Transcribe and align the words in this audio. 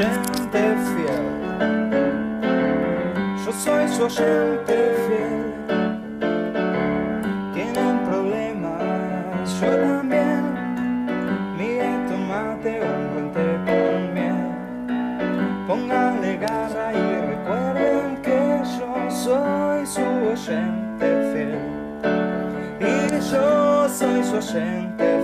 oyente 0.00 0.62
fiel. 0.90 1.26
Yo 3.44 3.52
soy 3.52 3.88
su 3.88 4.04
oyente 4.04 4.76
fiel. 5.06 5.44
Tienen 7.54 7.98
problemas, 8.08 9.60
yo 9.60 9.70
también. 9.76 10.42
Mire, 11.58 11.90
tomate 12.08 12.80
un 12.80 13.12
buen 13.12 13.32
té 13.32 13.46
con 13.66 14.14
miel. 14.14 14.40
Pónganle 15.66 16.36
garra 16.38 16.92
y 16.92 17.20
recuerden 17.32 18.22
que 18.22 18.62
yo 18.78 19.10
soy 19.10 19.86
su 19.86 20.02
oyente 20.02 21.08
fiel. 21.32 21.58
Y 22.80 23.20
yo 23.30 23.88
soy 23.88 24.24
su 24.24 24.36
oyente 24.36 25.04
fiel. 25.04 25.19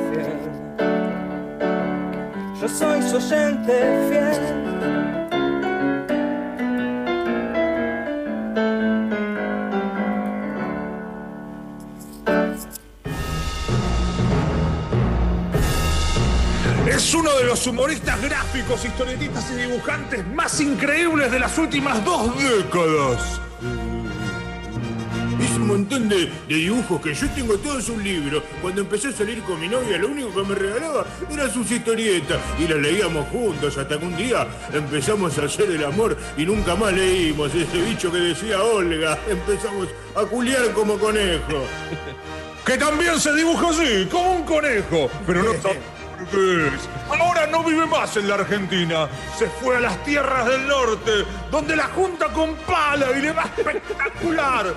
Soy 2.69 3.01
su 3.01 3.17
oyente 3.17 4.09
fiel. 4.09 4.57
Es 16.89 17.15
uno 17.15 17.31
de 17.37 17.45
los 17.45 17.67
humoristas 17.69 18.21
gráficos, 18.21 18.85
historietistas 18.85 19.51
y 19.53 19.55
dibujantes 19.55 20.27
más 20.27 20.61
increíbles 20.61 21.31
de 21.31 21.39
las 21.39 21.57
últimas 21.59 22.05
dos 22.05 22.37
décadas. 22.37 23.46
Montón 25.77 26.09
de, 26.09 26.31
de 26.49 26.55
dibujos 26.55 27.03
que 27.03 27.13
yo 27.13 27.29
tengo 27.33 27.55
todos 27.59 27.91
un 27.91 28.03
libro. 28.03 28.43
Cuando 28.63 28.81
empecé 28.81 29.09
a 29.09 29.13
salir 29.13 29.43
con 29.43 29.61
mi 29.61 29.69
novia, 29.69 29.99
lo 29.99 30.09
único 30.09 30.33
que 30.33 30.43
me 30.43 30.55
regalaba 30.55 31.05
eran 31.31 31.53
sus 31.53 31.71
historietas. 31.71 32.41
Y 32.59 32.67
las 32.67 32.79
leíamos 32.79 33.29
juntos 33.29 33.77
hasta 33.77 33.99
que 33.99 34.07
un 34.07 34.17
día 34.17 34.47
empezamos 34.73 35.39
a 35.39 35.45
hacer 35.45 35.71
el 35.71 35.85
amor 35.85 36.17
y 36.39 36.47
nunca 36.47 36.75
más 36.77 36.95
leímos 36.95 37.55
ese 37.55 37.79
bicho 37.83 38.11
que 38.11 38.17
decía 38.17 38.63
Olga. 38.63 39.19
Empezamos 39.29 39.89
a 40.15 40.23
culiar 40.23 40.73
como 40.73 40.99
conejo. 40.99 41.67
Que 42.65 42.77
también 42.77 43.21
se 43.21 43.33
dibuja 43.33 43.69
así, 43.69 44.09
como 44.11 44.33
un 44.33 44.43
conejo. 44.43 45.09
Pero 45.25 45.45
no 45.45 45.53
Ahora 47.09 47.47
no 47.47 47.63
vive 47.63 47.87
más 47.87 48.17
en 48.17 48.29
la 48.29 48.35
Argentina. 48.35 49.09
Se 49.39 49.47
fue 49.47 49.77
a 49.77 49.81
las 49.81 50.03
tierras 50.05 50.47
del 50.47 50.67
norte, 50.67 51.25
donde 51.51 51.77
la 51.77 51.85
junta 51.85 52.27
con 52.29 52.55
pala 52.57 53.07
y 53.17 53.23
le 53.23 53.33
va 53.33 53.45
espectacular. 53.57 54.75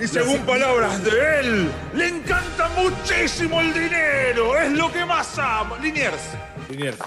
Y 0.00 0.06
según 0.06 0.40
palabras 0.40 1.02
de 1.04 1.40
él, 1.40 1.72
le 1.94 2.08
encanta 2.08 2.68
muchísimo 2.76 3.60
el 3.60 3.72
dinero. 3.72 4.56
Es 4.58 4.72
lo 4.72 4.92
que 4.92 5.04
más 5.04 5.38
ama. 5.38 5.76
Liniers. 5.80 6.36
Liniers. 6.68 6.98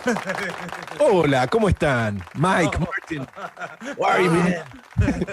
Hola, 1.00 1.48
¿cómo 1.48 1.70
están? 1.70 2.24
Mike, 2.34 2.78
Martin. 2.80 3.28
Where 3.98 4.24
you 4.24 4.32
been? 4.32 5.26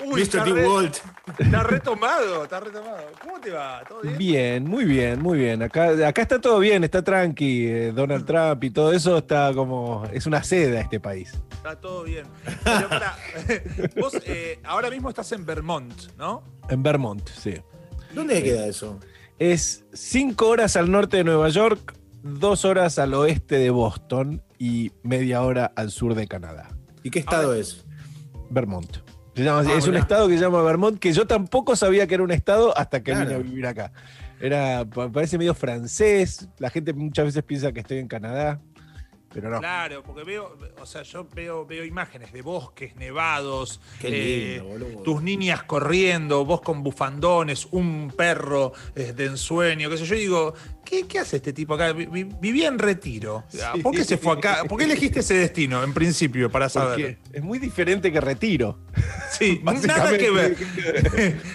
Uy, 0.00 0.14
Mr. 0.14 0.20
está 0.22 0.44
D. 0.44 0.52
re- 0.52 0.68
Walt. 0.68 0.96
Está 1.38 1.62
retomado, 1.62 2.42
está 2.44 2.60
retomado. 2.60 2.98
¿Cómo 3.22 3.40
te 3.40 3.50
va? 3.50 3.82
¿Todo 3.88 4.00
bien? 4.02 4.18
Bien, 4.18 4.64
muy 4.68 4.84
bien, 4.84 5.22
muy 5.22 5.38
bien. 5.38 5.62
Acá, 5.62 5.90
acá 6.08 6.22
está 6.22 6.40
todo 6.40 6.58
bien, 6.58 6.82
está 6.84 7.02
tranqui. 7.02 7.66
eh, 7.68 7.92
Donald 7.92 8.26
Trump 8.26 8.62
y 8.64 8.70
todo 8.70 8.92
eso 8.92 9.18
está 9.18 9.52
como. 9.54 10.04
Es 10.12 10.26
una 10.26 10.42
seda 10.42 10.80
este 10.80 10.98
país. 11.00 11.32
Está 11.52 11.80
todo 11.80 12.02
bien. 12.04 12.26
Pero 12.64 12.88
vos 14.00 14.14
eh, 14.26 14.58
ahora 14.64 14.90
mismo 14.90 15.08
estás 15.10 15.30
en 15.32 15.46
Vermont, 15.46 15.94
¿no? 16.18 16.42
En 16.68 16.82
Vermont, 16.82 17.28
sí. 17.28 17.54
¿Dónde 18.12 18.42
queda 18.42 18.66
eso? 18.66 18.98
Es 19.38 19.84
cinco 19.92 20.48
horas 20.48 20.76
al 20.76 20.90
norte 20.90 21.18
de 21.18 21.24
Nueva 21.24 21.48
York, 21.50 21.94
dos 22.22 22.64
horas 22.64 22.98
al 22.98 23.14
oeste 23.14 23.58
de 23.58 23.70
Boston 23.70 24.42
y 24.58 24.92
media 25.02 25.42
hora 25.42 25.72
al 25.76 25.90
sur 25.90 26.14
de 26.14 26.26
Canadá. 26.26 26.68
¿Y 27.02 27.10
qué 27.10 27.18
estado 27.20 27.54
es? 27.54 27.84
Vermont. 28.50 28.98
Llama, 29.36 29.64
Ah, 29.68 29.76
es 29.78 29.86
un 29.88 29.96
estado 29.96 30.28
que 30.28 30.34
se 30.36 30.40
llama 30.44 30.62
Vermont, 30.62 30.98
que 30.98 31.12
yo 31.12 31.26
tampoco 31.26 31.74
sabía 31.76 32.06
que 32.06 32.14
era 32.14 32.22
un 32.22 32.30
estado 32.30 32.76
hasta 32.78 33.02
que 33.02 33.10
Claro. 33.12 33.26
vine 33.26 33.34
a 33.34 33.38
vivir 33.42 33.66
acá. 33.66 33.92
Era, 34.40 34.84
pa- 34.84 35.10
parece 35.10 35.38
medio 35.38 35.54
francés. 35.54 36.48
La 36.58 36.70
gente 36.70 36.92
muchas 36.92 37.24
veces 37.26 37.42
piensa 37.42 37.72
que 37.72 37.80
estoy 37.80 37.98
en 37.98 38.08
Canadá, 38.08 38.60
pero 39.34 39.50
no. 39.50 39.58
Claro, 39.58 40.02
porque 40.02 40.22
veo, 40.24 40.56
o 40.80 40.86
sea, 40.86 41.02
yo 41.02 41.26
veo, 41.34 41.66
veo 41.66 41.84
imágenes 41.84 42.32
de 42.32 42.40
bosques 42.40 42.94
nevados, 42.96 43.80
Qué 44.00 44.08
eh, 44.56 44.62
lindo, 44.78 45.02
tus 45.02 45.20
niñas 45.22 45.64
corriendo, 45.64 46.44
vos 46.44 46.60
con 46.62 46.82
bufandones, 46.84 47.66
un 47.72 48.12
perro 48.16 48.72
eh, 48.94 49.12
de 49.12 49.24
ensueño, 49.26 49.90
qué 49.90 49.98
sé 49.98 50.06
yo, 50.06 50.14
digo, 50.14 50.54
¿qué, 50.84 51.06
qué 51.08 51.18
hace 51.18 51.36
este 51.36 51.52
tipo 51.52 51.74
acá? 51.74 51.92
Vi- 51.92 52.06
vi- 52.06 52.24
Vivía 52.40 52.68
en 52.68 52.78
retiro. 52.78 53.44
¿Por 53.82 53.94
qué 53.94 54.04
se 54.04 54.16
fue 54.16 54.34
acá? 54.34 54.62
¿Por 54.68 54.78
qué 54.78 54.84
elegiste 54.84 55.20
ese 55.20 55.34
destino 55.34 55.82
en 55.82 55.92
principio 55.92 56.50
para 56.50 56.68
saber? 56.68 57.18
Porque 57.18 57.36
es 57.38 57.42
muy 57.42 57.58
diferente 57.58 58.12
que 58.12 58.20
retiro. 58.20 58.78
Sí, 59.32 59.60
nada 59.86 60.16
que 60.16 60.30
ver. 60.30 60.56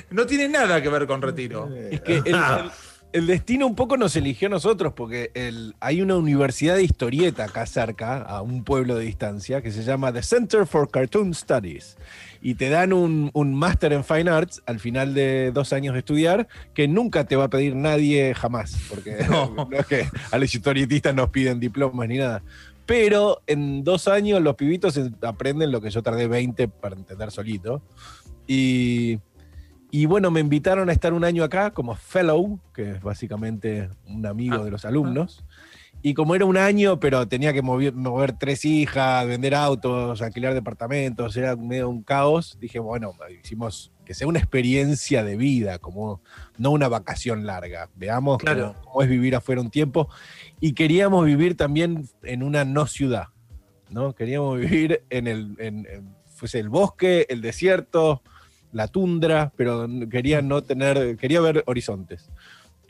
no 0.12 0.25
tiene 0.25 0.50
nada 0.50 0.81
que 0.81 0.89
ver 0.89 1.07
con 1.07 1.22
retiro. 1.22 1.69
Es 1.73 2.01
que 2.01 2.18
el, 2.18 2.28
el- 2.28 2.72
el 3.12 3.25
destino 3.28 3.66
un 3.66 3.75
poco 3.75 3.97
nos 3.97 4.16
eligió 4.16 4.47
a 4.47 4.52
nosotros, 4.52 4.94
porque 4.96 5.31
el- 5.34 5.75
hay 5.80 6.02
una 6.02 6.16
universidad 6.16 6.75
de 6.75 6.84
historieta 6.84 7.46
acá 7.46 7.66
cerca, 7.66 8.22
a 8.22 8.42
un 8.42 8.64
pueblo 8.64 8.96
de 8.96 9.06
distancia, 9.06 9.62
que 9.62 9.72
se 9.72 9.84
llama 9.84 10.14
The 10.14 10.22
Center 10.24 10.66
for 10.68 10.90
Cartoon 10.92 11.34
Studies. 11.34 11.98
Y 12.42 12.56
te 12.56 12.69
dan 12.69 12.94
un, 12.94 13.31
un 13.34 13.53
máster 13.56 13.94
en 13.94 14.03
Fine 14.03 14.30
Arts 14.30 14.62
al 14.66 14.80
final 14.80 15.14
de 15.14 15.52
dos 15.52 15.74
años 15.74 15.94
de 15.94 16.00
estudiar, 16.00 16.48
que 16.74 16.88
nunca 16.88 17.25
te 17.25 17.36
va 17.36 17.46
a 17.46 17.50
pedir 17.50 17.75
nadie 17.75 18.34
jamás, 18.36 18.78
porque 18.90 19.18
No. 19.30 19.53
no, 19.69 19.78
es 19.78 19.86
que 19.88 20.08
a 20.31 20.38
los 20.38 20.53
historietistas 20.53 21.14
nos 21.16 21.30
piden 21.30 21.59
diplomas 21.59 22.08
ni 22.08 22.18
nada. 22.18 22.44
Pero 22.86 23.42
en 23.46 23.84
dos 23.84 24.08
años 24.08 24.42
los 24.42 24.56
pibitos 24.56 24.98
en- 24.98 25.16
aprenden 25.22 25.72
lo 25.72 25.81
que 25.81 25.90
yo 25.90 26.02
tardé 26.02 26.28
20 26.28 26.68
para 26.68 26.96
entender 26.96 27.31
solito. 27.31 27.81
Y, 28.48 29.19
y 29.91 30.05
bueno, 30.05 30.31
me 30.31 30.39
invitaron 30.39 30.89
a 30.89 30.94
estar 30.94 31.13
un 31.13 31.23
año 31.23 31.44
acá 31.44 31.72
como 31.72 31.95
fellow, 31.95 32.59
que 32.73 32.91
es 32.91 33.01
básicamente 33.01 33.89
un 34.07 34.25
amigo 34.25 34.55
Ah. 34.59 34.63
de 34.63 34.72
los 34.72 34.85
alumnos. 34.85 35.44
Y 36.01 36.13
como 36.13 36.33
era 36.33 36.45
un 36.45 36.55
año, 36.55 36.97
pero 37.00 37.27
tenía 37.27 37.51
que 37.51 37.61
mover, 37.61 37.94
mover 37.94 38.31
tres 38.31 38.63
hijas, 38.63 39.27
vender 39.27 39.53
autos, 39.53 40.22
alquilar 40.22 40.53
departamentos, 40.53 41.35
era 41.35 41.57
medio 41.57 41.89
un 41.89 42.03
caos, 42.03 42.57
dije, 42.61 42.79
bueno, 42.79 43.13
hicimos 43.44 43.91
que 44.05 44.13
sea 44.13 44.25
una 44.25 44.39
experiencia 44.39 45.25
de 45.25 45.35
vida, 45.35 45.77
como 45.79 46.21
no 46.57 46.71
una 46.71 46.88
vacación 46.88 47.45
larga. 47.45 47.89
Veamos 47.95 48.38
Claro. 48.38 48.75
cómo, 48.79 48.85
cómo 48.91 49.01
es 49.03 49.09
vivir 49.09 49.35
afuera 49.35 49.59
un 49.59 49.69
tiempo. 49.69 50.07
Y 50.61 50.71
queríamos 50.73 51.25
vivir 51.25 51.57
también 51.57 52.07
en 52.23 52.44
una 52.44 52.63
no 52.63 52.88
ciudad, 52.88 53.27
¿no? 53.89 54.13
Queríamos 54.16 54.57
vivir 54.59 55.03
en 55.09 55.27
el, 55.27 55.56
en- 55.59 55.85
en- 55.85 56.16
fuese 56.27 56.59
el 56.59 56.69
bosque, 56.69 57.25
el 57.29 57.41
desierto, 57.41 58.23
la 58.72 58.88
tundra, 58.88 59.52
pero 59.56 59.88
quería 60.09 60.41
no 60.41 60.63
tener, 60.63 61.18
quería 61.18 61.41
ver 61.41 61.63
horizontes. 61.66 62.30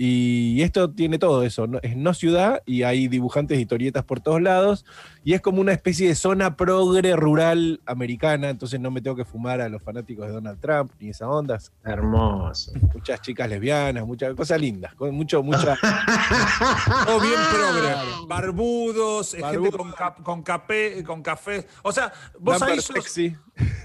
Y 0.01 0.61
esto 0.61 0.89
tiene 0.91 1.19
todo 1.19 1.43
eso, 1.43 1.67
¿no? 1.67 1.79
es 1.83 1.97
no 1.97 2.13
ciudad 2.13 2.63
y 2.65 2.83
hay 2.83 3.09
dibujantes 3.09 3.57
y 3.57 3.61
historietas 3.63 4.05
por 4.05 4.21
todos 4.21 4.41
lados 4.41 4.85
y 5.23 5.33
es 5.33 5.41
como 5.41 5.61
una 5.61 5.73
especie 5.73 6.07
de 6.07 6.15
zona 6.15 6.55
progre 6.55 7.15
rural 7.15 7.81
americana, 7.85 8.49
entonces 8.49 8.79
no 8.79 8.89
me 8.91 9.01
tengo 9.01 9.15
que 9.15 9.25
fumar 9.25 9.61
a 9.61 9.69
los 9.69 9.81
fanáticos 9.83 10.27
de 10.27 10.33
Donald 10.33 10.59
Trump 10.59 10.91
ni 10.99 11.09
esas 11.09 11.27
ondas, 11.27 11.71
Hermoso. 11.83 12.71
muchas 12.93 13.21
chicas 13.21 13.49
lesbianas, 13.49 14.05
muchas 14.05 14.33
cosas 14.35 14.59
lindas, 14.61 14.93
con 14.95 15.13
mucho, 15.13 15.43
mucha, 15.43 15.77
Todo 17.05 17.19
bien 17.19 17.39
progre. 17.51 17.95
Barbudos, 18.27 19.33
gente 19.33 19.71
con, 19.71 19.91
cap- 19.91 20.21
con, 20.23 20.43
capé, 20.43 21.03
con 21.03 21.21
café. 21.21 21.65
O 21.83 21.91
sea, 21.91 22.11
vos 22.39 22.61
ahí, 22.61 22.69
Number 22.77 22.81
sos, 22.81 22.95
sexy. 22.95 23.35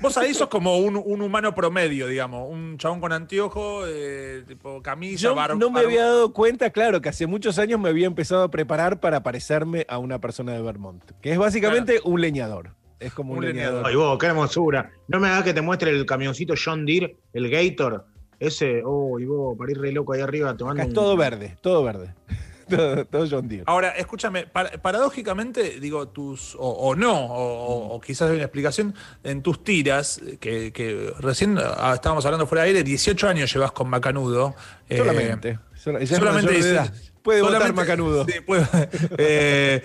vos 0.01 0.17
ahí 0.17 0.35
sos 0.35 0.49
como 0.49 0.79
un, 0.79 0.97
un 1.05 1.23
humano 1.23 1.55
promedio, 1.55 2.07
digamos. 2.07 2.49
Un 2.51 2.77
chabón 2.79 3.01
con 3.01 3.13
anteojo, 3.13 3.87
eh, 3.87 4.45
tipo 4.47 4.83
camisa, 4.83 5.23
Yo 5.23 5.35
bar- 5.35 5.57
no 5.57 5.71
me 5.71 5.81
había 5.81 6.05
dado 6.05 6.33
cuenta, 6.33 6.71
claro, 6.71 7.01
que 7.01 7.09
hace 7.09 7.27
muchos 7.27 7.59
años 7.59 7.81
me 7.81 7.89
había 7.89 8.07
empezado 8.07 8.43
a 8.45 8.51
preparar 8.51 9.01
para 9.01 9.23
parecerme 9.23 9.87
a 9.89 9.99
una 9.99 10.21
persona 10.21 10.53
de 10.53 10.63
Vermont, 10.63 11.03
que 11.21 11.33
es 11.35 11.39
básicamente 11.41 12.01
un 12.05 12.21
leñador. 12.21 12.71
Es 13.01 13.13
como 13.13 13.33
un, 13.33 13.39
Un 13.41 13.45
leñador. 13.47 13.73
leñador. 13.85 13.87
Ay, 13.91 13.97
vos, 13.97 14.19
qué 14.19 14.27
hermosura. 14.27 14.91
No 15.09 15.21
me 15.21 15.29
hagas 15.29 15.45
que 15.45 15.53
te 15.55 15.61
muestre 15.61 15.91
el 15.91 16.07
camioncito 16.07 16.55
John 16.63 16.87
Deere, 16.87 17.17
el 17.33 17.51
Gator. 17.51 18.07
Ese, 18.39 18.83
oh, 18.85 19.19
y 19.21 19.25
vos, 19.27 19.57
para 19.59 19.71
ir 19.73 19.79
re 19.81 19.93
loco 19.93 20.13
ahí 20.13 20.21
arriba 20.21 20.57
tomando. 20.57 20.81
Acá 20.81 20.83
es 20.83 20.89
un- 20.89 20.95
todo 20.95 21.17
verde, 21.17 21.57
todo 21.61 21.83
verde. 21.85 22.15
todo, 22.69 23.05
todo 23.05 23.27
John 23.31 23.47
Deere. 23.49 23.65
Ahora, 23.67 23.91
escúchame, 23.91 24.47
par- 24.47 24.81
paradójicamente, 24.81 25.79
digo, 25.81 26.09
tus, 26.09 26.55
o, 26.55 26.61
o 26.69 26.95
no, 26.97 27.27
o, 27.27 27.65
o- 27.67 27.95
o 27.95 28.01
quizás 28.01 28.29
hay 28.31 28.37
una 28.37 28.45
explicación, 28.45 28.95
en 29.23 29.43
tus 29.43 29.63
tiras, 29.63 30.21
que, 30.41 30.73
que 30.73 31.13
recién 31.21 31.59
ah, 31.59 31.93
estábamos 31.95 32.25
hablando 32.25 32.47
fuera 32.47 32.63
de 32.63 32.69
aire, 32.71 32.83
18 32.85 33.29
años 33.29 33.53
llevas 33.53 33.73
con 33.73 33.89
Macanudo. 33.91 34.55
eh, 34.89 34.99
Solamente. 34.99 35.59
Es 36.01 36.09
solamente 36.09 36.53
de 36.53 36.59
edad. 36.71 36.93
Puede 37.23 37.41
votar 37.43 37.57
solamente- 37.63 37.81
Macanudo. 37.83 38.25
Sí, 38.27 38.41
puede- 38.41 38.67
eh, 39.19 39.83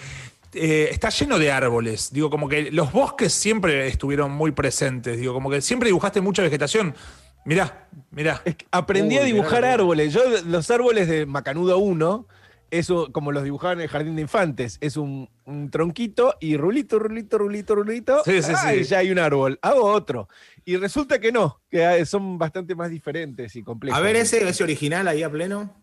eh, 0.54 0.90
está 0.92 1.10
lleno 1.10 1.40
de 1.40 1.52
árboles. 1.52 2.12
Digo, 2.12 2.30
como 2.30 2.48
que 2.50 2.72
los 2.72 2.92
bosques 2.92 3.34
siempre 3.34 3.88
estuvieron 3.88 4.32
muy 4.32 4.52
presentes. 4.52 5.18
Digo, 5.20 5.34
como 5.34 5.50
que 5.50 5.62
siempre 5.62 5.88
dibujaste 5.88 6.22
mucha 6.22 6.42
vegetación. 6.42 6.96
Mirá, 7.46 7.88
mirá. 8.12 8.42
Es 8.46 8.56
que 8.56 8.66
aprendí 8.72 9.16
Uy, 9.16 9.22
a 9.22 9.26
dibujar 9.26 9.62
mirá. 9.62 9.74
árboles. 9.74 10.14
Yo, 10.14 10.22
los 10.46 10.70
árboles 10.72 11.08
de 11.08 11.26
Macanudo 11.26 11.78
1 11.78 12.28
eso, 12.72 13.12
como 13.12 13.32
los 13.32 13.44
dibujaban 13.44 13.80
en 13.80 13.84
el 13.84 13.90
jardín 13.90 14.16
de 14.16 14.22
infantes, 14.22 14.78
es 14.82 14.98
un, 14.98 15.30
un 15.46 15.70
tronquito 15.72 16.36
y 16.40 16.58
rulito, 16.58 17.00
rulito, 17.00 17.38
rulito, 17.38 17.76
rulito. 17.76 18.24
Sí, 18.26 18.42
sí, 18.42 18.52
ah, 18.56 18.72
sí. 18.72 18.80
y 18.80 18.84
ya 18.84 19.00
hay 19.00 19.12
un 19.12 19.20
árbol. 19.20 19.60
Hago 19.62 19.86
otro. 19.86 20.28
Y 20.66 20.78
resulta 20.78 21.20
que 21.20 21.32
no, 21.32 21.62
que 21.70 21.86
ah, 21.86 22.06
son 22.06 22.38
bastante 22.38 22.76
más 22.76 22.90
diferentes 22.90 23.56
y 23.56 23.64
complejos. 23.64 23.98
A 23.98 24.02
ver, 24.02 24.16
ese, 24.16 24.48
ese 24.48 24.64
original 24.64 25.08
ahí 25.08 25.24
a 25.24 25.30
pleno. 25.30 25.82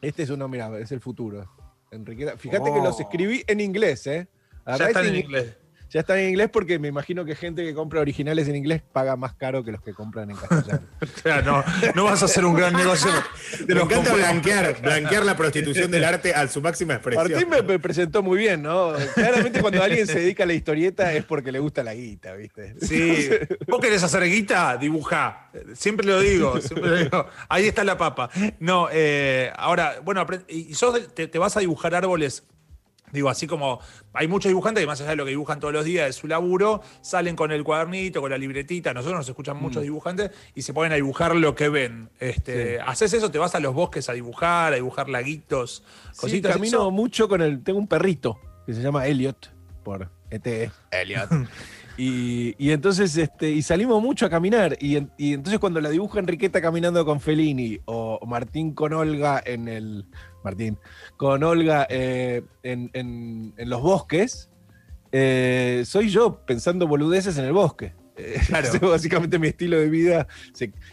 Este 0.00 0.22
es 0.22 0.30
uno, 0.30 0.46
mira, 0.48 0.78
es 0.78 0.92
el 0.92 1.00
futuro. 1.00 1.50
Enriqueta. 1.90 2.36
Fíjate 2.36 2.64
que 2.72 2.78
Oh. 2.78 2.84
los 2.84 3.00
escribí 3.00 3.42
en 3.46 3.60
inglés, 3.60 4.06
¿eh? 4.06 4.28
Ya 4.66 4.74
Acá 4.74 4.86
están 4.88 5.04
es 5.04 5.10
en 5.10 5.16
in- 5.16 5.24
inglés. 5.24 5.56
Ya 5.90 6.00
están 6.00 6.18
en 6.18 6.28
inglés 6.30 6.50
porque 6.52 6.78
me 6.78 6.88
imagino 6.88 7.24
que 7.24 7.34
gente 7.34 7.64
que 7.64 7.72
compra 7.74 8.00
originales 8.00 8.46
en 8.48 8.56
inglés 8.56 8.82
paga 8.92 9.16
más 9.16 9.32
caro 9.34 9.64
que 9.64 9.72
los 9.72 9.80
que 9.82 9.94
compran 9.94 10.30
en 10.30 10.36
castellano. 10.36 10.82
Claro, 11.22 11.64
no, 11.64 11.92
no 11.94 12.04
vas 12.04 12.22
a 12.22 12.26
hacer 12.26 12.44
un 12.44 12.54
gran 12.54 12.72
negocio 12.74 13.10
de 13.60 13.66
Me 13.66 13.74
los 13.74 13.84
encanta 13.84 14.14
blanquear, 14.14 14.80
blanquear 14.80 15.24
la 15.24 15.36
prostitución 15.36 15.90
del 15.90 16.04
arte 16.04 16.34
a 16.34 16.46
su 16.48 16.60
máxima 16.60 16.94
expresión. 16.94 17.30
Martín 17.30 17.48
me, 17.48 17.62
me 17.62 17.78
presentó 17.78 18.22
muy 18.22 18.38
bien, 18.38 18.62
¿no? 18.62 18.92
Claramente 19.14 19.60
cuando 19.60 19.82
alguien 19.82 20.06
se 20.06 20.20
dedica 20.20 20.44
a 20.44 20.46
la 20.46 20.52
historieta 20.54 21.12
es 21.14 21.24
porque 21.24 21.50
le 21.52 21.58
gusta 21.58 21.82
la 21.82 21.94
guita, 21.94 22.34
¿viste? 22.34 22.74
Sí, 22.80 23.28
vos 23.66 23.80
querés 23.80 24.02
hacer 24.02 24.24
guita, 24.24 24.76
dibujá. 24.76 25.50
Siempre 25.74 26.06
lo 26.06 26.20
digo, 26.20 26.60
siempre 26.60 26.90
lo 26.90 26.96
digo. 26.96 27.26
Ahí 27.48 27.66
está 27.66 27.82
la 27.84 27.96
papa. 27.96 28.30
No, 28.60 28.88
eh, 28.92 29.50
ahora, 29.56 30.00
bueno, 30.04 30.24
y 30.48 30.74
sos 30.74 30.94
de- 30.94 31.08
te, 31.08 31.28
te 31.28 31.38
vas 31.38 31.56
a 31.56 31.60
dibujar 31.60 31.94
árboles. 31.94 32.44
Digo, 33.12 33.28
así 33.28 33.46
como 33.46 33.80
hay 34.12 34.28
muchos 34.28 34.48
dibujantes 34.50 34.82
que 34.82 34.86
más 34.86 35.00
allá 35.00 35.10
de 35.10 35.16
lo 35.16 35.24
que 35.24 35.30
dibujan 35.30 35.60
todos 35.60 35.72
los 35.74 35.84
días 35.84 36.06
de 36.06 36.12
su 36.12 36.26
laburo, 36.28 36.82
salen 37.00 37.36
con 37.36 37.52
el 37.52 37.64
cuadernito, 37.64 38.20
con 38.20 38.30
la 38.30 38.38
libretita. 38.38 38.92
Nosotros 38.94 39.18
nos 39.18 39.28
escuchan 39.28 39.56
muchos 39.56 39.82
dibujantes 39.82 40.30
y 40.54 40.62
se 40.62 40.72
ponen 40.72 40.92
a 40.92 40.96
dibujar 40.96 41.34
lo 41.36 41.54
que 41.54 41.68
ven. 41.68 42.10
Este, 42.20 42.80
¿Haces 42.80 43.12
eso? 43.12 43.30
¿Te 43.30 43.38
vas 43.38 43.54
a 43.54 43.60
los 43.60 43.74
bosques 43.74 44.08
a 44.08 44.12
dibujar, 44.12 44.72
a 44.72 44.76
dibujar 44.76 45.08
laguitos, 45.08 45.82
Sí, 46.12 46.20
cositas? 46.20 46.52
camino 46.52 46.78
eso? 46.78 46.90
mucho 46.90 47.28
con 47.28 47.40
el. 47.42 47.62
Tengo 47.62 47.78
un 47.78 47.88
perrito 47.88 48.38
que 48.66 48.74
se 48.74 48.82
llama 48.82 49.06
Elliot, 49.06 49.50
por 49.82 50.10
ET. 50.30 50.70
Elliot. 50.90 51.30
Y, 51.98 52.54
y 52.64 52.70
entonces, 52.70 53.16
este, 53.16 53.50
y 53.50 53.60
salimos 53.60 54.00
mucho 54.00 54.24
a 54.24 54.30
caminar. 54.30 54.76
Y, 54.80 54.96
y 55.18 55.34
entonces 55.34 55.58
cuando 55.58 55.80
la 55.80 55.90
dibuja 55.90 56.20
Enriqueta 56.20 56.62
caminando 56.62 57.04
con 57.04 57.20
Fellini, 57.20 57.80
o 57.86 58.20
Martín 58.26 58.72
con 58.72 58.92
Olga 58.92 59.42
en 59.44 59.66
el. 59.68 60.06
Martín, 60.44 60.78
con 61.16 61.42
Olga 61.42 61.86
eh, 61.90 62.42
en, 62.62 62.88
en- 62.94 63.52
en 63.56 63.68
los 63.68 63.82
bosques, 63.82 64.48
eh, 65.10 65.82
soy 65.84 66.08
yo 66.10 66.40
pensando 66.46 66.86
boludeces 66.86 67.36
en 67.38 67.44
el 67.46 67.52
bosque. 67.52 67.94
Eh, 68.16 68.36
Claro. 68.46 68.66
ese 68.68 68.76
es 68.76 68.82
básicamente 68.82 69.38
mi 69.40 69.48
estilo 69.48 69.78
de 69.78 69.88
vida. 69.90 70.28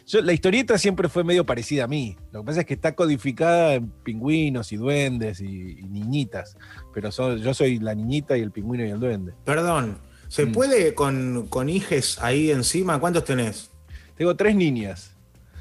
Yo- 0.08 0.22
la 0.22 0.34
historieta 0.34 0.78
siempre 0.80 1.08
fue 1.10 1.24
medio 1.24 1.46
parecida 1.46 1.84
a 1.84 1.88
mí. 1.88 2.18
Lo 2.31 2.42
que 2.42 2.46
pasa 2.48 2.60
es 2.62 2.66
que 2.66 2.74
está 2.74 2.96
codificada 2.96 3.75
en 3.75 3.90
pingüinos 4.04 4.72
y 4.72 4.78
duendes 4.78 5.40
y, 5.40 5.80
y 5.80 5.84
niñitas. 5.84 6.58
Pero 6.94 7.12
so- 7.12 7.38
yo 7.38 7.54
soy 7.54 7.78
la 7.80 7.94
niñita 7.94 8.36
y 8.38 8.42
el 8.42 8.51
pingüino 8.51 8.84
y 8.86 8.90
el 8.90 9.00
duende. 9.00 9.34
Perdón, 9.44 10.00
¿se 10.27 10.45
Mm. 10.45 10.51
puede 10.51 10.94
con, 10.94 11.48
con 11.48 11.69
hijes 11.69 12.18
ahí 12.22 12.51
encima? 12.51 13.00
¿Cuántos 13.00 13.25
tenés? 13.25 13.69
Tengo 14.18 14.36
tres 14.36 14.56
niñas. 14.56 15.12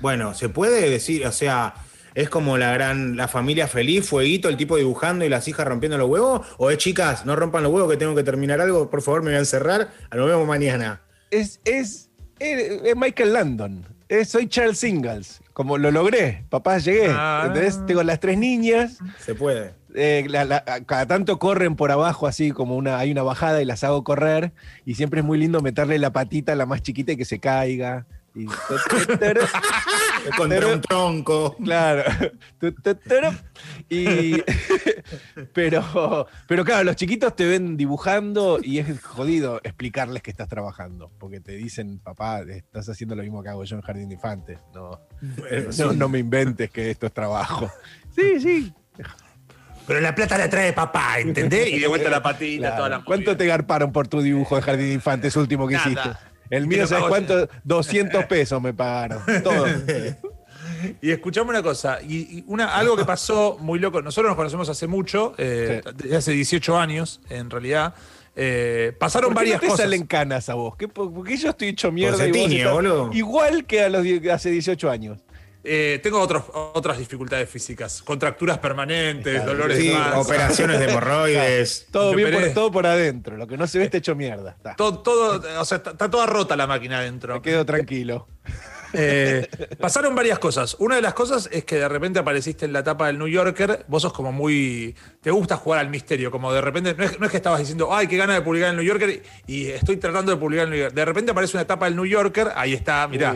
Bueno, 0.00 0.34
¿se 0.34 0.48
puede 0.48 0.88
decir, 0.90 1.26
o 1.26 1.32
sea, 1.32 1.74
es 2.14 2.28
como 2.28 2.58
la 2.58 2.72
gran, 2.72 3.16
la 3.16 3.26
familia 3.28 3.66
feliz, 3.68 4.06
fueguito, 4.08 4.48
el 4.48 4.56
tipo 4.56 4.76
dibujando 4.76 5.24
y 5.24 5.28
las 5.28 5.48
hijas 5.48 5.66
rompiendo 5.66 5.98
los 5.98 6.08
huevos? 6.08 6.46
¿O 6.58 6.70
es 6.70 6.78
chicas, 6.78 7.24
no 7.26 7.34
rompan 7.36 7.62
los 7.62 7.72
huevos 7.72 7.90
que 7.90 7.96
tengo 7.96 8.14
que 8.14 8.22
terminar 8.22 8.60
algo, 8.60 8.90
por 8.90 9.02
favor 9.02 9.22
me 9.22 9.30
voy 9.30 9.36
a 9.36 9.40
encerrar, 9.40 9.90
nos 10.14 10.26
vemos 10.28 10.46
mañana? 10.46 11.00
Es, 11.30 11.60
es, 11.64 12.10
es- 12.38 12.82
es 12.84 12.96
Michael 12.96 13.32
Landon. 13.32 13.86
Es- 14.08 14.28
soy 14.28 14.46
Charles 14.48 14.84
Ingalls. 14.84 15.40
Como 15.54 15.78
lo 15.78 15.90
logré. 15.90 16.44
Papá, 16.50 16.78
llegué. 16.78 17.06
Ah. 17.10 17.44
¿Entendés? 17.46 17.84
Tengo 17.86 18.02
las 18.02 18.20
tres 18.20 18.36
niñas. 18.38 18.98
Se 19.24 19.34
puede. 19.34 19.72
Eh, 19.94 20.24
la- 20.28 20.44
la- 20.44 20.64
cada 20.86 21.06
tanto 21.06 21.38
corren 21.38 21.76
por 21.76 21.90
abajo, 21.90 22.26
así 22.26 22.50
como 22.50 22.76
una, 22.76 22.98
hay 22.98 23.10
una 23.12 23.22
bajada 23.22 23.62
y 23.62 23.64
las 23.64 23.84
hago 23.84 24.04
correr. 24.04 24.52
Y 24.84 24.94
siempre 24.96 25.20
es 25.20 25.26
muy 25.26 25.38
lindo 25.38 25.60
meterle 25.60 25.98
la 25.98 26.12
patita 26.12 26.52
a 26.52 26.56
la 26.56 26.66
más 26.66 26.82
chiquita 26.82 27.12
y 27.12 27.16
que 27.16 27.24
se 27.24 27.38
caiga. 27.40 28.06
Y- 28.34 28.46
Contra 30.36 30.66
un 30.68 30.80
tronco. 30.80 31.56
Claro. 31.62 32.02
Y, 33.88 34.34
pero, 35.52 36.26
pero 36.48 36.64
claro, 36.64 36.84
los 36.84 36.96
chiquitos 36.96 37.36
te 37.36 37.46
ven 37.46 37.76
dibujando 37.76 38.58
y 38.62 38.78
es 38.78 39.00
jodido 39.02 39.60
explicarles 39.62 40.22
que 40.22 40.30
estás 40.30 40.48
trabajando, 40.48 41.10
porque 41.18 41.40
te 41.40 41.52
dicen, 41.52 41.98
papá, 41.98 42.40
estás 42.42 42.88
haciendo 42.88 43.14
lo 43.14 43.22
mismo 43.22 43.42
que 43.42 43.50
hago 43.50 43.64
yo 43.64 43.76
en 43.76 43.82
Jardín 43.82 44.08
de 44.08 44.14
Infantes. 44.14 44.58
No, 44.74 45.00
no, 45.78 45.92
no 45.92 46.08
me 46.08 46.18
inventes 46.18 46.70
que 46.70 46.90
esto 46.90 47.06
es 47.06 47.12
trabajo. 47.12 47.70
Sí, 48.14 48.40
sí. 48.40 48.72
Pero 49.86 50.00
la 50.00 50.14
plata 50.14 50.38
la 50.38 50.48
trae 50.48 50.72
papá, 50.72 51.18
¿entendés? 51.20 51.68
Y 51.72 51.78
de 51.78 51.86
vuelta 51.86 52.08
la 52.10 52.22
patita, 52.22 52.60
Claro. 52.68 52.76
toda 52.76 52.88
la 52.88 53.04
¿Cuánto 53.04 53.36
te 53.36 53.46
garparon 53.46 53.92
por 53.92 54.08
tu 54.08 54.20
dibujo 54.22 54.56
de 54.56 54.62
Jardín 54.62 54.86
de 54.88 54.92
Infantes 54.94 55.36
último 55.36 55.66
que 55.68 55.74
Nada. 55.74 55.90
hiciste? 55.90 56.10
El 56.50 56.66
mío, 56.66 56.86
¿sabes 56.86 57.04
cuánto? 57.08 57.48
200 57.64 58.24
pesos 58.28 58.60
me 58.62 58.72
pagaron. 58.74 59.20
Todo. 59.42 59.66
Y 61.00 61.10
escuchame 61.10 61.50
una 61.50 61.62
cosa, 61.62 61.98
y, 62.02 62.44
una, 62.46 62.74
algo 62.76 62.96
que 62.96 63.04
pasó 63.04 63.56
muy 63.60 63.78
loco, 63.78 64.02
nosotros 64.02 64.30
nos 64.30 64.36
conocemos 64.36 64.68
hace 64.68 64.86
mucho, 64.86 65.34
eh, 65.38 65.80
Sí. 65.84 65.90
desde 65.96 66.16
hace 66.16 66.32
18 66.32 66.78
años, 66.78 67.20
en 67.30 67.48
realidad. 67.50 67.94
Eh, 68.36 68.92
pasaron 68.98 69.32
¿Por 69.32 69.44
qué 69.44 69.50
varias 69.50 69.56
no 69.56 69.60
te 69.60 69.66
cosas. 69.68 69.84
salen 69.84 70.06
canas 70.06 70.48
a 70.48 70.54
vos? 70.54 70.76
¿Qué- 70.76 70.88
por- 70.88 71.12
Porque 71.12 71.36
yo 71.36 71.50
estoy 71.50 71.68
hecho 71.68 71.90
mierda 71.92 72.16
se 72.18 72.28
y 72.28 72.32
vos 72.32 72.38
tiñe, 72.38 72.58
estás 72.58 72.72
boludo. 72.72 73.10
igual 73.14 73.64
que 73.64 73.82
a 73.84 73.88
los 73.88 74.04
hace 74.32 74.50
18 74.50 74.90
años. 74.90 75.20
Eh, 75.66 75.98
tengo 76.02 76.20
otros, 76.20 76.44
otras 76.52 76.98
dificultades 76.98 77.48
físicas, 77.48 78.02
contracturas 78.02 78.58
permanentes, 78.58 79.34
Claro, 79.34 79.52
dolores 79.52 79.78
Sí, 79.78 79.88
de 79.88 79.96
operaciones 80.14 80.78
de 80.78 80.84
hemorroides. 80.90 81.86
Todo 81.90 82.12
Me 82.12 82.24
bien 82.24 82.42
por, 82.42 82.52
todo 82.52 82.70
por 82.70 82.86
adentro. 82.86 83.38
Lo 83.38 83.46
que 83.46 83.56
no 83.56 83.66
se 83.66 83.78
ve 83.78 83.84
está 83.84 83.96
hecho 83.96 84.14
mierda. 84.14 84.50
Está. 84.50 84.76
Todo, 84.76 84.98
todo, 84.98 85.42
o 85.60 85.64
sea, 85.64 85.78
está, 85.78 85.92
está 85.92 86.10
toda 86.10 86.26
rota 86.26 86.54
la 86.54 86.66
máquina 86.66 86.98
adentro. 86.98 87.34
Me 87.34 87.42
quedo 87.42 87.64
tranquilo. 87.64 88.28
Eh, 88.96 89.48
pasaron 89.80 90.14
varias 90.14 90.38
cosas. 90.38 90.76
Una 90.78 90.94
de 90.94 91.02
las 91.02 91.14
cosas 91.14 91.48
es 91.50 91.64
que 91.64 91.74
de 91.76 91.88
repente 91.88 92.20
apareciste 92.20 92.64
en 92.64 92.72
la 92.72 92.84
tapa 92.84 93.08
del 93.08 93.18
New 93.18 93.26
Yorker. 93.26 93.84
Vos 93.88 94.02
sos 94.02 94.12
como 94.12 94.30
muy. 94.30 94.94
Te 95.20 95.32
gusta 95.32 95.56
jugar 95.56 95.80
al 95.80 95.90
misterio. 95.90 96.30
Como 96.30 96.52
de 96.52 96.60
repente. 96.60 96.94
No 96.94 97.02
es, 97.02 97.18
no 97.18 97.26
es 97.26 97.32
que 97.32 97.38
estabas 97.38 97.58
diciendo, 97.58 97.92
ay, 97.92 98.06
qué 98.06 98.16
gana 98.16 98.34
de 98.34 98.42
publicar 98.42 98.68
en 98.68 98.78
el 98.78 98.84
New 98.84 98.86
Yorker 98.86 99.20
y 99.48 99.66
estoy 99.66 99.96
tratando 99.96 100.30
de 100.30 100.38
publicar 100.38 100.68
en 100.68 100.72
el 100.72 100.78
New 100.78 100.82
Yorker. 100.84 100.94
De 100.94 101.04
repente 101.04 101.32
aparece 101.32 101.56
una 101.56 101.66
tapa 101.66 101.86
del 101.86 101.96
New 101.96 102.06
Yorker. 102.06 102.52
Ahí 102.54 102.72
está, 102.72 103.08
mirá. 103.08 103.34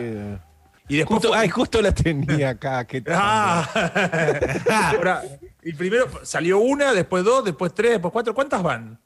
Y 0.89 0.97
después. 0.97 1.15
justo, 1.17 1.29
fue- 1.29 1.37
ay, 1.37 1.49
justo 1.49 1.81
la 1.81 1.93
tenía 1.93 2.49
acá. 2.49 2.85
¿qué 2.85 2.99
tal? 3.01 3.15
Ah. 3.17 4.91
Ahora, 4.95 5.23
y 5.63 5.73
primero 5.73 6.07
salió 6.23 6.59
una, 6.59 6.93
después 6.93 7.23
dos, 7.23 7.43
después 7.45 7.73
tres, 7.73 7.91
después 7.93 8.11
cuatro. 8.11 8.33
¿Cuántas 8.33 8.61
van? 8.63 8.99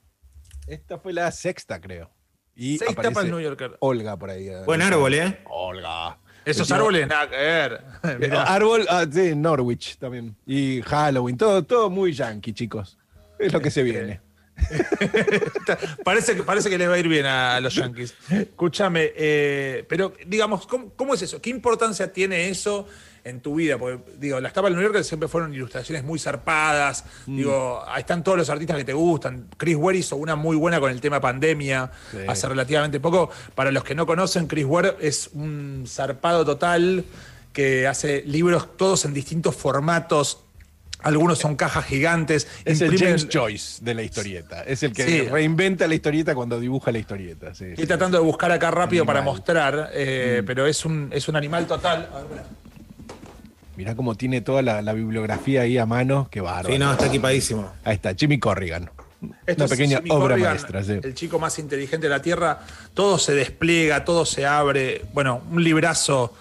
Esta 0.65 0.97
fue 0.97 1.13
la 1.13 1.31
sexta, 1.31 1.79
creo. 1.79 2.09
Y 2.55 2.77
Seis 2.77 2.91
aparece 2.91 3.09
tapas 3.13 3.23
del 3.23 3.31
New 3.31 3.41
Yorker. 3.41 3.77
Olga 3.79 4.17
por 4.17 4.29
ahí. 4.29 4.49
Buen 4.65 4.81
árbol, 4.81 5.13
¿eh? 5.13 5.39
Olga. 5.45 6.17
Esos 6.45 6.69
El 6.69 6.75
árboles, 6.77 7.07
nada 7.07 7.29
que 7.29 7.35
ver. 7.37 7.83
Mirá. 8.19 8.43
Árbol, 8.43 8.85
ah, 8.89 9.05
sí, 9.11 9.33
Norwich 9.35 9.97
también. 9.97 10.35
Y 10.45 10.81
Halloween, 10.83 11.37
todo, 11.37 11.63
todo 11.63 11.89
muy 11.89 12.13
yankee, 12.13 12.53
chicos. 12.53 12.97
Es 13.39 13.51
lo 13.51 13.59
que 13.61 13.71
se 13.71 13.81
viene. 13.83 14.21
parece, 16.03 16.35
que, 16.35 16.43
parece 16.43 16.69
que 16.69 16.77
les 16.77 16.89
va 16.89 16.93
a 16.93 16.99
ir 16.99 17.07
bien 17.07 17.25
a, 17.25 17.59
los 17.59 17.75
Yankees. 17.75 18.13
Escúchame, 18.29 19.11
eh, 19.15 19.85
pero 19.87 20.13
digamos, 20.25 20.67
¿cómo, 20.67 20.91
cómo 20.95 21.13
es 21.13 21.21
eso? 21.21 21.41
¿Qué 21.41 21.49
importancia 21.49 22.11
tiene 22.11 22.49
eso 22.49 22.87
en 23.23 23.41
tu 23.41 23.55
vida? 23.55 23.77
Porque, 23.77 24.01
digo, 24.17 24.39
las 24.39 24.53
tapas 24.53 24.69
del 24.69 24.79
New 24.79 24.83
Yorker 24.83 25.03
siempre 25.03 25.27
fueron 25.27 25.53
ilustraciones 25.53 26.03
muy 26.03 26.19
zarpadas. 26.19 27.05
Mm. 27.25 27.37
Digo, 27.37 27.83
ahí 27.87 28.01
están 28.01 28.23
todos 28.23 28.37
los 28.37 28.49
artistas 28.49 28.77
que 28.77 28.85
te 28.85 28.93
gustan. 28.93 29.47
Chris 29.57 29.75
Ware 29.75 29.97
hizo 29.97 30.15
una 30.15 30.35
muy 30.35 30.55
buena 30.55 30.79
con 30.79 30.91
el 30.91 31.01
tema 31.01 31.19
pandemia 31.19 31.91
Sí. 32.11 32.17
hace 32.27 32.47
relativamente 32.49 32.99
poco. 32.99 33.29
Para 33.55 33.71
los 33.71 33.83
que 33.83 33.95
no 33.95 34.05
conocen, 34.05 34.47
Chris 34.47 34.65
Ware 34.65 34.97
es 34.99 35.29
un 35.33 35.85
zarpado 35.87 36.45
total 36.45 37.05
que 37.53 37.87
hace 37.87 38.23
libros 38.25 38.75
todos 38.75 39.05
en 39.05 39.13
distintos 39.13 39.55
formatos. 39.55 40.42
Algunos 41.03 41.37
son 41.39 41.55
cajas 41.55 41.85
gigantes. 41.85 42.47
Es 42.65 42.81
el 42.81 42.97
James 42.97 43.27
Joyce 43.31 43.83
de 43.83 43.93
la 43.93 44.03
historieta. 44.03 44.63
Es 44.63 44.83
el 44.83 44.93
que 44.93 45.03
Sí. 45.05 45.21
reinventa 45.21 45.87
la 45.87 45.95
historieta 45.95 46.33
cuando 46.33 46.59
dibuja 46.59 46.91
la 46.91 46.97
historieta. 46.99 47.53
sí, 47.53 47.65
Estoy 47.65 47.83
sí. 47.83 47.87
tratando 47.87 48.17
de 48.17 48.23
buscar 48.23 48.51
acá 48.51 48.71
rápido 48.71 49.05
para 49.05 49.21
mostrar, 49.21 49.89
eh, 49.93 50.41
pero 50.45 50.65
es 50.65 50.85
un, 50.85 51.09
es 51.11 51.27
un 51.27 51.35
animal 51.35 51.67
total. 51.67 52.09
A 52.13 52.19
ver. 52.33 52.43
Mirá 53.75 53.95
cómo 53.95 54.15
tiene 54.15 54.41
toda 54.41 54.61
la, 54.61 54.81
la 54.81 54.93
bibliografía 54.93 55.61
ahí 55.61 55.77
a 55.77 55.85
mano. 55.85 56.27
Qué 56.29 56.41
bárbaro. 56.41 56.69
Sí, 56.71 56.77
no, 56.79 56.91
está 56.91 57.07
equipadísimo. 57.07 57.71
Ahí 57.83 57.95
está, 57.95 58.13
Jimmy 58.13 58.39
Corrigan. 58.39 58.89
Esto 59.47 59.63
Una 59.63 59.65
es 59.65 59.71
pequeña 59.71 59.97
Jimmy 59.97 60.09
obra 60.11 60.29
Corrigan, 60.35 60.51
maestra. 60.51 60.83
sí. 60.83 60.99
El 61.01 61.13
chico 61.15 61.39
más 61.39 61.57
inteligente 61.57 62.05
de 62.07 62.09
la 62.11 62.21
Tierra. 62.21 62.59
Todo 62.93 63.17
se 63.17 63.33
despliega, 63.33 64.05
todo 64.05 64.25
se 64.25 64.45
abre. 64.45 65.01
Bueno, 65.13 65.41
un 65.49 65.63
librazo 65.63 66.33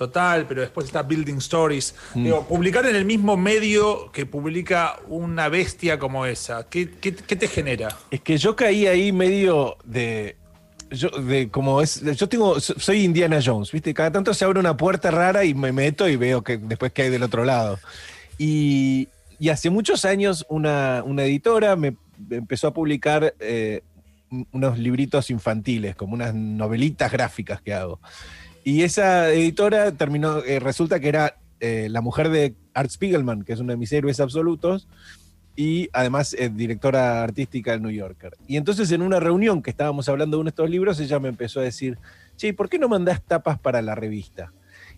total, 0.00 0.46
pero 0.48 0.62
después 0.62 0.86
está 0.86 1.02
Building 1.02 1.36
Stories. 1.36 1.94
Mm. 2.14 2.24
Digo, 2.24 2.46
publicar 2.48 2.86
en 2.86 2.96
el 2.96 3.04
mismo 3.04 3.36
medio 3.36 4.10
que 4.12 4.24
publica 4.24 4.98
una 5.08 5.50
bestia 5.50 5.98
como 5.98 6.24
esa, 6.24 6.66
¿qué, 6.70 6.90
qué- 7.00 7.14
qué 7.14 7.36
te 7.36 7.46
genera? 7.48 7.88
Es 8.10 8.22
que 8.22 8.38
yo 8.38 8.56
caí 8.56 8.86
ahí 8.86 9.12
medio 9.12 9.76
de. 9.84 10.36
Yo, 10.90 11.10
de 11.10 11.50
como 11.50 11.82
es. 11.82 12.00
Yo 12.16 12.28
tengo. 12.30 12.58
so- 12.60 12.78
Soy 12.80 13.04
Indiana 13.04 13.40
Jones, 13.44 13.70
¿viste? 13.72 13.92
Cada 13.92 14.10
tanto 14.10 14.32
se 14.32 14.44
abre 14.46 14.58
una 14.58 14.74
puerta 14.76 15.10
rara 15.10 15.44
y 15.44 15.52
me 15.52 15.70
meto 15.70 16.08
y 16.08 16.16
veo 16.16 16.42
que 16.42 16.56
después 16.56 16.92
que 16.92 17.02
hay 17.02 17.10
del 17.10 17.22
otro 17.22 17.44
lado. 17.44 17.78
Y 18.38 19.08
y 19.38 19.48
hace 19.50 19.70
muchos 19.70 20.04
años 20.04 20.44
una, 20.48 21.02
una 21.04 21.24
editora 21.24 21.74
me 21.76 21.94
empezó 22.30 22.68
a 22.68 22.74
publicar 22.74 23.34
eh, 23.40 23.82
un- 24.30 24.46
unos 24.52 24.78
libritos 24.78 25.30
infantiles, 25.30 25.94
como 25.96 26.14
unas 26.14 26.34
novelitas 26.34 27.10
gráficas 27.12 27.60
que 27.62 27.72
hago. 27.74 28.00
Y 28.64 28.82
esa 28.82 29.30
editora 29.30 29.92
terminó, 29.92 30.38
eh, 30.44 30.60
resulta 30.60 31.00
que 31.00 31.08
era 31.08 31.36
eh, 31.60 31.88
la 31.90 32.00
mujer 32.00 32.28
de 32.30 32.54
Art 32.74 32.90
Spiegelman, 32.90 33.42
que 33.42 33.52
es 33.52 33.60
uno 33.60 33.72
de 33.72 33.76
mis 33.76 33.92
héroes 33.92 34.20
absolutos, 34.20 34.88
y 35.56 35.88
además 35.92 36.34
eh, 36.38 36.50
directora 36.50 37.22
artística 37.22 37.72
del 37.72 37.82
New 37.82 37.90
Yorker. 37.90 38.36
Y 38.46 38.56
entonces 38.56 38.90
en 38.92 39.02
una 39.02 39.20
reunión 39.20 39.62
que 39.62 39.70
estábamos 39.70 40.08
hablando 40.08 40.36
de 40.36 40.40
uno 40.40 40.48
de 40.48 40.50
estos 40.50 40.70
libros, 40.70 41.00
ella 41.00 41.18
me 41.18 41.28
empezó 41.28 41.60
a 41.60 41.64
decir, 41.64 41.98
che, 42.36 42.54
¿por 42.54 42.68
qué 42.68 42.78
no 42.78 42.88
mandás 42.88 43.22
tapas 43.22 43.58
para 43.58 43.82
la 43.82 43.94
revista? 43.94 44.52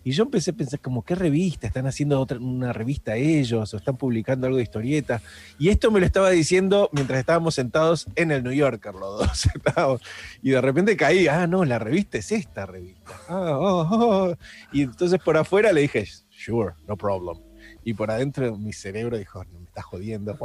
Y 0.05 0.13
yo 0.13 0.25
empecé 0.25 0.51
a 0.51 0.55
pensar, 0.55 0.81
como, 0.81 1.05
¿qué 1.05 1.15
revista? 1.15 1.67
¿Están 1.67 1.87
haciendo 1.87 2.21
otra, 2.21 2.39
una 2.39 2.73
revista 2.73 3.17
ellos? 3.17 3.73
¿O 3.73 3.77
están 3.77 3.97
publicando 3.97 4.47
algo 4.47 4.57
de 4.57 4.65
historieta? 4.65 5.23
Y 5.59 5.69
esto 5.69 5.91
me 5.91 6.01
lo 6.01 6.07
estaba 6.07 6.31
diciendo 6.31 6.91
mientras 6.93 7.21
estábamos 7.21 7.55
sentados 7.55 8.07
en 8.17 8.33
el 8.33 8.43
New 8.43 8.53
Yorker, 8.53 8.95
los 8.95 9.21
dos 9.21 9.39
sentados. 9.39 10.03
Y 10.43 10.51
de 10.51 10.61
repente 10.61 10.97
caí, 10.97 11.29
ah, 11.29 11.47
no, 11.47 11.65
la 11.65 11.79
revista 11.79 12.19
es 12.19 12.33
esta 12.33 12.67
revista. 12.67 13.13
Ah, 13.29 13.59
oh, 13.59 13.89
oh. 13.91 14.37
Y 14.73 14.83
entonces 14.83 15.21
por 15.21 15.37
afuera 15.37 15.73
le 15.73 15.83
dije, 15.83 16.07
sure, 16.31 16.75
no 16.89 16.97
problem. 16.97 17.39
Y 17.85 17.95
por 17.95 18.11
adentro 18.11 18.57
mi 18.57 18.73
cerebro 18.73 19.19
dijo, 19.19 19.45
no 19.45 19.61
me 19.61 19.67
estás 19.67 19.85
jodiendo. 19.85 20.37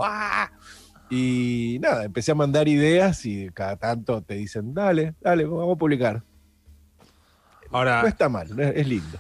Y 1.10 1.78
nada, 1.82 2.04
empecé 2.04 2.32
a 2.32 2.36
mandar 2.36 2.68
ideas 2.68 3.26
y 3.26 3.50
cada 3.52 3.78
tanto 3.78 4.22
te 4.22 4.36
dicen, 4.36 4.74
dale, 4.74 5.16
dale, 5.22 5.46
vamos 5.46 5.76
a 5.76 5.80
publicar. 5.80 6.24
Ahora, 7.72 8.02
No 8.02 8.08
está 8.08 8.30
mal, 8.30 8.60
es 8.60 8.88
lindo. 8.88 9.20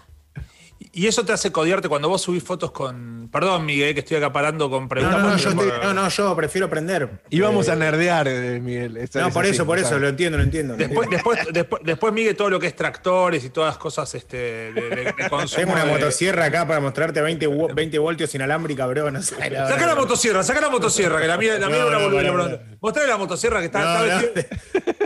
Y 0.99 1.07
eso 1.07 1.23
te 1.25 1.31
hace 1.33 1.51
codiarte 1.51 1.87
cuando 1.89 2.09
vos 2.09 2.21
subís 2.21 2.43
fotos 2.43 2.71
con. 2.71 3.29
Perdón, 3.31 3.65
Miguel, 3.65 3.93
que 3.93 3.99
estoy 3.99 4.17
acaparando 4.17 4.69
con 4.69 4.87
preguntas. 4.87 5.21
no, 5.21 5.29
no, 5.31 5.37
yo 5.37 5.49
estoy- 5.49 5.71
no, 5.83 5.93
no, 5.93 6.07
yo 6.09 6.35
prefiero 6.35 6.67
aprender. 6.67 7.21
Íbamos 7.29 7.67
Eh, 7.67 7.71
a 7.71 7.75
nerdear, 7.75 8.27
eh, 8.27 8.59
Miguel. 8.61 8.95
Eso 8.97 9.19
No, 9.19 9.29
por 9.31 9.43
así, 9.43 9.53
eso, 9.53 9.65
por 9.65 9.77
eso, 9.77 9.89
¿sabes? 9.89 10.01
lo 10.01 10.07
entiendo, 10.07 10.37
lo 10.37 10.43
entiendo. 10.45 10.73
lo 10.73 10.77
Después, 10.79 11.07
entiendo. 11.11 11.29
después, 11.33 11.53
después, 11.53 11.81
después, 11.83 12.13
Miguel, 12.13 12.35
todo 12.37 12.49
lo 12.49 12.59
que 12.59 12.67
es 12.67 12.75
tractores 12.75 13.43
y 13.43 13.49
todas 13.49 13.71
las 13.73 13.77
cosas 13.77 14.15
este, 14.15 14.37
de, 14.37 14.71
de- 14.73 15.13
de 15.13 15.13
consumo. 15.29 15.57
Tengo 15.59 15.73
una 15.73 15.85
de- 15.85 15.91
motosierra 15.91 16.45
acá 16.45 16.65
para 16.65 16.79
mostrarte 16.79 17.21
20, 17.21 17.47
vo- 17.49 17.73
20 17.75 17.99
voltios 17.99 18.33
inalámbrica, 18.33 18.87
bro. 18.87 19.11
No 19.11 19.21
sé. 19.21 19.35
Saca 19.35 19.85
la 19.85 19.95
motosierra, 19.95 20.41
saca 20.43 20.61
la 20.61 20.69
motosierra, 20.69 21.19
que 21.21 21.27
la 21.27 21.37
mía, 21.37 21.59
la 21.59 21.67
mía 21.67 21.79
No, 21.89 22.07
una. 22.07 22.59
Mostrale 22.79 23.09
la 23.09 23.17
motosierra 23.17 23.59
que 23.59 23.65
está, 23.65 23.79
No, 23.83 24.05
está 24.05 24.15
no. 24.21 24.21
vestido- 24.33 24.57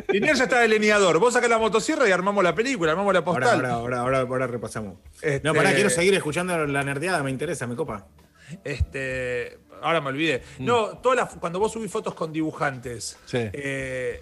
Linier 0.10 0.36
ya 0.38 0.44
está 0.44 0.60
delineador. 0.60 1.18
Vos 1.20 1.34
sacás 1.34 1.50
la 1.50 1.58
motosierra 1.58 2.08
y 2.08 2.12
armamos 2.12 2.44
la 2.44 2.54
película, 2.54 2.92
armamos 2.92 3.14
la 3.14 3.20
Ahora, 3.22 3.32
postal. 3.48 3.66
ahora, 3.66 3.72
ahora, 3.74 4.00
ahora, 4.00 4.20
ahora 4.20 4.48
repasamos. 4.48 4.96
Este- 5.22 5.42
No, 5.48 5.54
pará, 5.56 5.72
quiero 5.82 5.96
seguir 5.96 6.14
escuchando 6.16 6.66
la 6.68 6.84
nerdeada, 6.84 7.22
me 7.24 7.32
interesa, 7.32 7.68
me 7.68 7.76
copa. 7.76 8.08
Este, 8.64 9.60
ahora 9.82 10.02
me 10.02 10.10
olvidé. 10.10 10.44
No, 10.60 10.98
todas 10.98 11.18
las- 11.18 11.36
cuando 11.36 11.60
vos 11.60 11.72
subís 11.72 11.92
fotos 11.92 12.14
con 12.14 12.32
dibujantes, 12.34 13.18
Sí. 13.26 13.38
eh, 13.54 14.22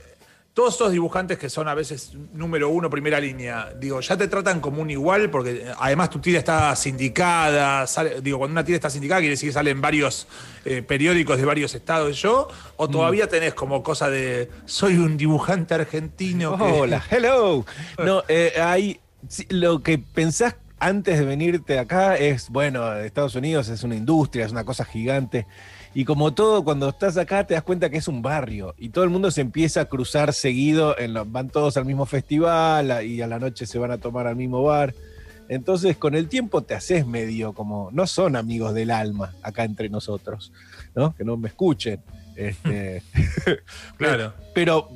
todos 0.54 0.76
esos 0.76 0.92
dibujantes 0.92 1.38
que 1.38 1.50
son 1.50 1.68
a 1.68 1.74
veces 1.74 2.14
número 2.34 2.70
uno, 2.70 2.90
primera 2.90 3.20
línea, 3.20 3.72
digo, 3.80 4.02
ya 4.02 4.18
te 4.18 4.28
tratan 4.28 4.60
como 4.60 4.82
un 4.82 4.90
igual, 4.90 5.30
porque 5.30 5.52
eh, 5.52 5.72
además 5.80 6.10
tu 6.10 6.20
tira 6.20 6.38
está 6.40 6.76
sindicada, 6.76 7.88
sale- 7.88 8.20
digo, 8.22 8.40
cuando 8.40 8.54
una 8.54 8.64
tira 8.66 8.76
está 8.76 8.90
sindicada 8.90 9.22
quiere 9.22 9.32
decir 9.36 9.50
que 9.50 9.54
salen 9.54 9.80
varios 9.82 10.28
eh, 10.66 10.82
periódicos 10.82 11.38
de 11.38 11.46
varios 11.46 11.74
estados 11.76 12.22
yo, 12.22 12.50
o 12.76 12.90
todavía 12.90 13.28
tenés 13.28 13.54
como 13.54 13.82
cosa 13.84 14.10
de 14.10 14.50
soy 14.66 14.98
un 14.98 15.16
dibujante 15.18 15.74
argentino. 15.76 16.58
que-". 16.58 16.64
Hola, 16.64 17.04
hello. 17.10 17.66
No, 17.98 18.24
eh, 18.28 18.54
hay, 18.62 19.00
lo 19.50 19.82
que 19.82 19.98
pensás 20.00 20.56
antes 20.80 21.20
de 21.20 21.26
venirte 21.26 21.78
acá 21.80 22.16
es, 22.18 22.50
bueno, 22.50 22.94
Estados 22.96 23.36
Unidos 23.36 23.70
es 23.70 23.84
una 23.84 23.96
industria, 23.96 24.46
es 24.46 24.52
una 24.52 24.64
cosa 24.64 24.86
gigante. 24.86 25.46
Y 25.94 26.06
como 26.06 26.34
todo, 26.34 26.64
cuando 26.64 26.90
estás 26.90 27.18
acá 27.18 27.46
te 27.48 27.56
das 27.56 27.64
cuenta 27.64 27.90
que 27.90 27.98
es 27.98 28.08
un 28.08 28.22
barrio 28.22 28.76
y 28.78 28.90
todo 28.90 29.04
el 29.04 29.10
mundo 29.10 29.32
se 29.32 29.42
empieza 29.42 29.82
a 29.82 29.86
cruzar 29.86 30.34
seguido, 30.34 30.98
en 31.00 31.14
lo- 31.14 31.26
van 31.26 31.50
todos 31.50 31.78
al 31.78 31.86
mismo 31.86 32.06
festival 32.06 33.04
y 33.06 33.22
a 33.22 33.28
la 33.28 33.40
noche 33.40 33.66
se 33.66 33.80
van 33.80 33.92
a 33.92 33.98
tomar 33.98 34.28
al 34.28 34.36
mismo 34.36 34.62
bar. 34.64 34.94
Entonces, 35.48 35.98
con 35.98 36.14
el 36.14 36.28
tiempo 36.30 36.62
te 36.62 36.76
haces 36.76 37.08
medio 37.08 37.54
como, 37.54 37.90
no 37.92 38.06
son 38.06 38.36
amigos 38.36 38.76
del 38.76 38.92
alma 38.92 39.34
acá 39.42 39.64
entre 39.64 39.90
nosotros, 39.90 40.54
¿no? 40.94 41.16
Que 41.16 41.24
no 41.24 41.38
me 41.38 41.48
escuchen. 41.48 42.02
Este, 42.36 43.02
Claro. 43.98 44.34
pero 44.54 44.90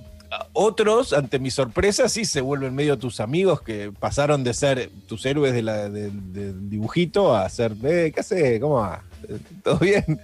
otros, 0.54 1.14
ante 1.14 1.40
mi 1.40 1.52
sorpresa, 1.52 2.10
sí 2.10 2.26
se 2.26 2.42
vuelven 2.42 2.74
medio 2.76 2.98
tus 2.98 3.20
amigos 3.20 3.62
que 3.62 3.92
pasaron 4.00 4.44
de 4.44 4.54
ser 4.54 4.90
tus 5.08 5.26
héroes 5.26 5.54
de 5.54 5.62
la- 5.62 5.90
de- 5.90 6.12
del 6.12 6.70
dibujito 6.70 7.36
a 7.36 7.48
ser, 7.50 7.74
eh, 7.84 8.12
¿qué 8.14 8.20
haces? 8.22 8.60
¿Cómo 8.60 8.76
va? 8.76 9.04
¿Todo 9.64 9.80
bien? 9.80 10.20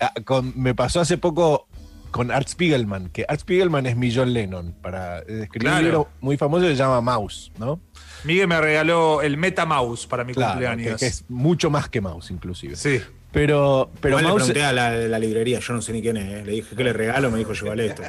Ah, 0.00 0.12
con- 0.24 0.52
me 0.56 0.74
pasó 0.74 1.00
hace 1.00 1.18
poco 1.18 1.66
con 2.10 2.30
Art 2.30 2.48
Spiegelman, 2.48 3.08
que 3.10 3.24
Art 3.28 3.40
Spiegelman 3.40 3.86
es 3.86 3.96
mi 3.96 4.12
John 4.14 4.32
Lennon, 4.32 4.74
para 4.82 5.18
escribir 5.20 5.48
Claro. 5.60 5.76
un 5.78 5.84
libro 5.84 6.08
muy 6.20 6.36
famoso 6.36 6.62
que 6.64 6.70
se 6.72 6.76
llama 6.76 7.00
Mouse, 7.00 7.52
¿no? 7.58 7.80
Miguel 8.24 8.48
me 8.48 8.60
regaló 8.60 9.22
el 9.22 9.36
MetaMouse 9.36 10.06
para 10.06 10.24
mi 10.24 10.32
Claro, 10.34 10.58
que, 10.58 10.66
cumpleaños. 10.66 11.00
que 11.00 11.06
es 11.06 11.24
mucho 11.28 11.70
más 11.70 11.88
que 11.88 12.00
Mouse, 12.00 12.30
inclusive. 12.32 12.74
Sí. 12.76 13.00
Pero, 13.32 13.90
pero 14.00 14.18
Igual 14.18 14.24
le 14.24 14.28
Mouse... 14.30 14.42
pregunté 14.44 14.64
a 14.64 14.72
la, 14.72 14.90
la 14.96 15.18
librería, 15.20 15.60
yo 15.60 15.72
no 15.72 15.80
sé 15.82 15.92
ni 15.92 16.02
quién 16.02 16.16
es. 16.16 16.24
eh. 16.40 16.44
Le 16.44 16.52
dije, 16.52 16.74
¿qué 16.74 16.82
le 16.82 16.92
regalo? 16.92 17.30
Me 17.30 17.38
dijo, 17.38 17.52
llévale 17.52 17.86
esto. 17.86 18.02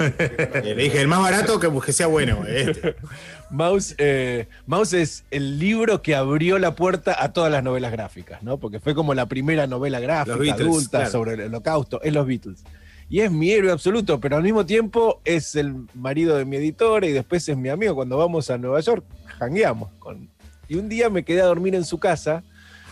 Eh, 0.00 0.62
le 0.64 0.74
dije, 0.74 1.00
el 1.00 1.06
más 1.06 1.20
barato 1.20 1.60
que, 1.60 1.70
que 1.84 1.92
sea 1.92 2.08
bueno. 2.08 2.44
Este. 2.46 2.96
Mouse, 3.50 3.94
eh, 3.98 4.48
Mouse 4.66 4.94
es 4.94 5.24
el 5.30 5.60
libro 5.60 6.02
que 6.02 6.16
abrió 6.16 6.58
la 6.58 6.74
puerta 6.74 7.22
a 7.22 7.32
todas 7.32 7.52
las 7.52 7.62
novelas 7.62 7.92
gráficas, 7.92 8.42
¿no? 8.42 8.58
Porque 8.58 8.80
fue 8.80 8.96
como 8.96 9.14
la 9.14 9.26
primera 9.26 9.68
novela 9.68 10.00
gráfica 10.00 10.36
Beatles, 10.36 10.66
adulta 10.66 10.98
claro. 10.98 11.10
sobre 11.12 11.34
el 11.34 11.40
holocausto, 11.42 12.02
es 12.02 12.12
los 12.12 12.26
Beatles. 12.26 12.64
Y 13.08 13.20
es 13.20 13.30
mi 13.30 13.52
héroe 13.52 13.70
absoluto, 13.70 14.18
pero 14.18 14.36
al 14.36 14.42
mismo 14.42 14.66
tiempo 14.66 15.20
es 15.24 15.54
el 15.54 15.86
marido 15.94 16.36
de 16.36 16.46
mi 16.46 16.56
editora 16.56 17.06
y 17.06 17.12
después 17.12 17.48
es 17.48 17.56
mi 17.56 17.68
amigo. 17.68 17.94
Cuando 17.94 18.16
vamos 18.16 18.50
a 18.50 18.58
Nueva 18.58 18.80
York, 18.80 19.04
jangueamos. 19.38 19.90
Con... 20.00 20.30
Y 20.68 20.76
un 20.76 20.88
día 20.88 21.10
me 21.10 21.22
quedé 21.22 21.42
a 21.42 21.44
dormir 21.46 21.76
en 21.76 21.84
su 21.84 21.98
casa 21.98 22.42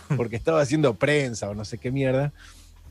porque 0.17 0.35
estaba 0.35 0.61
haciendo 0.61 0.93
prensa 0.95 1.49
o 1.49 1.55
no 1.55 1.65
sé 1.65 1.77
qué 1.77 1.91
mierda. 1.91 2.33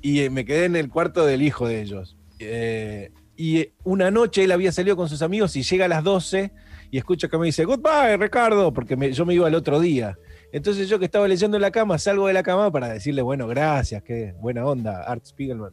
Y 0.01 0.21
eh, 0.21 0.31
me 0.31 0.45
quedé 0.45 0.65
en 0.67 0.77
el 0.77 0.89
cuarto 0.89 1.25
del 1.27 1.43
hijo 1.43 1.67
de 1.69 1.81
ellos. 1.83 2.17
Eh, 2.39 3.11
y 3.37 3.59
eh, 3.61 3.73
una 3.85 4.11
noche 4.11 4.45
él 4.45 4.53
había 4.53 4.73
salido 4.73 4.97
con 4.97 5.09
sus 5.09 5.23
amigos 5.23 5.55
y 5.57 5.63
llega 5.63 5.85
a 5.85 5.89
las 5.89 6.03
12 6.05 6.51
y 6.91 6.99
escucho 6.99 7.29
que 7.29 7.39
me 7.39 7.47
dice, 7.47 7.65
goodbye, 7.65 8.17
Ricardo, 8.19 8.73
porque 8.73 8.97
me- 8.97 9.13
yo 9.13 9.25
me 9.25 9.35
iba 9.35 9.49
el 9.49 9.55
otro 9.55 9.81
día. 9.81 10.19
Entonces 10.53 10.89
yo 10.89 10.99
que 10.99 11.07
estaba 11.07 11.27
leyendo 11.29 11.57
en 11.57 11.63
la 11.63 11.71
cama, 11.71 11.99
salgo 11.99 12.27
de 12.27 12.35
la 12.35 12.43
cama 12.43 12.71
para 12.71 12.89
decirle, 12.89 13.23
bueno, 13.23 13.47
gracias, 13.49 14.03
qué 14.03 14.35
buena 14.41 14.67
onda, 14.67 15.03
Art 15.05 15.25
Spiegelman. 15.25 15.73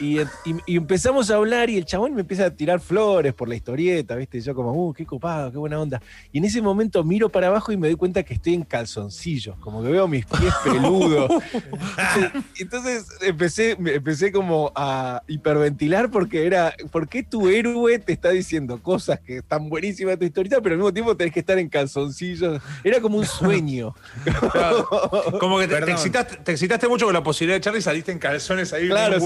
Y, 0.00 0.20
y- 0.20 0.26
y 0.66 0.76
empezamos 0.76 1.30
a 1.30 1.36
hablar 1.36 1.70
y 1.70 1.76
el 1.78 1.84
chabón 1.86 2.14
me 2.14 2.20
empieza 2.22 2.46
a 2.46 2.50
tirar 2.50 2.80
flores 2.80 3.32
por 3.34 3.48
la 3.48 3.54
historieta, 3.54 4.14
¿viste? 4.16 4.38
Y 4.38 4.40
yo 4.42 4.54
como, 4.54 4.72
uh, 4.72 4.92
qué 4.92 5.06
copado, 5.06 5.50
qué 5.50 5.58
buena 5.58 5.80
onda. 5.80 6.02
Y 6.32 6.38
en 6.38 6.44
ese 6.44 6.60
momento 6.60 7.02
miro 7.04 7.28
para 7.28 7.46
abajo 7.48 7.72
y 7.72 7.76
me 7.76 7.88
doy 7.88 7.96
cuenta 7.96 8.22
que 8.22 8.34
estoy 8.34 8.54
en 8.54 8.62
calzoncillos, 8.64 9.56
como 9.58 9.82
que 9.82 9.88
veo 9.90 10.06
mis 10.08 10.26
pies 10.26 10.52
peludos. 10.64 11.30
Entonces, 12.58 13.06
empecé, 13.22 13.72
empecé 13.72 14.32
como 14.32 14.72
a 14.74 15.22
hiperventilar 15.28 16.10
porque 16.10 16.46
era, 16.46 16.74
¿por 16.90 17.08
qué 17.08 17.22
tu 17.22 17.48
héroe 17.48 17.98
te 17.98 18.12
está 18.12 18.30
diciendo 18.30 18.82
cosas 18.82 19.20
que 19.20 19.38
están 19.38 19.68
buenísimas 19.68 20.12
de 20.12 20.18
tu 20.18 20.24
historieta, 20.26 20.60
pero 20.60 20.74
al 20.74 20.78
mismo 20.78 20.92
tiempo 20.92 21.16
tenés 21.16 21.32
que 21.32 21.40
estar 21.40 21.58
en 21.58 21.68
calzoncillos? 21.68 22.60
Era 22.84 23.00
como 23.00 23.18
un 23.18 23.26
sueño. 23.26 23.94
Como 25.40 25.58
que 25.58 25.68
te, 25.68 25.78
excitaste, 25.90 26.36
te 26.38 26.52
excitaste 26.52 26.88
mucho 26.88 27.04
con 27.06 27.14
la 27.14 27.22
posibilidad 27.22 27.54
de 27.56 27.58
echar 27.58 27.76
y 27.76 27.82
saliste 27.82 28.12
en 28.12 28.18
calzones 28.18 28.72
ahí 28.72 28.88
Claro, 28.88 29.18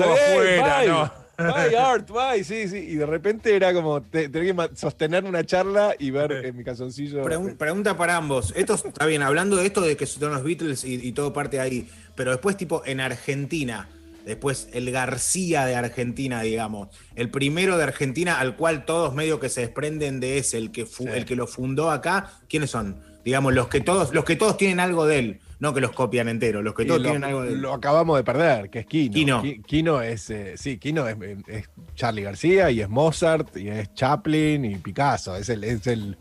afuera, 0.59 0.79
Bye, 0.79 0.89
¿no? 0.89 1.55
bye, 1.55 1.77
Art, 1.77 2.11
bye, 2.11 2.45
sí, 2.45 2.69
sí. 2.69 2.77
Y 2.77 2.95
de 2.97 3.07
repente 3.07 3.55
era 3.57 3.73
como 3.73 4.03
te- 4.03 4.29
tener 4.29 4.55
que 4.55 4.77
sostener 4.77 5.25
una 5.25 5.45
charla 5.45 5.95
y 5.99 6.11
ver 6.11 6.33
en 6.33 6.57
mi 6.57 6.65
calzoncillo. 6.65 7.25
Pregun- 7.25 7.57
pregunta 7.57 7.97
para 7.97 8.17
ambos. 8.17 8.53
Esto 8.57 8.75
está 8.75 9.07
bien, 9.07 9.23
hablando 9.23 9.57
de 9.57 9.67
esto 9.67 9.81
de 9.81 9.97
que 9.97 10.07
son 10.07 10.33
los 10.33 10.43
Beatles 10.45 10.85
y, 10.85 10.95
y 10.97 11.13
todo 11.13 11.33
parte 11.33 11.59
ahí, 11.61 11.89
pero 12.15 12.31
después, 12.33 12.57
tipo, 12.59 12.83
en 12.85 13.01
Argentina, 13.01 13.89
después 14.27 14.69
el 14.75 14.91
García 14.91 15.65
de 15.65 15.77
Argentina, 15.77 16.43
digamos, 16.43 16.89
el 17.17 17.31
primero 17.31 17.79
de 17.79 17.85
Argentina 17.85 18.39
al 18.39 18.55
cual 18.57 18.85
todos 18.85 19.15
medio 19.15 19.41
que 19.41 19.49
se 19.49 19.63
desprenden 19.63 20.21
de 20.21 20.37
ese, 20.39 20.59
el 20.59 20.71
que, 20.71 20.85
fu- 20.85 21.05
Sí. 21.05 21.11
el 21.15 21.25
que 21.25 21.37
lo 21.37 21.47
fundó 21.47 21.91
acá, 21.91 22.31
¿quiénes 22.51 22.71
son? 22.71 23.01
Digamos, 23.25 23.55
los 23.55 23.69
que 23.69 23.81
todos, 23.81 24.13
los 24.13 24.25
que 24.27 24.37
todos 24.37 24.57
tienen 24.59 24.79
algo 24.81 25.07
de 25.07 25.19
él, 25.19 25.41
no 25.61 25.73
que 25.73 25.81
los 25.81 25.93
copian 25.93 26.29
entero, 26.29 26.63
los 26.63 26.75
que 26.75 26.85
todos 26.85 27.01
lo, 27.01 27.11
tienen 27.11 27.23
algo 27.25 27.43
de 27.43 27.53
lo 27.57 27.73
acabamos 27.73 28.17
de 28.17 28.25
perder, 28.25 28.71
que 28.71 28.81
es 28.81 28.87
Kino. 28.87 29.13
Kino. 29.13 29.43
Ki- 29.43 29.63
Kino 29.63 30.03
es, 30.03 30.29
eh, 30.31 30.55
sí, 30.57 30.79
Kino 30.79 31.07
es, 31.07 31.17
es 31.47 31.69
Charlie 31.95 32.23
García 32.23 32.71
y 32.71 32.81
es 32.81 32.89
Mozart 32.89 33.57
y 33.57 33.69
es 33.69 33.93
Chaplin 33.95 34.65
y 34.65 34.75
Picasso. 34.77 35.37
Es 35.37 35.49
el, 35.51 35.63
es 35.63 35.87
el, 35.87 36.17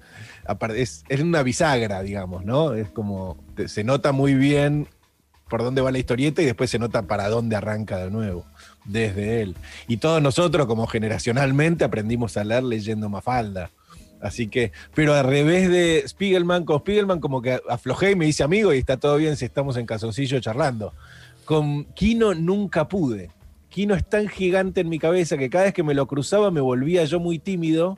es, 0.76 1.04
es 1.10 1.20
una 1.22 1.42
bisagra, 1.42 2.02
digamos, 2.04 2.46
¿no? 2.46 2.74
Es 2.74 2.90
como, 2.90 3.38
se 3.66 3.84
nota 3.84 4.12
muy 4.12 4.36
bien 4.36 4.88
por 5.50 5.64
dónde 5.64 5.82
va 5.82 5.92
la 5.92 5.98
historieta 5.98 6.42
y 6.42 6.46
después 6.46 6.70
se 6.70 6.78
nota 6.78 7.04
para 7.04 7.28
dónde 7.30 7.56
arranca 7.56 7.98
de 7.98 8.12
nuevo, 8.12 8.46
desde 8.86 9.42
él. 9.42 9.56
Y 9.88 9.98
todos 9.98 10.22
nosotros, 10.22 10.68
como 10.68 10.86
generacionalmente, 10.86 11.84
aprendimos 11.84 12.38
a 12.38 12.44
leer 12.44 12.64
leyendo 12.64 13.10
Mafalda. 13.10 13.72
Así 14.22 14.48
que, 14.48 14.72
pero 14.94 15.14
al 15.14 15.26
revés 15.26 15.70
de 15.70 16.04
Spiegelman, 16.08 16.66
con 16.66 16.80
Spiegelman 16.80 17.20
como 17.20 17.42
que 17.42 17.60
aflojé 17.70 18.12
y 18.12 18.16
me 18.16 18.28
hice 18.28 18.44
amigo 18.44 18.74
y 18.74 18.80
está 18.80 18.98
todo 18.98 19.18
bien 19.18 19.38
si 19.38 19.46
estamos 19.46 19.78
en 19.78 19.86
calzoncillo 19.86 20.40
charlando. 20.40 20.94
Con 21.46 21.86
Kino 21.94 22.34
nunca 22.34 22.88
pude. 22.88 23.32
Kino 23.70 23.96
es 23.96 24.08
tan 24.08 24.28
gigante 24.28 24.82
en 24.82 24.90
mi 24.90 25.00
cabeza 25.00 25.38
que 25.38 25.50
cada 25.50 25.66
vez 25.66 25.74
que 25.74 25.84
me 25.84 25.94
lo 25.94 26.08
cruzaba 26.08 26.52
me 26.52 26.62
volvía 26.62 27.06
yo 27.06 27.20
muy 27.20 27.40
tímido 27.40 27.98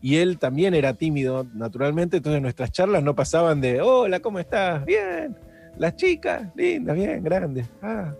y 0.00 0.16
él 0.16 0.38
también 0.38 0.74
era 0.74 0.94
tímido, 0.94 1.46
naturalmente. 1.54 2.18
Entonces 2.18 2.40
nuestras 2.40 2.70
charlas 2.70 3.02
no 3.02 3.14
pasaban 3.14 3.60
de, 3.60 3.80
hola, 3.80 4.20
¿cómo 4.20 4.38
estás? 4.38 4.84
Bien. 4.84 5.36
Las 5.76 5.96
chicas, 5.96 6.48
lindas, 6.56 6.96
bien, 6.96 7.22
grandes. 7.22 7.66
Ah. 7.82 8.12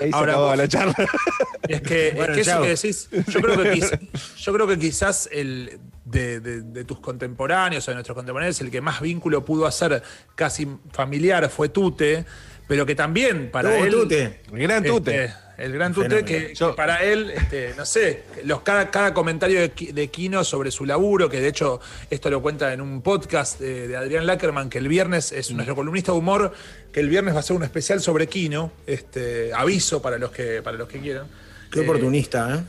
Ahí 0.00 0.10
Ahora 0.12 0.32
se 0.34 0.38
vos- 0.38 0.56
la 0.56 0.68
charla. 0.68 0.94
Es 1.68 1.82
que, 1.82 2.12
Bueno, 2.16 2.32
es 2.32 2.36
que 2.36 2.50
eso 2.50 2.62
que 2.62 2.68
decís, 2.68 3.08
yo 3.28 3.40
creo 3.42 3.62
que, 3.62 3.72
quiz- 3.74 4.36
yo 4.38 4.52
creo 4.54 4.66
que 4.66 4.78
quizás 4.78 5.28
el 5.32 5.78
de, 6.04 6.40
de- 6.40 6.62
de 6.62 6.84
tus 6.84 6.98
contemporáneos 7.00 7.86
o 7.86 7.90
de 7.90 7.96
nuestros 7.96 8.14
contemporáneos, 8.14 8.58
el 8.62 8.70
que 8.70 8.80
más 8.80 9.00
vínculo 9.02 9.44
pudo 9.44 9.66
hacer 9.66 10.02
casi 10.34 10.66
familiar 10.92 11.48
fue 11.50 11.68
Tute, 11.68 12.24
pero 12.68 12.86
que 12.86 12.94
también 12.94 13.50
para 13.50 13.70
Uh, 13.70 13.84
él. 13.84 13.90
Tute. 13.92 14.40
El 14.52 14.58
gran 14.60 14.84
tute. 14.84 15.24
Este, 15.24 15.36
el 15.58 15.72
gran 15.72 15.92
Tute, 15.92 16.24
que, 16.24 16.54
para 16.76 17.02
él, 17.02 17.32
este, 17.34 17.74
no 17.76 17.84
sé, 17.84 18.22
los, 18.44 18.60
cada, 18.60 18.92
cada 18.92 19.12
comentario 19.12 19.58
de, 19.60 19.72
de 19.92 20.06
Kino 20.08 20.44
sobre 20.44 20.70
su 20.70 20.86
laburo, 20.86 21.28
que 21.28 21.40
de 21.40 21.48
hecho 21.48 21.80
esto 22.10 22.30
lo 22.30 22.40
cuenta 22.40 22.72
en 22.72 22.80
un 22.80 23.02
podcast 23.02 23.58
de, 23.58 23.88
de 23.88 23.96
Adrián 23.96 24.24
Lackerman, 24.24 24.70
que 24.70 24.78
el 24.78 24.86
viernes 24.86 25.32
es 25.32 25.50
nuestro 25.50 25.74
columnista 25.74 26.12
de 26.12 26.18
humor, 26.18 26.52
que 26.92 27.00
el 27.00 27.08
viernes 27.08 27.34
va 27.34 27.40
a 27.40 27.42
ser 27.42 27.56
un 27.56 27.64
especial 27.64 28.00
sobre 28.00 28.28
Kino, 28.28 28.70
este, 28.86 29.52
aviso 29.52 30.00
para 30.00 30.16
los 30.16 30.30
que, 30.30 30.62
para 30.62 30.76
los 30.76 30.86
que 30.88 31.00
quieran. 31.00 31.26
Qué 31.72 31.80
Eh, 31.80 31.82
oportunista, 31.82 32.54
¿eh? 32.54 32.60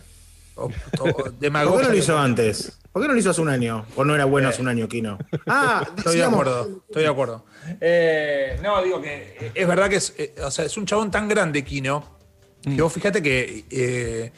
O- 0.59 0.65
o- 0.99 1.13
¿Por 1.13 1.39
qué 1.39 1.49
no 1.49 1.89
lo 1.89 1.95
hizo 1.95 2.17
antes? 2.17 2.79
¿Por 2.91 3.01
qué 3.01 3.07
no 3.07 3.13
lo 3.13 3.19
hizo 3.19 3.29
hace 3.29 3.41
un 3.41 3.49
año? 3.49 3.85
¿O 3.95 4.03
no 4.03 4.15
era 4.15 4.25
bueno 4.25 4.49
hace 4.49 4.61
un 4.61 4.67
año, 4.67 4.87
Kino? 4.87 5.17
Ah, 5.47 5.87
Estoy 5.97 6.17
de 6.17 6.23
acuerdo, 6.23 6.81
estoy 6.87 7.03
de 7.03 7.09
acuerdo. 7.09 7.45
Eh, 7.81 8.59
no, 8.63 8.81
digo 8.81 9.01
que 9.01 9.35
eh, 9.39 9.51
es 9.53 9.67
verdad 9.67 9.89
que 9.89 9.95
es, 9.97 10.13
eh, 10.17 10.35
o 10.43 10.49
sea, 10.51 10.65
es 10.65 10.75
un 10.77 10.85
chabón 10.85 11.11
tan 11.11 11.27
grande, 11.27 11.63
Kino, 11.63 12.03
que 12.63 12.81
vos 12.81 12.91
fíjate 12.91 13.21
que 13.21 13.65
eh, 13.69 14.31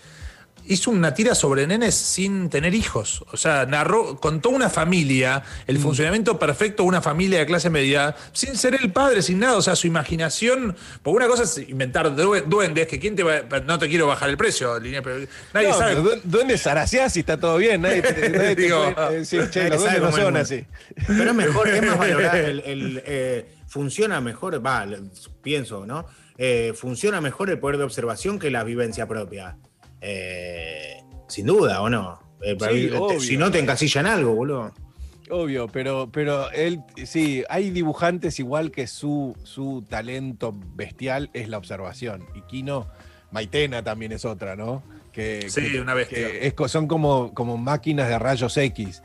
hizo 0.71 0.89
una 0.91 1.13
tira 1.13 1.35
sobre 1.35 1.67
nenes 1.67 1.95
sin 1.95 2.49
tener 2.49 2.73
hijos. 2.73 3.23
O 3.31 3.37
sea, 3.37 3.65
narró, 3.65 4.17
contó 4.19 4.49
una 4.49 4.69
familia, 4.69 5.43
el 5.67 5.77
funcionamiento 5.79 6.39
perfecto 6.39 6.83
de 6.83 6.89
una 6.89 7.01
familia 7.01 7.39
de 7.39 7.45
clase 7.45 7.69
media, 7.69 8.15
sin 8.31 8.55
ser 8.55 8.75
el 8.75 8.91
padre, 8.91 9.21
sin 9.21 9.39
nada. 9.39 9.57
O 9.57 9.61
sea, 9.61 9.75
su 9.75 9.87
imaginación. 9.87 10.75
Porque 11.03 11.17
una 11.17 11.27
cosa 11.27 11.43
es 11.43 11.57
inventar 11.69 12.15
due- 12.15 12.43
duendes, 12.47 12.87
que 12.87 12.99
quién 12.99 13.15
te 13.15 13.23
va. 13.23 13.41
No 13.65 13.77
te 13.79 13.89
quiero 13.89 14.07
bajar 14.07 14.29
el 14.29 14.37
precio, 14.37 14.79
Linnea, 14.79 15.01
pero 15.01 15.25
nadie 15.53 15.67
No, 15.69 15.77
sabe. 15.77 15.95
pero 15.95 16.03
¿dó- 16.15 16.21
¿Dónde 16.23 16.57
Saraciás 16.57 17.13
si 17.13 17.19
está 17.21 17.37
todo 17.39 17.57
bien? 17.57 17.81
Nadie 17.81 18.01
te, 18.01 18.29
nadie 18.29 18.55
te 18.55 18.61
Digo, 18.61 18.93
puede 18.95 19.19
decir, 19.19 19.49
che, 19.49 19.69
los 19.69 19.79
duendes 19.81 20.01
no 20.01 20.11
son 20.11 20.37
así. 20.37 20.65
Pero 21.07 21.23
es 21.31 21.35
mejor, 21.35 21.67
es 21.67 21.81
más 21.85 21.97
valorado. 21.97 22.37
El, 22.37 22.59
el, 22.61 23.03
eh, 23.05 23.55
funciona 23.67 24.21
mejor, 24.21 24.65
va, 24.65 24.85
pienso, 25.41 25.85
¿no? 25.85 26.05
Eh, 26.37 26.73
funciona 26.75 27.21
mejor 27.21 27.49
el 27.49 27.59
poder 27.59 27.77
de 27.77 27.83
observación 27.83 28.39
que 28.39 28.49
la 28.49 28.63
vivencia 28.63 29.07
propia. 29.07 29.57
Eh, 30.01 31.03
sin 31.27 31.45
duda, 31.45 31.81
¿o 31.81 31.89
no? 31.89 32.19
Eh, 32.43 32.55
para 32.55 32.71
Sí, 32.73 32.79
mí, 32.83 32.87
te- 32.89 32.97
obvio. 32.97 33.19
si 33.19 33.37
no 33.37 33.51
te 33.51 33.59
encasillan 33.59 34.05
algo, 34.07 34.33
boludo. 34.33 34.73
Obvio, 35.29 35.67
pero, 35.69 36.09
pero 36.11 36.51
él, 36.51 36.81
sí, 37.05 37.43
hay 37.49 37.69
dibujantes 37.69 38.39
igual 38.39 38.71
que 38.71 38.87
su, 38.87 39.37
su 39.43 39.85
talento 39.87 40.53
bestial 40.75 41.29
es 41.33 41.47
la 41.47 41.57
observación. 41.57 42.25
Y 42.35 42.41
Kino, 42.41 42.87
Maitena 43.31 43.81
también 43.83 44.11
es 44.11 44.25
otra, 44.25 44.57
¿no? 44.57 44.83
Que, 45.13 45.49
Sí, 45.49 45.71
que- 45.71 45.79
una 45.81 45.93
bestia. 45.93 46.17
que 46.17 46.47
es 46.47 46.53
co- 46.53 46.67
son 46.67 46.87
como, 46.87 47.33
como 47.33 47.57
máquinas 47.57 48.09
de 48.09 48.19
rayos 48.19 48.57
X. 48.57 49.03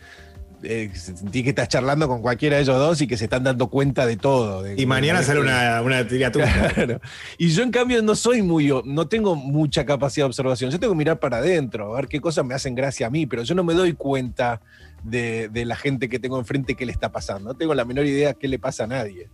Eh, 0.63 0.91
sentí 0.95 1.43
que 1.43 1.51
estás 1.51 1.69
charlando 1.69 2.09
con 2.09 2.23
cualquiera 2.23 2.57
de 2.57 2.63
ellos 2.63 2.77
dos 2.79 3.01
y 3.03 3.07
que 3.07 3.17
se 3.17 3.25
están 3.25 3.45
dando 3.45 3.69
cuenta 3.69 4.07
de 4.07 4.17
todo. 4.17 4.63
de- 4.63 4.81
Y 4.81 4.87
mañana 4.87 5.21
de- 5.21 5.25
sale 5.27 5.41
una, 5.41 5.83
una 5.83 6.07
tiriatura. 6.09 6.47
Claro. 6.75 7.01
Y 7.39 7.49
yo 7.51 7.63
en 7.63 7.71
cambio 7.71 8.03
no 8.03 8.15
soy 8.17 8.43
muy, 8.43 8.73
no 8.85 9.07
tengo 9.09 9.37
mucha 9.37 9.85
capacidad 9.85 10.25
de 10.25 10.29
observación. 10.29 10.71
Yo 10.71 10.81
tengo 10.81 10.93
que 10.95 10.99
mirar 10.99 11.19
para 11.19 11.38
adentro, 11.38 11.92
a 11.95 12.01
ver 12.01 12.09
qué 12.09 12.21
cosas 12.21 12.45
me 12.45 12.55
hacen 12.55 12.75
gracia 12.75 13.07
a 13.07 13.11
mí, 13.11 13.27
pero 13.27 13.42
yo 13.42 13.55
no 13.55 13.64
me 13.64 13.75
doy 13.75 13.92
cuenta 13.92 14.61
de, 15.05 15.49
de 15.51 15.64
la 15.66 15.77
gente 15.77 16.09
que 16.09 16.19
tengo 16.19 16.38
enfrente 16.38 16.75
qué 16.75 16.87
le 16.87 16.92
está 16.92 17.12
pasando. 17.12 17.51
No 17.51 17.55
tengo 17.55 17.75
la 17.75 17.85
menor 17.85 18.07
idea 18.07 18.35
qué 18.35 18.49
le 18.49 18.59
pasa 18.59 18.85
a 18.85 18.87
nadie. 18.87 19.29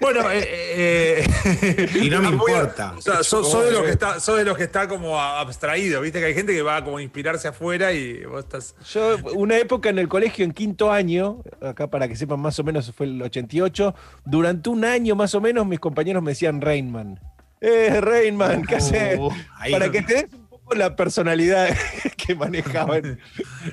Bueno, 0.00 0.30
eh, 0.30 0.42
eh, 1.24 1.88
Y 2.02 2.10
no 2.10 2.20
me 2.22 2.30
muy- 2.30 2.50
importa. 2.52 2.94
O 2.96 3.00
sea, 3.00 3.22
sos, 3.22 3.50
sos 3.50 3.64
de 3.64 3.72
los 3.72 3.82
que 3.84 3.90
está, 3.90 4.16
de 4.18 4.44
los 4.44 4.56
que 4.56 4.64
está 4.64 4.88
como 4.88 5.20
abstraído, 5.20 6.00
viste 6.00 6.18
que 6.20 6.26
hay 6.26 6.34
gente 6.34 6.52
que 6.52 6.62
va 6.62 6.78
a 6.78 6.84
como 6.84 6.98
a 6.98 7.02
inspirarse 7.02 7.48
afuera 7.48 7.92
y 7.92 8.24
vos 8.24 8.40
estás. 8.44 8.74
Yo, 8.92 9.16
una 9.34 9.58
época 9.58 9.88
en 9.88 9.98
el 9.98 10.08
colegio, 10.08 10.44
en 10.44 10.52
quinto 10.52 10.90
año, 10.90 11.42
acá 11.62 11.88
para 11.88 12.08
que 12.08 12.16
sepan 12.16 12.40
más 12.40 12.58
o 12.58 12.64
menos 12.64 12.92
fue 12.96 13.06
el 13.06 13.20
88, 13.22 13.94
durante 14.24 14.70
un 14.70 14.84
año 14.84 15.14
más 15.14 15.34
o 15.34 15.40
menos 15.40 15.66
mis 15.66 15.78
compañeros 15.80 16.22
me 16.22 16.32
decían 16.32 16.60
Rainman. 16.60 17.20
Eh, 17.60 18.00
Rainman, 18.00 18.64
¿qué 18.64 18.76
haces? 18.76 19.18
Oh, 19.20 19.30
ahí. 19.58 19.72
Para 19.72 19.90
que 19.90 20.02
te 20.02 20.14
des 20.14 20.32
un 20.32 20.48
poco 20.48 20.74
la 20.74 20.96
personalidad 20.96 21.68
que 22.16 22.34
manejaban. 22.34 23.18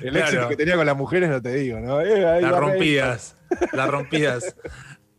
El 0.02 0.10
Claro. 0.12 0.18
éxito 0.26 0.48
que 0.48 0.56
tenía 0.56 0.76
con 0.76 0.84
las 0.86 0.96
mujeres, 0.96 1.30
no 1.30 1.40
te 1.40 1.54
digo, 1.54 1.80
¿no? 1.80 2.00
Eh, 2.02 2.26
ahí 2.28 2.42
La 2.42 2.50
rompías, 2.52 3.34
la 3.72 3.86
rompías. 3.86 4.54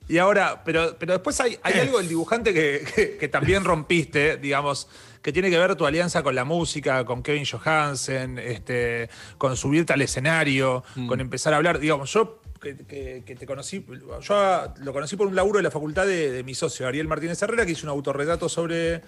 Y 0.10 0.18
ahora, 0.18 0.64
pero, 0.66 0.98
pero 1.00 1.14
después 1.14 1.40
hay, 1.40 1.58
hay 1.64 1.80
algo 1.80 2.00
del 2.00 2.10
dibujante 2.10 2.54
que, 2.54 2.84
que- 2.96 3.18
que 3.18 3.28
también 3.30 3.64
rompiste, 3.64 4.38
digamos, 4.38 4.88
que 5.22 5.32
tiene 5.32 5.50
que 5.52 5.58
ver 5.60 5.76
tu 5.76 5.86
alianza 5.86 6.24
con 6.24 6.34
la 6.34 6.44
música, 6.46 7.06
con 7.06 7.22
Kevin 7.22 7.46
Johansen, 7.46 8.40
este, 8.40 9.10
con 9.38 9.56
subirte 9.56 9.94
al 9.94 10.02
escenario, 10.02 10.84
con 11.08 11.20
empezar 11.22 11.54
a 11.54 11.58
hablar. 11.58 11.80
Digamos, 11.80 12.12
yo 12.12 12.42
que, 12.60 12.76
que- 12.88 13.24
que 13.26 13.36
te 13.36 13.46
conocí, 13.46 13.86
yo 14.22 14.74
lo 14.78 14.94
conocí 14.94 15.16
por 15.16 15.28
un 15.28 15.36
laburo 15.36 15.58
de 15.60 15.64
la 15.64 15.72
facultad 15.72 16.06
de, 16.08 16.32
de 16.32 16.44
mi 16.44 16.56
socio, 16.56 16.88
Ariel 16.88 17.08
Martínez 17.08 17.42
Herrera, 17.42 17.66
que 17.66 17.74
hizo 17.74 17.86
un 17.86 17.90
autorretrato 17.92 18.50
sobre, 18.50 19.02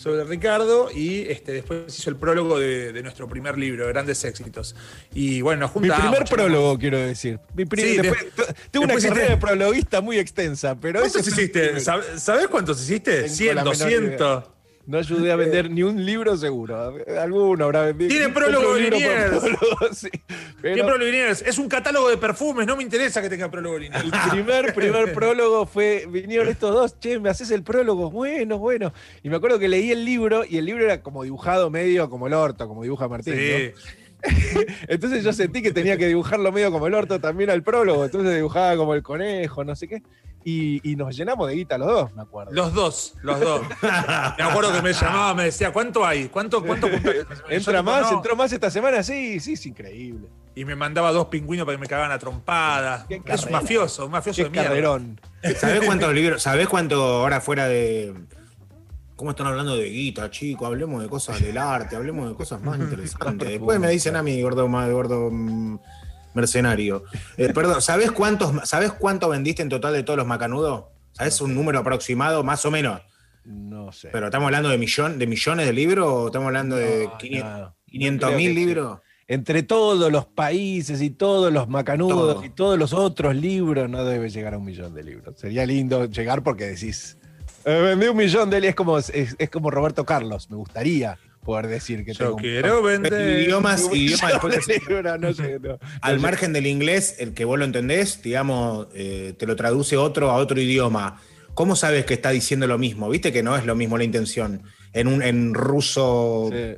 sobre 0.00 0.24
Ricardo 0.24 0.88
y 0.90 1.22
este, 1.28 1.52
después 1.52 1.98
hizo 1.98 2.08
el 2.08 2.16
prólogo 2.16 2.58
de, 2.58 2.90
de 2.92 3.02
nuestro 3.02 3.28
primer 3.28 3.58
libro, 3.58 3.86
Grandes 3.88 4.24
Éxitos. 4.24 4.74
Y 5.12 5.42
bueno, 5.42 5.66
nos 5.66 5.76
Mi 5.76 5.90
primer 5.90 6.24
prólogo, 6.24 6.78
quiero 6.78 6.96
decir. 6.98 7.38
Mi 7.54 7.64
Sí, 7.76 7.98
después- 7.98 8.26
tengo 8.70 8.84
una 8.86 8.94
carrera 8.94 9.14
hiciste- 9.14 9.28
de 9.28 9.36
prologuista 9.36 10.00
muy 10.00 10.18
extensa, 10.18 10.74
pero 10.80 11.00
¿Cuántos 11.00 11.28
hiciste? 11.28 11.60
primero. 11.60 11.80
¿Sab- 11.84 12.16
¿Sabés 12.18 12.46
cuántos 12.48 12.80
hiciste? 12.82 13.22
Tengo 13.24 13.34
100, 13.34 13.54
la 13.56 13.62
menor 13.64 13.76
200. 13.76 14.44
No 14.90 14.98
ayudé 14.98 15.30
a 15.30 15.36
vender 15.36 15.70
ni 15.70 15.84
un 15.84 16.04
libro 16.04 16.36
seguro. 16.36 16.96
Alguno 17.16 17.66
habrá 17.66 17.82
vendido. 17.84 18.08
Tiene 18.08 18.28
prólogo 18.30 18.74
de 18.74 18.90
Liniers. 18.90 19.38
prólogo, 19.40 19.94
sí. 19.94 20.10
Pero 20.60 20.74
¿Qué 20.74 20.82
prólogo 20.82 21.04
Liniers? 21.04 21.42
Es 21.42 21.58
un 21.58 21.68
catálogo 21.68 22.10
de 22.10 22.16
perfumes, 22.16 22.66
no 22.66 22.76
me 22.76 22.82
interesa 22.82 23.22
que 23.22 23.28
tenga 23.28 23.48
prólogo 23.48 23.78
Liniers. 23.78 24.02
el 24.02 24.10
primer, 24.30 24.74
primer 24.74 25.12
prólogo 25.12 25.64
fue, 25.64 26.06
vinieron 26.10 26.48
estos 26.48 26.74
dos, 26.74 26.98
che, 26.98 27.20
me 27.20 27.28
haces 27.28 27.52
el 27.52 27.62
prólogo, 27.62 28.10
bueno, 28.10 28.58
bueno. 28.58 28.92
Y 29.22 29.30
me 29.30 29.36
acuerdo 29.36 29.60
que 29.60 29.68
leí 29.68 29.92
el 29.92 30.04
libro 30.04 30.42
y 30.44 30.58
el 30.58 30.64
libro 30.64 30.82
era 30.82 31.02
como 31.02 31.22
dibujado 31.22 31.70
medio 31.70 32.10
como 32.10 32.26
el 32.26 32.32
orto, 32.32 32.66
como 32.66 32.82
dibuja 32.82 33.06
Martín. 33.06 33.34
Sí. 33.36 33.70
¿no? 33.72 33.90
Entonces 34.88 35.22
yo 35.22 35.32
sentí 35.32 35.62
que 35.62 35.70
tenía 35.70 35.96
que 35.96 36.08
dibujarlo 36.08 36.50
medio 36.50 36.72
como 36.72 36.88
el 36.88 36.94
orto 36.94 37.20
también 37.20 37.50
al 37.50 37.62
prólogo, 37.62 38.04
entonces 38.04 38.34
dibujaba 38.34 38.76
como 38.76 38.94
el 38.94 39.04
conejo, 39.04 39.62
no 39.62 39.76
sé 39.76 39.86
qué. 39.86 40.02
Y, 40.42 40.90
y 40.90 40.96
nos 40.96 41.14
llenamos 41.14 41.48
de 41.48 41.54
guita 41.54 41.76
los 41.76 41.88
dos, 41.88 42.14
me 42.14 42.22
acuerdo. 42.22 42.52
Los 42.52 42.72
dos, 42.72 43.14
los 43.22 43.38
dos. 43.40 43.60
Me 44.38 44.44
acuerdo 44.44 44.72
que 44.72 44.80
me 44.80 44.92
llamaba, 44.94 45.34
me 45.34 45.44
decía, 45.44 45.70
¿cuánto 45.70 46.04
hay? 46.06 46.28
¿Cuánto, 46.28 46.64
cuánto 46.64 46.88
juntaste?" 46.88 47.26
Yo 47.48 47.50
¿Entra 47.50 47.72
digo, 47.80 47.82
más? 47.84 48.10
"No". 48.10 48.16
¿Entró 48.16 48.36
más 48.36 48.52
esta 48.52 48.70
semana? 48.70 49.02
Sí, 49.02 49.38
sí, 49.38 49.52
es 49.52 49.66
increíble. 49.66 50.28
Y 50.54 50.64
me 50.64 50.74
mandaba 50.76 51.12
dos 51.12 51.26
pingüinos 51.26 51.64
para 51.66 51.76
que 51.76 51.80
me 51.82 51.86
cagaban 51.86 52.10
a 52.10 52.18
trompadas. 52.18 53.04
Qué 53.06 53.22
Es 53.24 53.44
un 53.44 53.52
mafioso, 53.52 54.06
un 54.06 54.12
mafioso 54.12 54.38
Qué 54.38 54.44
de 54.44 54.50
mierda. 54.50 55.00
¿Sabés 55.56 55.82
cuántos 55.84 56.12
libros? 56.14 56.42
¿Sabés 56.42 56.68
cuánto 56.68 57.02
ahora 57.20 57.40
fuera 57.40 57.68
de. 57.68 58.14
¿Cómo 59.16 59.32
están 59.32 59.46
hablando 59.48 59.76
de 59.76 59.84
guita, 59.90 60.30
chico? 60.30 60.64
Hablemos 60.64 61.02
de 61.02 61.08
cosas 61.10 61.40
del 61.42 61.58
arte, 61.58 61.94
hablemos 61.94 62.30
de 62.30 62.34
cosas 62.34 62.62
más 62.62 62.78
interesantes. 62.78 63.48
Después 63.50 63.78
me 63.78 63.90
dicen 63.90 64.16
a 64.16 64.22
mí, 64.22 64.40
gordo, 64.40 64.66
gordo 64.66 65.28
mm, 65.30 65.78
mercenario. 66.34 67.04
Eh, 67.36 67.52
perdón, 67.52 67.80
¿sabés 67.82 68.10
cuántos, 68.12 68.52
¿sabés 68.68 68.92
cuánto 68.92 69.28
vendiste 69.28 69.62
en 69.62 69.68
total 69.68 69.92
de 69.92 70.02
todos 70.02 70.16
los 70.16 70.26
macanudos? 70.26 70.84
¿Sabés 71.12 71.40
un 71.40 71.54
número 71.54 71.78
aproximado, 71.80 72.42
más 72.44 72.64
o 72.64 72.70
menos? 72.70 73.00
No 73.44 73.90
sé. 73.92 74.08
¿Pero 74.12 74.26
estamos 74.26 74.46
hablando 74.46 74.68
de, 74.68 74.78
millón, 74.78 75.18
de 75.18 75.26
millones 75.26 75.66
de 75.66 75.72
libros 75.72 76.06
o 76.08 76.26
estamos 76.26 76.46
hablando 76.46 76.76
de 76.76 77.06
No, 77.06 77.18
500 77.18 77.60
no. 77.60 77.76
500 77.86 78.26
Creo 78.28 78.38
mil 78.38 78.54
libros? 78.54 78.98
Entre 79.26 79.62
todos 79.62 80.10
los 80.10 80.26
países 80.26 81.00
y 81.00 81.10
todos 81.10 81.52
los 81.52 81.68
macanudos 81.68 82.34
Todo. 82.34 82.44
y 82.44 82.50
todos 82.50 82.78
los 82.78 82.92
otros 82.92 83.34
libros, 83.36 83.88
no 83.88 84.04
debe 84.04 84.28
llegar 84.28 84.54
a 84.54 84.58
un 84.58 84.64
millón 84.64 84.92
de 84.92 85.04
libros. 85.04 85.38
Sería 85.38 85.64
lindo 85.66 86.06
llegar 86.06 86.42
porque 86.42 86.66
decís, 86.66 87.16
"Eh, 87.64 87.80
vendí 87.80 88.06
un 88.08 88.16
millón 88.16 88.50
de 88.50 88.56
libros. 88.60 88.70
Es 88.70 88.76
como, 88.76 88.98
es, 88.98 89.36
es 89.38 89.50
como 89.50 89.70
Roberto 89.70 90.04
Carlos. 90.04 90.50
Me 90.50 90.56
gustaría 90.56 91.16
poder 91.44 91.66
decir 91.68 92.04
que 92.04 92.12
Yo 92.12 92.18
tengo 92.18 92.36
un 92.36 92.42
quiero 92.42 92.82
vender. 92.82 93.12
Idiomas, 93.42 93.88
idiomas 93.92 93.92
millón 93.92 94.30
después 94.30 94.66
de 94.66 94.74
que- 94.78 94.80
libros, 94.94 95.20
no 95.20 95.32
sé, 95.32 95.58
no. 95.60 95.78
Al 96.02 96.16
No 96.16 96.22
margen 96.22 96.52
del 96.52 96.66
inglés, 96.66 97.16
el 97.18 97.32
que 97.34 97.44
vos 97.44 97.58
lo 97.58 97.64
entendés, 97.64 98.22
digamos, 98.22 98.88
eh, 98.94 99.34
te 99.38 99.46
lo 99.46 99.56
traduce 99.56 99.96
otro 99.96 100.30
a 100.30 100.34
otro 100.36 100.60
idioma. 100.60 101.20
¿Cómo 101.54 101.76
sabes 101.76 102.04
que 102.04 102.14
está 102.14 102.30
diciendo 102.30 102.66
lo 102.66 102.78
mismo? 102.78 103.08
Viste 103.08 103.32
que 103.32 103.42
no 103.42 103.56
es 103.56 103.66
lo 103.66 103.74
mismo 103.74 103.98
la 103.98 104.04
intención. 104.04 104.62
En 104.92 105.08
un 105.08 105.22
en 105.22 105.54
ruso. 105.54 106.48
Sí. 106.52 106.74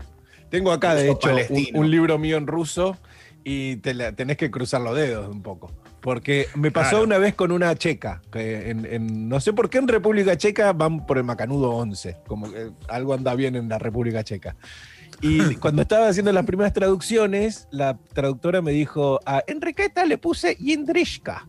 Tengo 0.51 0.73
acá, 0.73 0.95
de 0.95 1.11
hecho, 1.11 1.31
un, 1.51 1.69
un 1.75 1.91
libro 1.91 2.19
mío 2.19 2.37
en 2.37 2.47
ruso 2.47 2.97
y 3.45 3.77
te 3.77 3.95
la- 3.95 4.13
tenés 4.13 4.37
que 4.37 4.51
cruzar 4.51 4.81
los 4.81 4.95
dedos 4.97 5.29
un 5.29 5.43
poco. 5.43 5.73
Porque 6.03 6.49
me 6.57 6.71
pasó 6.71 6.91
Claro. 6.91 7.05
una 7.05 7.19
vez 7.19 7.35
con 7.35 7.53
una 7.53 7.75
checa. 7.77 8.21
Que 8.31 8.71
en, 8.71 8.85
en- 8.85 9.29
no 9.29 9.39
sé 9.41 9.53
por 9.53 9.71
qué 9.71 9.79
en 9.79 9.87
República 9.89 10.37
Checa 10.37 10.73
van 10.73 11.07
por 11.07 11.17
el 11.17 11.25
Macanudo 11.25 11.71
11. 11.71 12.17
Como 12.27 12.51
que 12.53 12.71
algo 12.89 13.15
anda 13.15 13.35
bien 13.37 13.55
en 13.55 13.69
la 13.69 13.79
República 13.79 14.25
Checa. 14.25 14.57
Y 15.21 15.55
cuando 15.57 15.83
estaba 15.83 16.09
haciendo 16.09 16.33
las 16.33 16.45
primeras 16.45 16.73
traducciones, 16.73 17.69
la 17.71 17.97
traductora 18.13 18.61
me 18.61 18.73
dijo, 18.73 19.21
a 19.25 19.43
Enriqueta 19.47 20.05
le 20.05 20.19
puse 20.19 20.57
Yindrishka. 20.57 21.47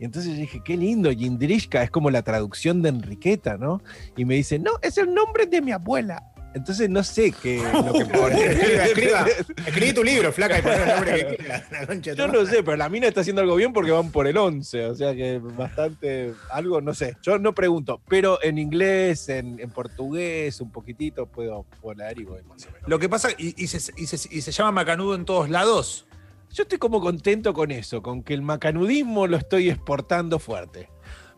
Y 0.00 0.04
entonces 0.06 0.32
yo 0.32 0.38
dije, 0.38 0.60
qué 0.64 0.76
lindo, 0.76 1.12
Yindrishka 1.12 1.82
es 1.82 1.90
como 1.90 2.10
la 2.10 2.22
traducción 2.22 2.82
de 2.82 2.88
Enriqueta, 2.88 3.58
¿no? 3.58 3.80
Y 4.16 4.24
me 4.24 4.34
dice, 4.34 4.58
no, 4.58 4.72
es 4.82 4.98
el 4.98 5.12
nombre 5.14 5.46
de 5.46 5.60
mi 5.60 5.70
abuela. 5.72 6.22
Entonces 6.54 6.88
no 6.88 7.02
sé 7.02 7.32
qué 7.32 7.56
lo 7.58 7.92
que 7.92 7.98
escriba, 8.44 8.84
escriba. 8.86 9.26
Escribí 9.66 9.92
tu 9.92 10.04
libro, 10.04 10.32
flaca, 10.32 10.58
y 10.58 10.62
poné 10.62 10.76
el 10.82 10.88
nombre 10.88 11.26
que 11.26 11.36
quieras. 11.36 12.16
Yo 12.16 12.28
no 12.28 12.46
sé, 12.46 12.62
pero 12.62 12.76
la 12.76 12.88
mina 12.88 13.08
está 13.08 13.22
haciendo 13.22 13.42
algo 13.42 13.56
bien 13.56 13.72
porque 13.72 13.90
van 13.90 14.12
por 14.12 14.26
el 14.26 14.36
11, 14.36 14.86
o 14.86 14.94
sea 14.94 15.14
que 15.14 15.38
bastante, 15.42 16.32
algo, 16.50 16.80
no 16.80 16.94
sé, 16.94 17.16
yo 17.22 17.38
no 17.38 17.54
pregunto, 17.54 18.00
pero 18.08 18.38
en 18.42 18.58
inglés, 18.58 19.28
en, 19.28 19.58
en 19.58 19.70
portugués, 19.70 20.60
un 20.60 20.70
poquitito 20.70 21.26
puedo 21.26 21.66
volar 21.82 22.18
y 22.18 22.24
voy 22.24 22.42
más 22.44 22.64
o 22.66 22.70
menos. 22.70 22.88
Lo 22.88 22.98
que 22.98 23.08
pasa, 23.08 23.30
y, 23.36 23.60
y 23.62 23.66
se, 23.66 23.92
y 23.96 24.06
se- 24.06 24.28
y 24.34 24.40
se 24.40 24.52
llama 24.52 24.70
macanudo 24.72 25.14
en 25.16 25.24
todos 25.24 25.50
lados. 25.50 26.06
Yo 26.52 26.62
estoy 26.62 26.78
como 26.78 27.00
contento 27.00 27.52
con 27.52 27.72
eso, 27.72 28.00
con 28.00 28.22
que 28.22 28.32
el 28.32 28.42
macanudismo 28.42 29.26
lo 29.26 29.36
estoy 29.36 29.70
exportando 29.70 30.38
fuerte. 30.38 30.88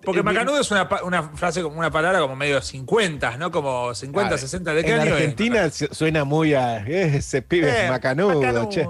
Porque 0.06 0.20
Eh, 0.20 0.22
macanudo 0.22 0.58
es 0.60 0.70
una, 0.70 0.86
frase, 1.34 1.62
como 1.62 1.78
una 1.78 1.90
palabra 1.90 2.20
como 2.20 2.34
medio 2.36 2.62
50, 2.62 3.36
¿no? 3.36 3.50
Como 3.50 3.92
50, 3.94 4.28
Claro, 4.28 4.38
60 4.40 4.72
de 4.72 4.84
qué 4.84 4.92
En 4.94 5.00
año? 5.00 5.12
Argentina 5.14 5.68
su- 5.68 5.88
suena 5.92 6.24
muy 6.24 6.54
a 6.54 6.78
"Eh, 6.86 7.16
ese 7.16 7.42
pibe 7.42 7.68
Eh, 7.86 7.90
macanudo, 7.90 8.40
macanudo. 8.40 8.68
che. 8.70 8.86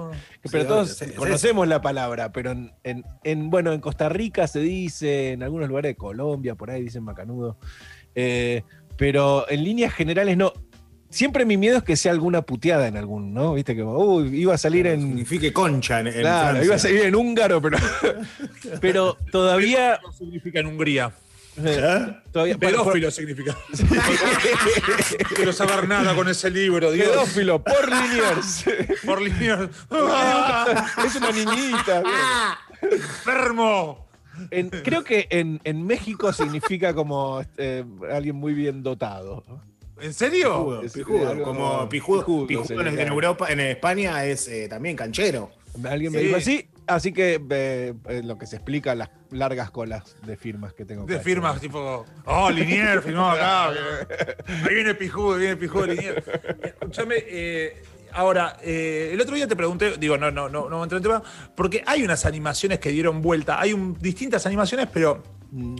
Pero 0.49 0.63
Sí, 0.63 0.67
todos 0.69 0.89
sí, 0.95 1.05
sí, 1.05 1.11
conocemos 1.13 1.67
la 1.67 1.81
palabra, 1.81 2.31
pero 2.31 2.51
en, 2.51 2.71
en- 2.83 3.03
en, 3.25 3.49
bueno, 3.49 3.73
en 3.73 3.81
Costa 3.81 4.07
Rica 4.07 4.47
se 4.47 4.59
dice, 4.59 5.31
en 5.33 5.43
algunos 5.43 5.67
lugares 5.67 5.89
de 5.89 5.95
Colombia, 5.97 6.55
por 6.55 6.69
ahí 6.71 6.83
dicen 6.83 7.03
macanudo. 7.03 7.57
Eh, 8.15 8.63
pero 8.95 9.49
en 9.49 9.63
líneas 9.63 9.93
generales 9.93 10.37
no. 10.37 10.53
Siempre 11.09 11.45
mi 11.45 11.55
miedo 11.57 11.77
es 11.77 11.83
que 11.83 11.95
sea 11.95 12.11
alguna 12.11 12.41
puteada 12.41 12.87
en 12.87 12.97
algún, 12.97 13.33
¿no? 13.33 13.53
Viste 13.53 13.75
que 13.75 13.83
uy, 13.83 14.35
iba 14.41 14.53
a 14.53 14.57
salir 14.57 14.87
en. 14.87 15.01
Signifique 15.01 15.53
concha 15.53 16.01
en, 16.01 16.07
en 16.07 16.13
Claro, 16.19 16.47
Francia. 16.49 16.65
iba 16.65 16.75
a 16.75 16.79
salir 16.79 17.01
en 17.01 17.15
húngaro, 17.15 17.61
pero. 17.61 17.77
pero 18.81 19.17
todavía. 19.31 19.99
No 20.03 20.11
significa 20.11 20.59
en 20.59 20.67
Hungría. 20.67 21.11
todavía 22.31 22.57
Pedófilo 22.57 23.09
significa. 23.09 23.55
quiero 25.35 25.53
saber 25.53 25.87
nada 25.87 26.13
con 26.15 26.27
ese 26.27 26.49
libro, 26.49 26.91
Dios. 26.91 27.07
Pedófilo, 27.07 27.63
por 27.63 27.89
Liniers. 27.89 28.65
Por 29.05 29.21
líneas. 29.21 29.69
es 31.05 31.15
una 31.15 31.31
niñita. 31.31 32.03
¡Enfermo! 32.81 34.07
En- 34.51 34.69
creo 34.69 35.03
que 35.03 35.27
en, 35.31 35.59
en 35.63 35.83
México 35.85 36.31
significa 36.31 36.93
como 36.93 37.41
eh, 37.57 37.83
alguien 38.11 38.35
muy 38.35 38.53
bien 38.53 38.83
dotado. 38.83 39.43
¿En 40.01 40.13
serio? 40.13 40.49
Pijudo, 40.59 40.81
Es- 40.83 40.93
pijudo, 40.93 41.29
algo 41.29 41.43
como 41.43 41.89
pijudo, 41.89 42.47
pijudo 42.47 42.81
en. 42.81 42.99
Europa, 42.99 43.47
en 43.49 43.59
España 43.59 44.23
es 44.25 44.47
eh, 44.47 44.67
también 44.69 44.95
canchero. 44.95 45.49
Alguien 45.87 46.11
me 46.11 46.19
Sí. 46.19 46.25
dijo 46.25 46.37
así, 46.37 46.69
así 46.87 47.13
que 47.13 47.39
eh, 47.49 47.93
eh, 48.09 48.21
lo 48.23 48.37
que 48.37 48.47
se 48.47 48.55
explica 48.55 48.95
las 48.95 49.09
largas 49.31 49.69
colas 49.71 50.15
de 50.25 50.35
firmas 50.37 50.73
que 50.73 50.85
tengo. 50.85 51.05
De 51.05 51.15
acá. 51.15 51.23
firmas, 51.23 51.59
tipo, 51.61 52.05
oh, 52.25 52.49
Linier 52.49 53.01
firmó 53.01 53.29
acá. 53.29 53.69
Ahí 54.67 54.73
viene 54.73 54.95
Pijudo, 54.95 55.37
viene 55.37 55.55
Pijudo 55.55 55.85
Linier. 55.87 56.23
Escúchame, 56.63 57.15
eh, 57.27 57.83
ahora, 58.11 58.57
eh, 58.63 59.11
el 59.13 59.21
otro 59.21 59.35
día 59.35 59.47
te 59.47 59.55
pregunté, 59.55 59.97
digo, 59.97 60.17
no, 60.17 60.31
no, 60.31 60.49
no, 60.49 60.67
no 60.69 60.81
entré 60.83 60.97
en 60.97 61.03
tema, 61.03 61.21
porque 61.55 61.83
hay 61.85 62.01
unas 62.03 62.25
animaciones 62.25 62.79
que 62.79 62.89
dieron 62.89 63.21
vuelta, 63.21 63.59
hay 63.61 63.73
un- 63.73 63.95
distintas 63.99 64.45
animaciones, 64.47 64.87
pero 64.91 65.21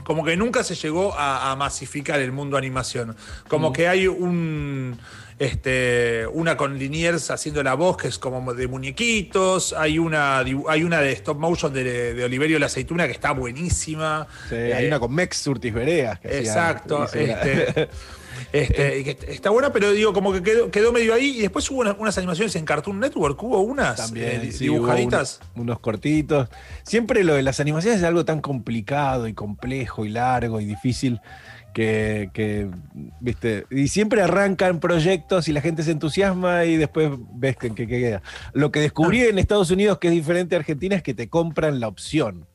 como 0.04 0.24
que 0.24 0.38
nunca 0.38 0.64
se 0.64 0.76
llegó 0.76 1.14
a, 1.14 1.52
a 1.52 1.56
masificar 1.56 2.20
el 2.20 2.32
mundo 2.32 2.58
animación. 2.58 3.16
Como 3.48 3.72
que 3.74 3.88
hay 3.88 4.08
un. 4.08 4.98
Este, 5.40 6.26
una 6.34 6.58
con 6.58 6.80
Liniers 6.80 7.30
haciendo 7.30 7.62
la 7.62 7.76
voz, 7.76 7.98
que 7.98 8.08
es 8.08 8.18
como 8.18 8.56
de 8.56 8.68
muñequitos. 8.68 9.74
Hay 9.74 10.00
una, 10.00 10.40
hay 10.40 10.84
una 10.84 11.00
de 11.00 11.12
stop 11.12 11.38
motion 11.38 11.72
de, 11.72 12.14
de 12.16 12.24
Oliverio 12.24 12.58
la 12.58 12.66
Aceituna 12.66 13.06
que 13.06 13.12
está 13.12 13.32
buenísima. 13.34 14.26
Sí, 14.50 14.56
hay 14.56 14.88
una 14.88 15.00
con 15.00 15.14
Mex 15.14 15.38
Surtis 15.38 15.74
Vereas. 15.74 16.20
que 16.20 16.40
Exacto. 16.40 17.04
este, 17.04 17.90
este, 18.54 19.04
que 19.04 19.18
está 19.34 19.50
buena, 19.50 19.72
pero 19.74 19.92
digo, 19.92 20.14
como 20.14 20.32
que 20.34 20.42
quedó, 20.44 20.72
quedó 20.72 20.92
medio 20.92 21.14
ahí. 21.14 21.38
Y 21.38 21.42
después 21.42 21.70
hubo 21.72 21.82
unas, 21.82 21.96
unas 22.00 22.18
animaciones 22.18 22.56
en 22.56 22.66
Cartoon 22.66 23.00
Network, 23.00 23.42
hubo 23.44 23.60
unas 23.62 23.96
También, 23.98 24.42
eh, 24.42 24.52
sí, 24.52 24.70
hubo 24.70 24.78
dibujaditas. 24.80 25.40
un- 25.56 25.62
unos 25.64 25.80
cortitos. 25.80 26.50
Siempre 26.84 27.24
lo 27.24 27.34
de 27.36 27.44
las 27.44 27.60
animaciones 27.60 28.00
es 28.00 28.06
algo 28.06 28.26
tan 28.26 28.42
complicado 28.42 29.28
y 29.28 29.34
complejo 29.34 30.06
y 30.06 30.10
largo 30.10 30.60
y 30.62 30.66
difícil 30.66 31.20
que, 31.74 32.32
que, 32.34 32.68
viste, 33.20 33.66
y 33.70 33.88
siempre 33.90 34.22
arrancan 34.24 34.80
proyectos 34.80 35.48
y 35.48 35.54
la 35.54 35.62
gente 35.62 35.84
se 35.84 35.92
entusiasma 35.92 36.66
y 36.66 36.76
después 36.76 37.12
ves 37.34 37.56
que, 37.56 37.76
que 37.76 37.86
queda. 37.88 38.22
Lo 38.54 38.72
que 38.72 38.80
descubrí 38.80 39.22
en 39.22 39.38
Estados 39.38 39.70
Unidos 39.70 40.00
que 40.00 40.08
es 40.08 40.14
diferente 40.14 40.56
a 40.56 40.60
Argentina 40.60 40.96
es 40.96 41.04
que 41.04 41.14
te 41.14 41.30
compran 41.30 41.80
la 41.80 41.88
opción. 41.88 42.48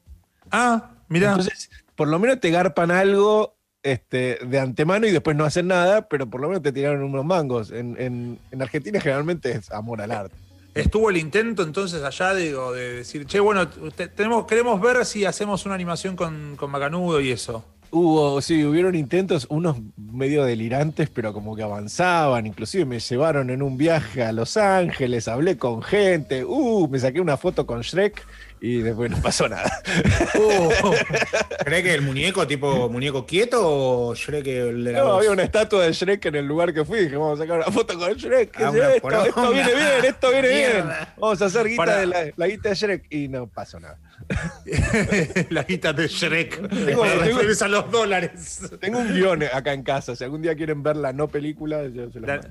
Ah, 0.51 0.91
mirá. 1.09 1.31
Entonces, 1.31 1.71
por 1.95 2.09
lo 2.09 2.19
menos 2.19 2.41
te 2.41 2.51
garpan 2.51 2.91
algo 2.91 3.55
este, 3.83 4.39
de 4.47 4.59
antemano 4.59 5.07
y 5.07 5.11
después 5.11 5.37
no 5.37 5.45
hacen 5.45 5.67
nada, 5.69 6.09
pero 6.09 6.27
por 6.29 6.41
lo 6.41 6.49
menos 6.49 6.63
te 6.63 6.73
tiraron 6.73 7.03
unos 7.03 7.25
mangos. 7.25 7.71
En, 7.71 7.97
en- 7.99 8.39
en 8.51 8.63
Argentina 8.63 9.01
generalmente 9.01 9.53
es 9.53 9.71
amor 9.73 10.01
al 10.01 10.11
arte. 10.13 10.35
Estuvo 10.75 11.11
el 11.11 11.19
intento 11.19 11.63
entonces 11.63 12.03
allá 12.03 12.35
digo, 12.35 12.73
de 12.73 12.95
decir, 12.95 13.27
che, 13.27 13.41
bueno, 13.41 13.69
te- 13.69 14.09
tenemos, 14.09 14.47
queremos 14.47 14.81
ver 14.81 15.05
si 15.05 15.25
hacemos 15.25 15.67
una 15.67 15.75
animación 15.75 16.17
con, 16.17 16.57
con 16.57 16.71
Macanudo 16.71 17.21
y 17.21 17.31
eso. 17.31 17.65
Hubo, 17.91 18.41
sí, 18.41 18.65
hubieron 18.65 18.95
intentos, 18.95 19.47
unos 19.51 19.77
medio 19.99 20.45
delirantes, 20.45 21.11
pero 21.11 21.35
como 21.35 21.55
que 21.55 21.63
avanzaban. 21.63 22.47
Inclusive 22.47 22.87
me 22.87 23.01
llevaron 23.01 23.51
en 23.51 23.61
un 23.61 23.77
viaje 23.77 24.23
a 24.23 24.33
Los 24.33 24.57
Ángeles, 24.57 25.29
hablé 25.29 25.59
con 25.59 25.83
gente, 25.83 26.43
uh, 26.43 26.89
me 26.89 26.99
saqué 26.99 27.21
una 27.21 27.37
foto 27.37 27.67
con 27.67 27.83
Shrek 27.83 28.25
y 28.63 28.79
después 28.81 29.11
no 29.11 29.19
pasó 29.21 29.49
nada. 29.49 29.71
¿Cree 31.65 31.83
que 31.83 31.95
el 31.95 32.03
muñeco, 32.03 32.47
tipo 32.47 32.89
muñeco 32.89 33.27
quieto 33.27 33.61
o 33.63 34.15
Shrek 34.15 34.47
el 34.47 34.85
de 34.85 34.93
la 34.93 34.99
No, 35.01 35.05
voz? 35.07 35.17
había 35.19 35.31
una 35.33 35.43
estatua 35.43 35.85
de 35.85 35.93
Shrek 35.93 36.25
en 36.27 36.37
el 36.37 36.47
lugar 36.47 36.73
que 36.73 36.85
fui. 36.85 37.01
Dije, 37.01 37.17
vamos 37.17 37.39
a 37.41 37.43
sacar 37.43 37.59
una 37.59 37.71
foto 37.73 37.99
con 37.99 38.13
Shrek. 38.15 38.51
¿Qué 38.57 38.65
Ah, 38.65 38.73
es 38.75 38.97
esto? 38.97 39.53
viene 39.53 39.75
bien, 39.75 40.05
esto 40.05 40.31
viene 40.31 40.49
bien. 40.57 40.85
Vamos 41.19 41.43
a 41.43 41.47
hacer 41.47 41.67
guita 41.69 41.77
Para- 41.85 41.97
de 41.99 42.07
la, 42.07 42.25
la 42.37 42.47
guita 42.47 42.69
de 42.69 42.75
Shrek. 42.75 43.07
Y 43.11 43.29
no 43.29 43.47
pasó 43.49 43.81
nada. 43.81 43.99
la 45.51 45.63
guita 45.65 45.93
de 45.93 46.07
Shrek. 46.09 46.69
Tengo- 46.69 47.03
tengo- 47.05 47.65
a 47.65 47.69
los 47.69 47.91
dólares. 47.91 48.61
Tengo 48.81 48.99
un 49.01 49.13
guion 49.13 49.43
acá 49.53 49.73
en 49.73 49.83
casa. 49.83 50.15
Si 50.17 50.25
algún 50.25 50.43
día 50.43 50.55
quieren 50.55 50.83
ver 50.83 50.97
la 50.97 51.13
no 51.13 51.29
película, 51.29 51.83
yo 51.89 52.11
se 52.11 52.21
los 52.21 52.29
La- 52.29 52.37
oh, 52.37 52.49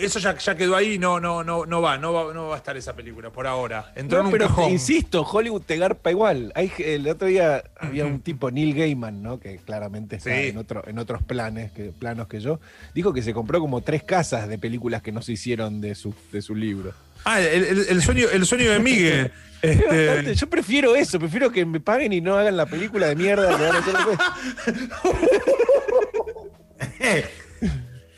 eso 0.00 0.18
ya, 0.18 0.36
ya 0.38 0.54
quedó 0.56 0.74
ahí, 0.76 0.98
no, 0.98 1.20
no, 1.20 1.44
no, 1.44 1.66
no 1.66 1.82
va, 1.82 1.98
no 1.98 2.12
va, 2.12 2.32
no 2.32 2.48
va 2.48 2.54
a 2.54 2.58
estar 2.58 2.76
esa 2.76 2.94
película 2.96 3.30
por 3.30 3.46
ahora. 3.46 3.92
Entró 3.94 4.16
No, 4.18 4.22
en 4.22 4.26
un 4.26 4.32
pero 4.32 4.46
cajón. 4.48 4.70
insisto, 4.70 5.22
Hollywood 5.22 5.62
te 5.62 5.76
garpa 5.76 6.10
igual. 6.10 6.52
Hay, 6.54 6.72
el 6.78 7.06
otro 7.06 7.28
día 7.28 7.62
había 7.78 8.06
un 8.06 8.20
tipo, 8.20 8.50
Neil 8.50 8.74
Gaiman, 8.74 9.22
¿no? 9.22 9.38
que 9.38 9.58
claramente 9.58 10.16
está 10.16 10.30
Sí. 10.30 10.48
en, 10.48 10.56
otro, 10.58 10.82
en 10.86 10.98
otros 10.98 11.22
planes 11.22 11.70
que, 11.72 11.92
planos 11.92 12.28
que 12.28 12.40
yo, 12.40 12.60
dijo 12.94 13.12
que 13.12 13.20
se 13.22 13.34
compró 13.34 13.60
como 13.60 13.82
tres 13.82 14.02
casas 14.02 14.48
de 14.48 14.56
películas 14.58 15.02
que 15.02 15.12
no 15.12 15.20
se 15.20 15.32
hicieron 15.32 15.80
de 15.82 15.94
su, 15.94 16.14
de 16.32 16.40
su 16.40 16.54
libro. 16.54 16.92
Ah, 17.24 17.40
el, 17.40 17.64
el- 17.64 17.86
el 17.90 18.02
sueño, 18.02 18.26
el 18.32 18.46
sueño 18.46 18.70
de 18.70 18.78
Miguel. 18.78 19.32
Es 19.60 19.80
Este, 19.90 20.34
yo 20.36 20.48
prefiero 20.48 20.94
eso, 20.94 21.18
prefiero 21.18 21.50
que 21.50 21.66
me 21.66 21.80
paguen 21.80 22.12
y 22.12 22.20
no 22.20 22.36
hagan 22.38 22.56
la 22.56 22.64
película 22.66 23.08
de 23.08 23.16
mierda 23.16 23.48
que 23.56 23.62
van 23.64 23.74
a 23.74 23.78
hacer 23.80 23.94
después. 23.94 24.18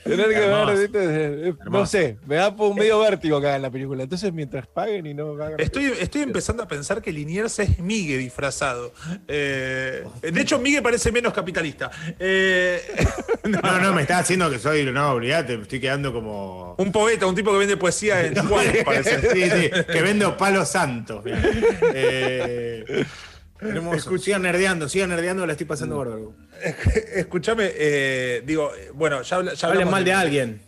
Tener 0.04 0.28
que 0.28 0.34
Hermoso. 0.36 0.66
ver, 0.66 0.78
¿viste? 0.78 0.98
Eh, 1.04 1.52
no 1.58 1.62
Hermoso. 1.64 1.86
sé, 1.86 2.16
me 2.26 2.36
da 2.36 2.48
un 2.48 2.74
medio 2.76 3.00
vértigo 3.00 3.40
que 3.40 3.48
hagan 3.48 3.62
la 3.62 3.70
película. 3.70 4.02
Entonces, 4.02 4.32
mientras 4.32 4.66
paguen 4.66 5.06
y 5.06 5.14
no 5.14 5.32
hagan. 5.32 5.60
Estoy, 5.60 5.92
estoy 6.00 6.22
empezando 6.22 6.62
a 6.62 6.68
pensar 6.68 7.02
que 7.02 7.12
Liniers 7.12 7.58
es 7.58 7.78
Migue 7.78 8.16
disfrazado. 8.16 8.92
Eh, 9.28 10.04
de 10.22 10.40
hecho, 10.40 10.58
Migue 10.58 10.80
parece 10.82 11.12
menos 11.12 11.32
capitalista. 11.32 11.90
Eh, 12.18 12.80
No, 13.44 13.80
no, 13.80 13.92
me 13.94 14.02
está 14.02 14.18
haciendo 14.18 14.50
que 14.50 14.58
soy. 14.58 14.84
No, 14.92 15.12
olvídate, 15.12 15.56
me 15.56 15.62
estoy 15.62 15.80
quedando 15.80 16.12
como. 16.12 16.74
un 16.78 16.92
poeta, 16.92 17.26
un 17.26 17.34
tipo 17.34 17.50
que 17.52 17.58
vende 17.58 17.76
poesía 17.76 18.24
en 18.24 18.34
Tijuana, 18.40 18.72
parece. 18.84 19.20
sí, 19.32 19.50
sí, 19.50 19.70
que 19.92 20.02
vendo 20.02 20.36
palos 20.36 20.68
santos. 20.68 21.24
Eh. 21.94 23.04
Sigan 24.18 24.42
nerdeando, 24.42 24.88
sigan 24.88 25.10
nerdeando, 25.10 25.44
la 25.46 25.52
estoy 25.52 25.66
pasando 25.66 25.98
bárbaro. 25.98 26.34
Escúchame, 27.14 27.70
eh, 27.74 28.42
digo, 28.44 28.70
bueno, 28.94 29.22
ya, 29.22 29.36
habla- 29.36 29.54
ya 29.54 29.68
Hablen 29.68 29.90
mal 29.90 30.04
de 30.04 30.12
alguien. 30.12 30.60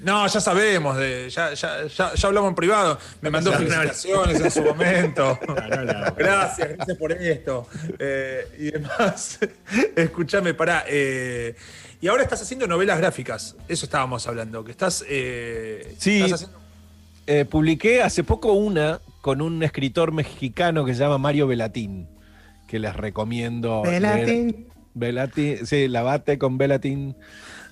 No, 0.00 0.26
ya 0.26 0.40
sabemos, 0.40 0.96
de, 0.98 1.30
ya, 1.30 1.54
ya, 1.54 1.86
ya, 1.86 2.12
ya 2.14 2.28
hablamos 2.28 2.50
en 2.50 2.54
privado. 2.54 2.98
Me 3.22 3.30
mandó 3.30 3.52
felicitaciones 3.52 4.40
en 4.40 4.50
su 4.50 4.62
momento. 4.62 5.38
gracias, 6.16 6.68
gracias 6.76 6.98
por 6.98 7.12
esto. 7.12 7.66
Eh, 7.98 8.46
y 8.58 8.70
demás. 8.72 9.38
Escúchame, 9.96 10.52
pará. 10.52 10.84
eh, 10.88 11.54
y 12.02 12.08
ahora 12.08 12.22
estás 12.22 12.42
haciendo 12.42 12.66
novelas 12.66 12.98
gráficas. 12.98 13.56
Eso 13.66 13.86
estábamos 13.86 14.26
hablando. 14.26 14.62
Que 14.62 14.72
estás. 14.72 15.04
eh, 15.08 15.94
Sí. 15.98 16.16
estás 16.22 16.32
haciendo- 16.42 16.58
Eh, 17.26 17.46
publiqué 17.46 18.02
hace 18.02 18.24
poco 18.24 18.52
una 18.52 19.00
con 19.22 19.40
un 19.40 19.62
escritor 19.62 20.12
mexicano 20.12 20.84
que 20.84 20.92
se 20.92 21.00
llama 21.00 21.16
Mario 21.16 21.46
Velatín, 21.46 22.08
que 22.68 22.78
les 22.78 22.94
recomiendo. 22.94 23.82
leer. 23.86 24.54
Velatín, 24.94 25.66
sí, 25.66 25.88
lavate 25.88 26.38
con 26.38 26.56
Velatín. 26.58 27.16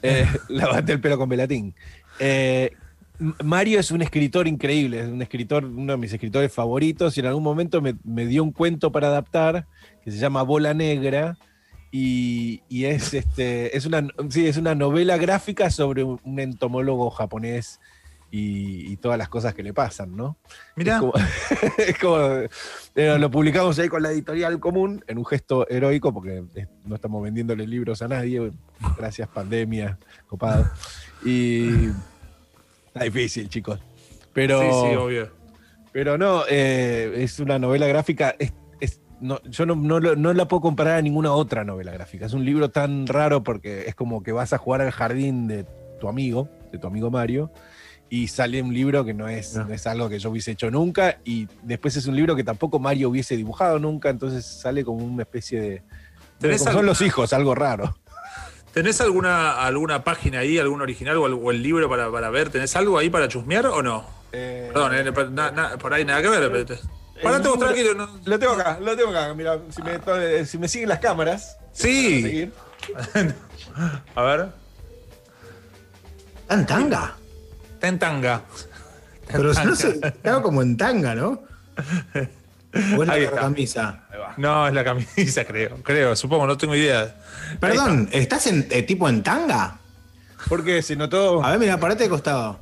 Eh, 0.02 0.26
lavate 0.48 0.92
el 0.92 1.00
pelo 1.00 1.18
con 1.18 1.28
Velatín. 1.28 1.74
Eh, 2.18 2.72
Mario 3.42 3.78
es 3.78 3.90
un 3.90 4.02
escritor 4.02 4.48
increíble, 4.48 5.00
es 5.00 5.08
un 5.08 5.22
escritor, 5.22 5.64
uno 5.64 5.92
de 5.92 5.98
mis 5.98 6.12
escritores 6.12 6.52
favoritos, 6.52 7.16
y 7.16 7.20
en 7.20 7.26
algún 7.26 7.44
momento 7.44 7.80
me, 7.80 7.94
me 8.04 8.26
dio 8.26 8.42
un 8.42 8.52
cuento 8.52 8.90
para 8.90 9.08
adaptar 9.08 9.66
que 10.04 10.10
se 10.10 10.18
llama 10.18 10.42
Bola 10.42 10.74
Negra. 10.74 11.38
Y, 11.94 12.62
y 12.70 12.86
es, 12.86 13.12
este, 13.12 13.76
es, 13.76 13.84
una, 13.84 14.08
sí, 14.30 14.46
es 14.46 14.56
una 14.56 14.74
novela 14.74 15.18
gráfica 15.18 15.68
sobre 15.68 16.02
un, 16.02 16.18
un 16.24 16.40
entomólogo 16.40 17.10
japonés 17.10 17.80
y, 18.34 18.90
y 18.90 18.96
todas 18.96 19.18
las 19.18 19.28
cosas 19.28 19.52
que 19.54 19.62
le 19.62 19.74
pasan, 19.74 20.16
¿no? 20.16 20.38
Mirá. 20.74 20.94
Es 20.94 21.00
como, 21.00 21.12
es 21.78 21.98
como, 21.98 22.18
eh, 22.94 23.18
lo 23.18 23.30
publicamos 23.30 23.78
ahí 23.78 23.88
con 23.90 24.02
la 24.02 24.10
editorial 24.10 24.58
común 24.58 25.04
en 25.06 25.18
un 25.18 25.26
gesto 25.26 25.68
heroico 25.68 26.14
porque 26.14 26.42
no 26.86 26.94
estamos 26.94 27.22
vendiéndole 27.22 27.66
libros 27.66 28.00
a 28.00 28.08
nadie. 28.08 28.50
Gracias, 28.96 29.28
pandemia, 29.28 29.98
copado. 30.26 30.64
Y 31.24 31.88
está 32.86 33.04
difícil, 33.04 33.48
chicos. 33.50 33.78
Pero, 34.32 34.60
Sí, 34.60 34.66
sí, 34.90 34.96
obvio. 34.96 35.30
pero 35.92 36.16
no, 36.16 36.44
eh, 36.48 37.12
es 37.18 37.38
una 37.38 37.58
novela 37.58 37.86
gráfica. 37.86 38.34
es- 38.38 38.54
es- 38.80 39.00
no, 39.20 39.42
yo 39.42 39.66
no, 39.66 39.76
no 39.76 40.00
no 40.00 40.32
la 40.32 40.48
puedo 40.48 40.62
comparar 40.62 40.96
a 40.96 41.02
ninguna 41.02 41.32
otra 41.32 41.64
novela 41.64 41.92
gráfica. 41.92 42.24
Es 42.24 42.32
un 42.32 42.46
libro 42.46 42.70
tan 42.70 43.06
raro 43.06 43.42
porque 43.44 43.84
es 43.88 43.94
como 43.94 44.22
que 44.22 44.32
vas 44.32 44.54
a 44.54 44.58
jugar 44.58 44.80
al 44.80 44.90
jardín 44.90 45.48
de 45.48 45.66
tu 46.00 46.08
amigo, 46.08 46.48
de 46.72 46.78
tu 46.78 46.86
amigo 46.86 47.10
Mario, 47.10 47.52
y 48.14 48.28
sale 48.28 48.60
un 48.60 48.74
libro 48.74 49.06
que 49.06 49.14
no 49.14 49.26
es, 49.26 49.54
No. 49.54 49.64
no 49.64 49.72
es 49.72 49.86
algo 49.86 50.06
que 50.10 50.18
yo 50.18 50.28
hubiese 50.28 50.50
hecho 50.50 50.70
nunca, 50.70 51.16
y 51.24 51.48
después 51.62 51.96
es 51.96 52.04
un 52.06 52.14
libro 52.14 52.36
que 52.36 52.44
tampoco 52.44 52.78
Mario 52.78 53.08
hubiese 53.08 53.38
dibujado 53.38 53.78
nunca, 53.78 54.10
entonces 54.10 54.44
sale 54.44 54.84
como 54.84 55.02
una 55.02 55.22
especie 55.22 55.58
de. 55.58 55.68
bueno, 55.80 55.86
¿Tenés 56.38 56.58
como 56.60 56.72
son 56.72 56.84
los 56.86 57.00
hijos, 57.00 57.32
algo 57.32 57.54
raro. 57.54 57.96
¿Tenés 58.74 59.00
alguna, 59.00 59.64
alguna 59.64 60.04
página 60.04 60.40
ahí, 60.40 60.58
algún 60.58 60.82
original 60.82 61.16
o 61.16 61.26
el, 61.26 61.32
o 61.32 61.50
el 61.50 61.62
libro 61.62 61.88
para, 61.88 62.12
para 62.12 62.28
ver? 62.28 62.50
¿Tenés 62.50 62.76
algo 62.76 62.98
ahí 62.98 63.08
para 63.08 63.28
chusmear 63.28 63.64
o 63.68 63.82
no? 63.82 64.04
Perdón, 64.30 64.94
eh, 64.94 65.10
por- 65.12 65.30
na- 65.30 65.50
na- 65.50 65.78
por 65.78 65.94
ahí 65.94 66.04
nada 66.04 66.20
que 66.20 66.28
ver. 66.28 66.52
pero 66.52 66.66
te- 66.66 66.78
Parate 67.22 67.48
vos 67.48 67.56
libro- 67.58 67.72
tranquilo. 67.72 67.94
no- 67.94 68.20
Lo 68.26 68.38
tengo 68.38 68.52
acá, 68.52 68.78
lo 68.78 68.94
tengo 68.94 69.08
acá. 69.10 69.32
Mira, 69.32 69.58
si 69.70 69.82
me, 69.82 69.98
to- 69.98 70.44
si 70.44 70.58
me 70.58 70.68
siguen 70.68 70.90
las 70.90 70.98
cámaras. 70.98 71.56
Sí. 71.72 72.50
A 74.14 74.22
ver. 74.22 74.48
¿Está 77.82 77.88
en 77.88 77.98
tanga? 77.98 78.42
Está 79.26 79.38
en 79.38 79.42
tanga. 79.42 79.60
Pero 79.60 79.64
no 79.70 79.74
sé, 79.74 79.98
estaba 80.04 80.40
como 80.40 80.62
en 80.62 80.76
tanga, 80.76 81.16
¿no? 81.16 81.42
O 82.96 83.02
es 83.02 83.08
la 83.08 83.30
camisa. 83.32 84.04
No, 84.36 84.68
es 84.68 84.72
la 84.74 84.84
camisa, 84.84 85.44
creo. 85.48 85.78
Creo, 85.82 86.14
supongo, 86.14 86.46
no 86.46 86.56
tengo 86.56 86.76
idea. 86.76 87.16
Perdón, 87.58 88.08
¿estás 88.12 88.46
en, 88.46 88.68
eh, 88.70 88.84
tipo 88.84 89.08
en 89.08 89.24
tanga? 89.24 89.78
Porque 90.48 90.80
se 90.82 90.94
notó. 90.94 91.44
A 91.44 91.50
ver, 91.50 91.58
mira, 91.58 91.76
parate 91.80 92.04
de 92.04 92.08
costado. 92.10 92.60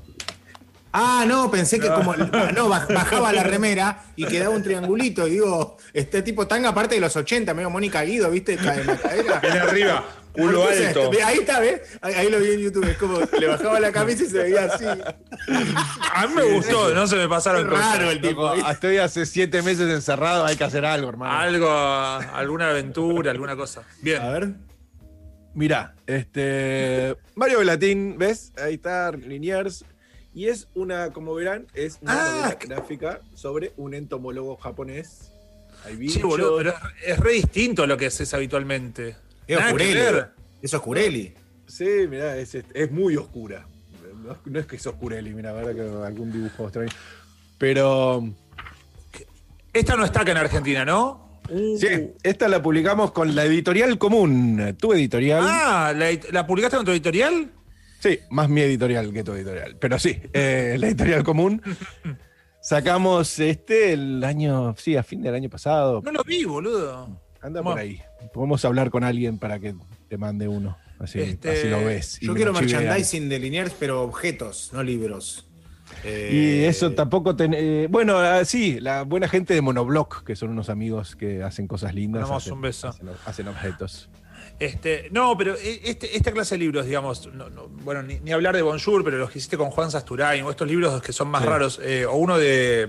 Ah, 0.93 1.25
no, 1.29 1.51
pensé 1.51 1.79
que 1.79 1.89
como. 1.89 2.17
No, 2.17 2.69
baj- 2.71 2.93
bajaba 2.93 3.31
la 3.31 3.43
remera 3.43 4.03
y 4.17 4.25
quedaba 4.25 4.55
un 4.57 4.63
triangulito. 4.63 5.29
Y 5.29 5.33
digo, 5.33 5.77
este 5.93 6.23
tipo 6.23 6.47
tanga, 6.47 6.71
aparte 6.71 6.95
de 6.95 7.01
los 7.03 7.15
80, 7.15 7.53
medio 7.53 7.69
Mónica 7.69 8.01
Guido, 8.03 8.31
¿viste? 8.31 8.55
En 8.55 8.65
la 8.87 8.97
cadera. 8.97 9.39
Viene 9.43 9.59
arriba, 9.61 10.05
culo 10.33 10.63
Entonces, 10.71 10.87
alto. 10.89 11.11
Ahí 11.25 11.39
está, 11.39 11.61
¿ves? 11.61 11.81
Ahí, 12.01 12.15
ahí 12.15 12.31
lo 12.31 12.39
vi 12.39 12.51
en 12.53 12.61
YouTube. 12.61 12.85
Es 12.89 12.97
como 12.97 13.19
le 13.39 13.47
bajaba 13.47 13.81
la 13.81 13.93
camisa 13.93 14.25
y 14.25 14.27
se 14.27 14.39
veía 14.39 14.65
así. 14.65 14.85
A 16.15 16.27
mí 16.27 16.35
me 16.35 16.43
gustó, 16.55 16.95
no 16.95 17.07
se 17.07 17.17
me 17.17 17.29
pasaron 17.29 17.69
cosas. 17.69 17.99
raro 17.99 18.11
el 18.11 18.21
tipo. 18.21 18.53
Estoy 18.55 18.99
hace 18.99 19.27
siete 19.27 19.63
meses 19.63 19.89
encerrado, 19.91 20.45
hay 20.45 20.57
que 20.57 20.65
hacer 20.65 20.85
algo, 20.85 21.09
hermano. 21.09 21.33
Algo, 21.39 21.71
alguna 21.71 22.71
aventura, 22.71 23.31
alguna 23.31 23.57
cosa. 23.57 23.83
Bien. 24.03 24.23
A 24.23 24.31
ver. 24.31 24.49
Mirá, 25.55 25.95
este. 26.07 27.17
Mario 27.35 27.59
Velatín, 27.59 28.17
¿ves? 28.19 28.53
Ahí 28.63 28.75
está, 28.75 29.11
Liniers. 29.13 29.85
Y 30.33 30.47
es 30.47 30.69
una, 30.75 31.11
como 31.11 31.35
verán, 31.35 31.67
es 31.75 31.99
una 32.03 32.47
Ah, 32.47 32.57
gráfica 32.61 33.19
sobre 33.35 33.73
un 33.77 33.95
entomólogo 33.95 34.57
japonés. 34.57 35.33
Hay 35.85 36.09
Sí, 36.09 36.21
boludo, 36.23 36.57
pero 36.59 36.71
es, 36.71 36.77
es 37.05 37.19
re 37.19 37.33
distinto 37.33 37.83
a 37.83 37.87
lo 37.89 37.97
que 37.97 38.07
haces 38.07 38.33
habitualmente. 38.33 39.17
Es. 39.59 40.27
Eso 40.63 40.77
es 40.77 40.83
Cureli. 40.83 41.35
Sí, 41.67 42.07
mirá, 42.09 42.37
es, 42.37 42.55
es 42.55 42.91
muy 42.91 43.17
oscura. 43.17 43.67
No, 44.25 44.37
no 44.45 44.59
es 44.59 44.67
que 44.67 44.77
es 44.77 44.87
oscureli, 44.87 45.33
mira, 45.33 45.53
verdad 45.53 45.75
que 45.75 46.07
algún 46.07 46.33
dibujo 46.33 46.65
extraño. 46.65 46.91
Pero. 47.59 48.29
Esta 49.73 49.97
no 49.97 50.05
está 50.05 50.23
acá 50.23 50.33
en 50.33 50.39
Argentina, 50.39 50.85
¿no? 50.85 51.41
Sí, 51.79 51.89
esta 52.23 52.49
la 52.49 52.63
publicamos 52.63 53.13
con 53.13 53.35
la 53.35 53.45
editorial 53.45 53.99
común. 53.99 54.77
Tu 54.79 54.93
editorial. 54.93 55.43
Ah, 55.45 55.93
¿la, 55.97 56.11
la 56.31 56.47
publicaste 56.47 56.77
en 56.77 56.85
tu 56.85 56.91
editorial? 56.93 57.51
Sí, 58.01 58.19
más 58.31 58.49
mi 58.49 58.63
editorial 58.63 59.13
que 59.13 59.23
tu 59.23 59.33
editorial. 59.33 59.77
Pero 59.79 59.99
sí, 59.99 60.21
eh, 60.33 60.77
la 60.79 60.89
editorial 60.89 61.23
común. 61.23 61.61
Sacamos 62.63 63.39
este 63.39 63.93
el 63.93 64.23
año, 64.23 64.75
sí, 64.77 64.97
a 64.97 65.03
fin 65.03 65.23
del 65.23 65.35
año 65.35 65.49
pasado. 65.49 66.03
No 66.05 66.13
lo 66.13 66.23
vi, 66.23 66.45
boludo. 66.45 67.21
Anda 67.43 67.61
Bueno. 67.61 67.71
por 67.77 67.79
ahí. 67.81 68.03
Podemos 68.33 68.65
hablar 68.65 68.91
con 68.91 69.05
alguien 69.05 69.39
para 69.39 69.59
que 69.59 69.75
te 70.09 70.19
mande 70.19 70.49
uno. 70.49 70.77
Así, 70.99 71.21
Este, 71.21 71.51
así 71.51 71.69
lo 71.69 71.79
ves. 71.85 72.19
Yo 72.21 72.35
quiero 72.35 72.53
merchandising 72.53 73.29
de 73.29 73.39
Liniers, 73.39 73.75
pero 73.79 74.03
objetos, 74.03 74.71
no 74.73 74.83
libros. 74.83 75.47
Y 76.05 76.09
Eh, 76.09 76.69
eso 76.69 76.93
tampoco 76.93 77.35
ten- 77.35 77.55
eh, 77.57 77.89
bueno, 77.91 78.19
ah, 78.19 78.45
sí, 78.45 78.79
la 78.81 79.03
buena 79.03 79.27
gente 79.29 79.55
de 79.55 79.61
Monoblock, 79.63 80.23
que 80.25 80.37
son 80.37 80.51
unos 80.51 80.69
amigos 80.69 81.17
que 81.17 81.43
hacen 81.43 81.67
cosas 81.67 81.95
lindas. 81.95 82.31
Hacen, 82.31 82.53
un 82.53 82.61
beso. 82.61 82.89
Hacen, 82.89 83.09
hacen 83.25 83.49
objetos. 83.49 84.09
Este, 84.59 85.09
no, 85.11 85.37
pero 85.39 85.57
e- 85.57 85.81
este- 85.85 86.15
esta 86.17 86.33
clase 86.33 86.55
de 86.57 86.59
libros, 86.61 86.85
digamos, 86.87 87.27
no- 87.33 87.49
no, 87.49 87.67
bueno, 87.69 88.03
ni, 88.03 88.21
ni 88.21 88.31
hablar 88.33 88.55
de 88.55 88.63
Bonjour, 88.63 89.03
pero 89.03 89.17
los 89.19 89.31
que 89.31 89.39
hiciste 89.39 89.57
con 89.57 89.71
Juan 89.71 89.91
Sasturain, 89.91 90.45
o 90.45 90.51
estos 90.51 90.69
libros 90.69 91.01
que 91.03 91.13
son 91.13 91.29
más 91.29 91.43
Sí. 91.43 91.49
raros, 91.49 91.81
eh, 91.83 92.05
o 92.07 92.15
uno 92.17 92.37
de, 92.39 92.89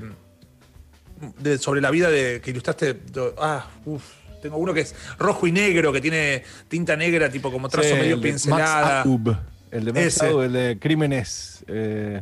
de- 1.40 1.58
sobre 1.58 1.80
la 1.82 1.90
vida 1.92 2.10
de 2.10 2.42
que 2.42 2.52
ilustraste. 2.52 3.00
ah, 3.38 3.68
uff. 3.86 4.21
Tengo 4.42 4.58
uno 4.58 4.74
que 4.74 4.82
es 4.82 4.96
rojo 5.18 5.48
y 5.48 5.52
negro, 5.52 5.94
que 5.94 6.02
tiene 6.02 6.44
tinta 6.68 6.96
negra, 6.96 7.30
tipo 7.30 7.52
como 7.52 7.70
trazo 7.70 7.90
Sí, 7.90 7.96
medio 7.96 8.16
el 8.16 8.22
de 8.22 8.30
pincelada. 8.30 9.04
Max 9.06 9.06
Aub, 9.06 9.38
el 9.72 9.86
de 9.86 9.94
Max. 9.94 10.22
Aub, 10.24 10.42
el 10.42 10.54
de 10.54 10.78
Crímenes. 10.80 11.64
eh, 11.68 12.22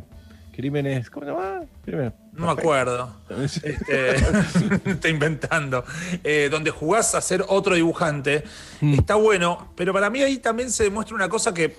crímenes. 0.54 1.08
¿Cómo 1.08 1.24
se 1.26 1.32
llama? 1.32 1.62
Crímenes. 1.84 2.12
No 2.32 2.46
me 2.46 2.52
acuerdo. 2.52 3.16
Este, 3.62 4.16
está 4.90 5.08
inventando. 5.08 5.84
Eh, 6.22 6.48
donde 6.50 6.70
jugás 6.70 7.14
a 7.14 7.20
ser 7.20 7.44
otro 7.48 7.74
dibujante. 7.74 8.44
Mm. 8.80 8.94
Está 8.94 9.14
bueno, 9.14 9.72
pero 9.76 9.92
para 9.92 10.10
mí 10.10 10.22
ahí 10.22 10.38
también 10.38 10.70
se 10.70 10.84
demuestra 10.84 11.14
una 11.14 11.28
cosa 11.28 11.54
que. 11.54 11.76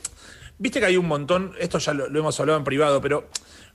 Viste 0.57 0.79
que 0.79 0.85
hay 0.85 0.97
un 0.97 1.07
montón, 1.07 1.53
esto 1.59 1.79
ya 1.79 1.93
lo, 1.93 2.07
lo 2.09 2.19
hemos 2.19 2.39
hablado 2.39 2.57
en 2.59 2.63
privado, 2.63 3.01
pero 3.01 3.27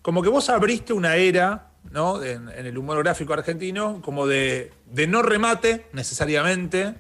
como 0.03 0.23
que 0.23 0.29
vos 0.29 0.49
abriste 0.51 0.93
una 0.93 1.17
era, 1.17 1.71
¿no? 1.90 2.22
En, 2.22 2.49
en 2.49 2.66
el 2.66 2.77
humor 2.79 2.99
gráfico 3.03 3.33
argentino, 3.35 4.01
como 4.03 4.27
de, 4.27 4.70
de 4.92 5.07
no 5.07 5.22
remate 5.22 5.87
necesariamente, 5.92 6.94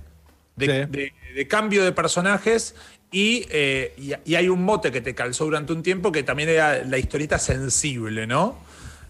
de, 0.56 0.66
Sí. 0.66 0.72
de- 0.90 1.12
de 1.34 1.48
cambio 1.48 1.84
de 1.84 1.92
personajes. 1.92 2.74
Y, 3.12 3.46
eh, 3.50 3.94
y- 3.98 4.12
y 4.30 4.34
hay 4.34 4.48
un 4.48 4.64
mote 4.64 4.90
que 4.90 5.00
te 5.00 5.14
calzó 5.14 5.44
durante 5.44 5.72
un 5.72 5.82
tiempo 5.82 6.10
que 6.12 6.22
también 6.22 6.48
era 6.48 6.82
la 6.84 6.98
historieta 6.98 7.38
sensible, 7.38 8.26
¿no? 8.26 8.58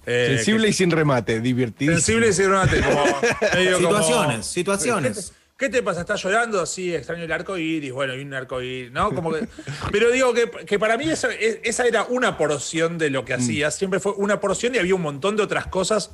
Eh, 0.06 0.34
Sensible 0.36 0.64
que- 0.64 0.70
y 0.70 0.72
sin 0.72 0.90
remate, 0.90 1.40
divertido. 1.40 1.92
Sensible 1.94 2.28
y 2.28 2.32
sin 2.32 2.46
remate, 2.50 2.80
como- 2.80 3.04
Situaciones, 3.78 4.46
situaciones. 4.46 5.32
¿Qué 5.56 5.70
te 5.70 5.82
pasa? 5.82 6.00
¿Estás 6.00 6.22
llorando? 6.22 6.66
Sí, 6.66 6.94
extraño 6.94 7.24
el 7.24 7.32
arco 7.32 7.56
iris. 7.56 7.90
Bueno, 7.90 8.14
y 8.14 8.20
un 8.20 8.34
arco 8.34 8.60
iris, 8.60 8.92
¿no? 8.92 9.14
Como 9.14 9.32
que, 9.32 9.48
pero 9.92 10.10
digo 10.10 10.34
que, 10.34 10.50
que 10.50 10.78
para 10.78 10.98
mí 10.98 11.06
esa 11.08 11.86
era 11.86 12.04
una 12.04 12.36
porción 12.36 12.98
de 12.98 13.08
lo 13.08 13.24
que 13.24 13.32
hacías. 13.32 13.74
Siempre 13.74 13.98
fue 13.98 14.12
una 14.12 14.38
porción 14.38 14.74
y 14.74 14.78
había 14.78 14.94
un 14.94 15.02
montón 15.02 15.34
de 15.36 15.42
otras 15.42 15.66
cosas 15.68 16.10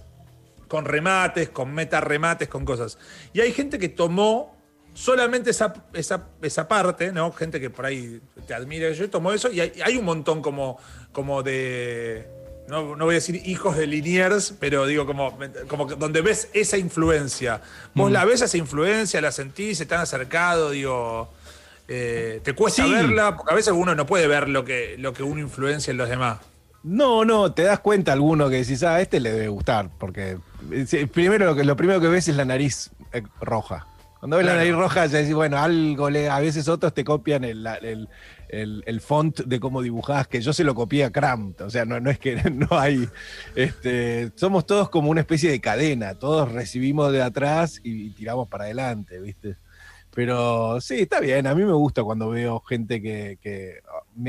con 0.68 0.84
remates, 0.84 1.48
con 1.48 1.74
meta 1.74 2.00
remates, 2.00 2.48
con 2.48 2.64
cosas. 2.64 2.98
Y 3.32 3.40
hay 3.40 3.52
gente 3.52 3.78
que 3.80 3.88
tomó 3.88 4.56
solamente 4.94 5.50
esa, 5.50 5.74
esa, 5.92 6.28
esa 6.40 6.68
parte, 6.68 7.12
¿no? 7.12 7.32
Gente 7.32 7.60
que 7.60 7.68
por 7.68 7.84
ahí 7.84 8.20
te 8.46 8.54
admira, 8.54 8.90
yo 8.92 9.10
tomó 9.10 9.32
eso 9.32 9.50
y 9.50 9.60
hay, 9.60 9.72
hay 9.84 9.96
un 9.96 10.04
montón 10.04 10.40
como, 10.40 10.78
como 11.12 11.42
de. 11.42 12.28
No, 12.68 12.96
no 12.96 13.04
voy 13.04 13.14
a 13.14 13.16
decir 13.16 13.42
hijos 13.44 13.76
de 13.76 13.86
Liniers, 13.86 14.54
pero 14.60 14.86
digo 14.86 15.04
como, 15.04 15.36
como 15.68 15.86
donde 15.86 16.20
ves 16.22 16.48
esa 16.54 16.78
influencia. 16.78 17.60
Vos 17.94 18.10
la 18.10 18.24
ves 18.24 18.40
esa 18.42 18.56
influencia, 18.56 19.20
la 19.20 19.32
sentís, 19.32 19.80
han 19.80 20.00
acercado, 20.00 20.70
digo. 20.70 21.28
eh, 21.88 22.40
te 22.44 22.54
cuesta 22.54 22.84
Sí. 22.84 22.90
verla, 22.92 23.36
porque 23.36 23.52
a 23.52 23.56
veces 23.56 23.74
uno 23.76 23.94
no 23.94 24.06
puede 24.06 24.26
ver 24.26 24.48
lo 24.48 24.64
que, 24.64 24.94
lo 24.98 25.12
que 25.12 25.22
uno 25.24 25.40
influencia 25.40 25.90
en 25.90 25.96
los 25.98 26.08
demás. 26.08 26.38
No, 26.84 27.24
no, 27.24 27.52
te 27.52 27.62
das 27.64 27.80
cuenta 27.80 28.12
alguno 28.12 28.48
que 28.48 28.56
decís, 28.56 28.82
ah, 28.84 28.94
a 28.94 29.00
este 29.00 29.20
le 29.20 29.32
debe 29.32 29.48
gustar, 29.48 29.90
porque 29.98 30.38
primero 31.12 31.44
lo, 31.46 31.54
que, 31.54 31.64
lo 31.64 31.76
primero 31.76 32.00
que 32.00 32.08
ves 32.08 32.28
es 32.28 32.36
la 32.36 32.44
nariz 32.44 32.90
eh, 33.12 33.22
roja. 33.40 33.86
Cuando 34.20 34.36
ves 34.36 34.46
la 34.46 34.54
nariz 34.54 34.72
roja, 34.74 35.04
ya 35.06 35.18
decís, 35.18 35.34
bueno, 35.34 35.58
algo 35.58 36.08
le, 36.08 36.30
a 36.30 36.38
veces 36.38 36.68
otros 36.68 36.94
te 36.94 37.04
copian 37.04 37.42
el- 37.44 38.08
el, 38.52 38.84
el 38.86 39.00
font 39.00 39.40
de 39.40 39.58
cómo 39.58 39.82
dibujás, 39.82 40.28
que 40.28 40.40
yo 40.40 40.52
se 40.52 40.62
lo 40.62 40.74
copié 40.74 41.04
a 41.04 41.10
Cramt, 41.10 41.62
o 41.62 41.70
sea, 41.70 41.86
no, 41.86 41.98
no 41.98 42.10
es 42.10 42.18
que 42.18 42.36
no 42.50 42.78
hay, 42.78 43.08
este, 43.56 44.30
somos 44.36 44.66
todos 44.66 44.90
como 44.90 45.10
una 45.10 45.22
especie 45.22 45.50
de 45.50 45.60
cadena, 45.60 46.14
todos 46.14 46.52
recibimos 46.52 47.10
de 47.12 47.22
atrás 47.22 47.80
y, 47.82 48.10
tiramos 48.10 48.48
para 48.48 48.64
adelante, 48.64 49.18
¿viste? 49.20 49.56
Pero 50.14 50.78
sí, 50.82 51.00
está 51.00 51.18
bien, 51.20 51.46
a 51.46 51.54
mí 51.54 51.64
me 51.64 51.72
gusta 51.72 52.04
cuando 52.04 52.28
veo 52.28 52.60
gente 52.60 53.00
que, 53.00 53.38
que 53.40 53.80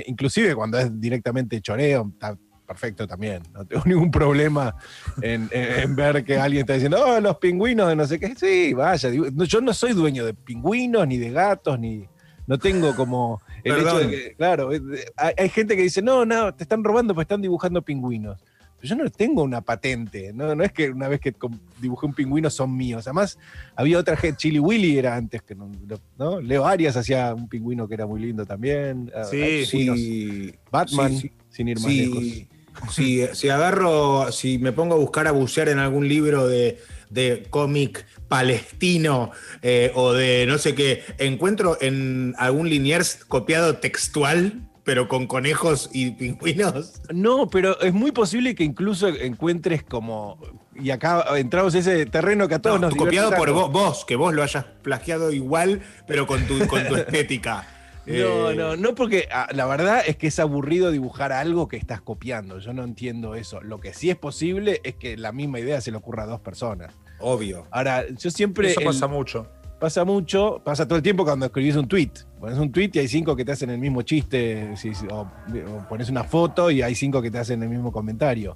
inclusive 0.08 0.56
cuando 0.56 0.80
es 0.80 1.00
directamente 1.02 1.60
choreo, 1.60 2.10
está 2.14 2.38
perfecto 2.66 3.06
también, 3.06 3.44
no 3.52 3.66
tengo 3.66 3.84
ningún 3.86 4.10
problema 4.10 4.74
en, 5.22 5.50
en- 5.52 5.96
ver 5.98 6.24
que 6.24 6.38
alguien 6.38 6.62
está 6.62 6.76
diciendo, 6.76 7.04
oh, 7.06 7.20
los 7.20 7.38
pingüinos 7.38 7.90
de 7.90 7.98
no 7.98 8.08
sé 8.08 8.18
qué, 8.18 8.34
sí, 8.36 8.74
vaya, 8.74 9.10
yo 9.10 9.60
no 9.60 9.74
soy 9.74 9.92
dueño 9.92 10.26
de 10.26 10.34
pingüinos, 10.34 11.06
ni 11.06 11.18
de 11.18 11.32
gatos, 11.32 11.78
ni... 11.78 12.08
No 12.48 12.58
tengo 12.58 12.96
como 12.96 13.42
el 13.64 13.78
hecho 13.80 13.98
de 14.00 14.10
que, 14.10 14.36
claro, 14.36 14.70
de- 14.70 15.06
hay, 15.16 15.34
hay 15.38 15.50
gente 15.50 15.76
que 15.76 15.84
dice, 15.84 16.02
no, 16.02 16.26
no, 16.26 16.54
te 16.54 16.64
están 16.64 16.84
robando 16.84 17.14
porque 17.14 17.24
están 17.24 17.42
dibujando 17.42 17.82
pingüinos. 17.82 18.38
Pero 18.80 18.96
yo 18.98 19.04
no 19.04 19.10
tengo 19.10 19.44
una 19.44 19.62
patente, 19.62 20.34
no, 20.34 20.54
no 20.56 20.64
es 20.64 20.74
que 20.74 20.90
una 20.90 21.08
vez 21.08 21.22
que 21.22 21.34
dibujé 21.80 22.06
un 22.06 22.14
pingüino 22.14 22.50
son 22.50 22.76
míos. 22.76 23.08
Además, 23.08 23.40
había 23.78 23.98
otra 23.98 24.18
gente, 24.18 24.38
Chili 24.40 24.60
Willy 24.60 24.98
era 24.98 25.16
antes 25.16 25.42
que 25.42 25.56
no, 25.56 25.72
¿no? 26.18 26.42
Leo 26.42 26.66
Arias 26.66 26.98
hacía 26.98 27.34
un 27.34 27.48
pingüino 27.48 27.88
que 27.88 27.94
era 27.94 28.06
muy 28.06 28.20
lindo 28.22 28.46
también. 28.46 29.10
Ah, 29.16 29.24
Sí. 29.24 29.66
Sí, 29.66 30.54
Batman, 30.70 31.12
sí, 31.14 31.20
sí. 31.30 31.32
sin 31.50 31.68
ir 31.70 31.80
más 31.80 31.94
lejos. 31.94 32.24
Si, 32.24 32.48
si, 32.90 33.26
si 33.34 33.50
agarro, 33.50 34.32
si 34.34 34.58
me 34.58 34.74
pongo 34.74 34.96
a 34.96 34.98
buscar 34.98 35.28
a 35.28 35.32
bucear 35.32 35.70
en 35.70 35.80
algún 35.80 36.10
libro 36.10 36.48
de, 36.48 36.78
de 37.14 37.46
cómic 37.50 38.06
palestino 38.28 39.32
eh, 39.62 39.92
o 39.96 40.14
de 40.14 40.46
no 40.48 40.58
sé 40.58 40.76
qué, 40.76 41.04
encuentro 41.20 41.78
en 41.82 42.34
algún 42.38 42.70
Liniers 42.70 43.24
copiado 43.26 43.78
textual, 43.78 44.62
pero 44.84 45.08
con 45.08 45.28
conejos 45.28 45.90
y 45.94 46.12
pingüinos. 46.12 47.02
No, 47.14 47.48
pero 47.48 47.80
es 47.82 47.94
muy 47.94 48.12
posible 48.12 48.56
que 48.56 48.64
incluso 48.64 49.08
encuentres 49.08 49.84
como. 49.84 50.38
Y 50.76 50.90
acá 50.90 51.24
entramos 51.38 51.76
en 51.76 51.82
ese 51.82 52.06
terreno 52.08 52.48
que 52.48 52.56
a 52.56 52.60
todos 52.60 52.82
No, 52.82 52.88
nos 52.88 52.96
copiado 52.98 53.32
por 53.32 53.52
vos, 53.52 53.72
vos, 53.72 54.06
que 54.06 54.16
vos 54.16 54.34
lo 54.34 54.42
hayas 54.42 54.66
plagiado 54.82 55.32
igual, 55.32 55.82
pero 56.08 56.26
con 56.26 56.46
tu, 56.48 56.66
con 56.68 56.88
tu 56.88 56.96
estética. 56.98 57.68
No, 58.06 58.52
Eh, 58.52 58.56
no, 58.56 58.76
no, 58.76 58.96
porque 58.96 59.30
ah, 59.32 59.48
la 59.54 59.66
verdad 59.66 60.04
es 60.06 60.18
que 60.18 60.28
es 60.28 60.40
aburrido 60.40 60.92
dibujar 60.92 61.32
algo 61.32 61.68
que 61.68 61.78
estás 61.78 62.02
copiando. 62.02 62.60
Yo 62.60 62.74
no 62.74 62.84
entiendo 62.84 63.36
eso. 63.36 63.62
Lo 63.62 63.80
que 63.80 63.94
sí 63.94 64.10
es 64.10 64.18
posible 64.18 64.82
es 64.84 64.96
que 64.96 65.16
la 65.16 65.32
misma 65.32 65.60
idea 65.60 65.80
se 65.80 65.92
le 65.92 65.98
ocurra 65.98 66.24
a 66.24 66.28
dos 66.28 66.42
personas. 66.42 66.94
Obvio. 67.26 67.66
Ahora, 67.72 68.04
yo 68.10 68.30
siempre. 68.30 68.72
Eso 68.72 68.82
el- 68.82 68.86
pasa 68.88 69.08
mucho. 69.08 69.48
pasa 69.80 70.06
mucho, 70.06 70.62
pasa 70.64 70.86
todo 70.88 70.96
el 70.98 71.04
tiempo 71.04 71.24
cuando 71.26 71.46
escribís 71.46 71.76
un 71.76 71.88
tweet. 71.88 72.12
Pones 72.40 72.58
un 72.58 72.72
tweet 72.72 72.92
y 72.94 73.00
hay 73.00 73.08
cinco 73.08 73.36
que 73.36 73.44
te 73.44 73.52
hacen 73.52 73.70
el 73.70 73.78
mismo 73.80 74.02
chiste, 74.02 74.76
si- 74.78 74.94
si- 74.96 75.08
o, 75.08 75.22
o 75.22 75.88
pones 75.90 76.10
una 76.10 76.24
foto 76.24 76.72
y 76.72 76.82
hay 76.82 76.96
cinco 76.96 77.22
que 77.22 77.30
te 77.32 77.38
hacen 77.40 77.62
el 77.64 77.70
mismo 77.70 77.92
comentario. 77.92 78.56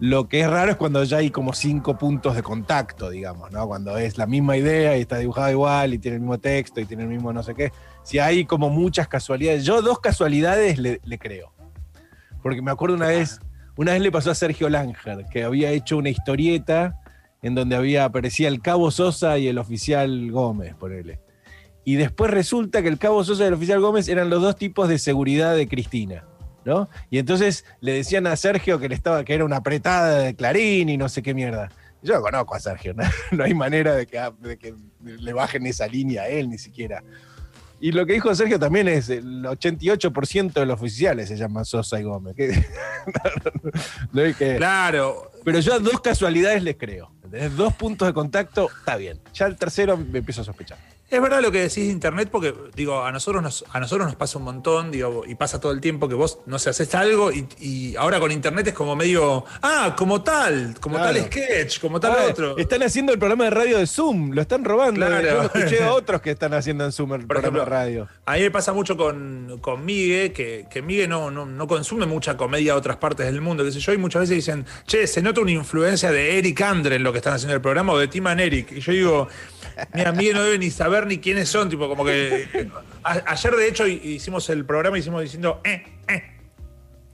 Lo 0.00 0.28
que 0.28 0.40
es 0.40 0.50
raro 0.50 0.72
es 0.72 0.76
cuando 0.76 1.04
ya 1.04 1.18
hay 1.18 1.30
como 1.30 1.52
cinco 1.52 1.96
puntos 1.96 2.34
de 2.34 2.42
contacto, 2.42 3.10
digamos, 3.10 3.52
¿no? 3.52 3.66
Cuando 3.68 3.96
es 3.98 4.18
la 4.18 4.26
misma 4.26 4.56
idea 4.56 4.96
y 4.96 5.02
está 5.02 5.18
dibujado 5.18 5.50
igual 5.52 5.94
y 5.94 5.98
tiene 5.98 6.16
el 6.16 6.20
mismo 6.22 6.38
texto 6.38 6.80
y 6.80 6.84
tiene 6.86 7.04
el 7.04 7.08
mismo 7.08 7.32
no 7.32 7.42
sé 7.44 7.54
qué. 7.54 7.70
Si 8.02 8.18
hay 8.18 8.44
como 8.44 8.68
muchas 8.70 9.06
casualidades, 9.06 9.64
yo 9.64 9.80
dos 9.82 10.00
casualidades 10.00 10.78
le, 10.78 11.00
le 11.04 11.18
creo. 11.18 11.52
Porque 12.42 12.60
me 12.62 12.72
acuerdo 12.72 12.96
una 12.96 13.06
vez, 13.08 13.40
una 13.76 13.92
vez 13.92 14.02
le 14.02 14.10
pasó 14.10 14.32
a 14.32 14.34
Sergio 14.34 14.68
Langer, 14.68 15.24
que 15.32 15.44
había 15.44 15.70
hecho 15.70 15.96
una 15.96 16.08
historieta 16.10 16.98
en 17.44 17.54
donde 17.54 17.76
había, 17.76 18.04
aparecía 18.06 18.48
el 18.48 18.60
Cabo 18.60 18.90
Sosa 18.90 19.38
y 19.38 19.46
el 19.48 19.58
oficial 19.58 20.30
Gómez, 20.32 20.74
ponele. 20.74 21.20
Y 21.84 21.96
después 21.96 22.30
resulta 22.30 22.82
que 22.82 22.88
el 22.88 22.98
Cabo 22.98 23.22
Sosa 23.22 23.44
y 23.44 23.48
el 23.48 23.52
oficial 23.54 23.80
Gómez 23.80 24.08
eran 24.08 24.30
los 24.30 24.40
dos 24.42 24.56
tipos 24.56 24.88
de 24.88 24.98
seguridad 24.98 25.54
de 25.54 25.68
Cristina. 25.68 26.24
¿No? 26.64 26.88
Y 27.10 27.18
entonces 27.18 27.66
le 27.82 27.92
decían 27.92 28.26
a 28.26 28.34
Sergio 28.36 28.78
que, 28.80 28.88
le 28.88 28.94
estaba, 28.94 29.22
que 29.22 29.34
era 29.34 29.44
una 29.44 29.56
apretada 29.56 30.20
de 30.20 30.34
Clarín 30.34 30.88
y 30.88 30.96
no 30.96 31.10
sé 31.10 31.22
qué 31.22 31.34
mierda. 31.34 31.70
Yo 32.02 32.18
conozco 32.22 32.54
a 32.54 32.60
Sergio, 32.60 32.94
no, 32.94 33.02
No 33.32 33.44
hay 33.44 33.52
manera 33.52 33.94
de 33.94 34.06
que, 34.06 34.18
de 34.40 34.56
que 34.56 34.74
le 35.02 35.32
bajen 35.34 35.66
esa 35.66 35.86
línea 35.86 36.22
a 36.22 36.28
él 36.28 36.48
ni 36.48 36.56
siquiera. 36.56 37.02
Y 37.80 37.92
lo 37.92 38.06
que 38.06 38.14
dijo 38.14 38.34
Sergio 38.34 38.58
también 38.58 38.88
es 38.88 39.10
el 39.10 39.44
88% 39.44 40.54
de 40.54 40.64
los 40.64 40.80
oficiales 40.80 41.28
se 41.28 41.36
llaman 41.36 41.66
Sosa 41.66 42.00
y 42.00 42.04
Gómez. 42.04 42.34
no 44.12 44.22
que- 44.38 44.56
Claro. 44.56 45.30
pero 45.44 45.60
yo 45.60 45.74
a 45.74 45.78
dos 45.78 46.00
casualidades 46.00 46.62
les 46.62 46.76
creo. 46.78 47.13
¿Entendés? 47.24 47.56
Dos 47.56 47.74
puntos 47.74 48.06
de 48.06 48.14
contacto, 48.14 48.68
está 48.78 48.96
bien. 48.96 49.20
Ya 49.32 49.46
el 49.46 49.56
tercero 49.56 49.96
me 49.96 50.18
empiezo 50.18 50.42
a 50.42 50.44
sospechar. 50.44 50.93
Es 51.14 51.22
verdad 51.22 51.40
lo 51.40 51.52
que 51.52 51.60
decís 51.60 51.86
de 51.86 51.92
internet, 51.92 52.28
porque 52.30 52.54
digo, 52.74 53.04
a 53.04 53.12
nosotros 53.12 53.42
nos, 53.42 53.64
a 53.72 53.80
nosotros 53.80 54.06
nos 54.06 54.16
pasa 54.16 54.38
un 54.38 54.44
montón, 54.44 54.90
digo, 54.90 55.24
y 55.26 55.34
pasa 55.34 55.60
todo 55.60 55.72
el 55.72 55.80
tiempo 55.80 56.08
que 56.08 56.14
vos 56.14 56.38
no 56.46 56.58
sé, 56.58 56.70
haces 56.70 56.94
algo 56.94 57.30
y, 57.32 57.46
y 57.60 57.96
ahora 57.96 58.18
con 58.20 58.32
internet 58.32 58.66
es 58.68 58.74
como 58.74 58.96
medio, 58.96 59.44
ah, 59.62 59.94
como 59.96 60.22
tal, 60.22 60.74
como 60.80 60.96
Claro. 60.96 61.14
tal 61.14 61.26
sketch, 61.26 61.80
como 61.80 62.00
tal 62.00 62.12
Ah, 62.18 62.26
otro. 62.30 62.56
Están 62.58 62.82
haciendo 62.82 63.12
el 63.12 63.18
programa 63.18 63.44
de 63.44 63.50
radio 63.50 63.78
de 63.78 63.86
Zoom, 63.86 64.32
lo 64.32 64.40
están 64.42 64.64
robando. 64.64 65.06
Claro. 65.06 65.22
Yo 65.26 65.34
lo 65.34 65.42
escuché 65.44 65.82
a 65.84 65.92
otros 65.94 66.20
que 66.20 66.30
están 66.32 66.54
haciendo 66.54 66.84
en 66.84 66.92
Zoom 66.92 67.14
el 67.14 67.20
Por 67.20 67.28
programa 67.28 67.58
ejemplo, 67.58 67.64
de 67.64 67.70
radio. 67.84 68.08
A 68.26 68.34
mí 68.34 68.40
me 68.40 68.50
pasa 68.50 68.72
mucho 68.72 68.96
con, 68.96 69.58
con 69.60 69.84
Migue, 69.84 70.32
que, 70.32 70.66
que 70.70 70.82
Migue 70.82 71.06
no, 71.08 71.30
no, 71.30 71.46
no 71.46 71.66
consume 71.66 72.06
mucha 72.06 72.36
comedia 72.36 72.72
de 72.72 72.78
otras 72.78 72.96
partes 72.96 73.26
del 73.26 73.40
mundo, 73.40 73.64
qué 73.64 73.72
sé 73.72 73.80
yo, 73.80 73.92
y 73.92 73.98
muchas 73.98 74.20
veces 74.22 74.36
dicen, 74.36 74.66
che, 74.86 75.06
se 75.06 75.22
nota 75.22 75.40
una 75.40 75.50
influencia 75.52 76.10
de 76.10 76.38
Eric 76.38 76.60
Andre 76.62 76.96
en 76.96 77.02
lo 77.02 77.12
que 77.12 77.18
están 77.18 77.34
haciendo 77.34 77.54
el 77.54 77.60
programa 77.60 77.92
o 77.92 77.98
de 77.98 78.08
Tim 78.08 78.26
and 78.26 78.40
Eric. 78.40 78.72
Y 78.72 78.80
yo 78.80 78.92
digo, 78.92 79.28
mira, 79.92 80.12
Migue 80.12 80.32
no 80.34 80.42
debe 80.42 80.58
ni 80.58 80.70
saber 80.70 81.03
ni 81.06 81.18
quiénes 81.18 81.48
son, 81.48 81.68
tipo, 81.68 81.88
como 81.88 82.04
que. 82.04 82.68
a- 83.02 83.22
ayer, 83.26 83.54
de 83.56 83.68
hecho, 83.68 83.86
hi- 83.86 84.00
hicimos 84.02 84.48
el 84.50 84.64
programa 84.64 84.96
y 84.96 85.00
hicimos 85.00 85.22
diciendo, 85.22 85.60
eh, 85.64 85.82
eh. 86.08 86.22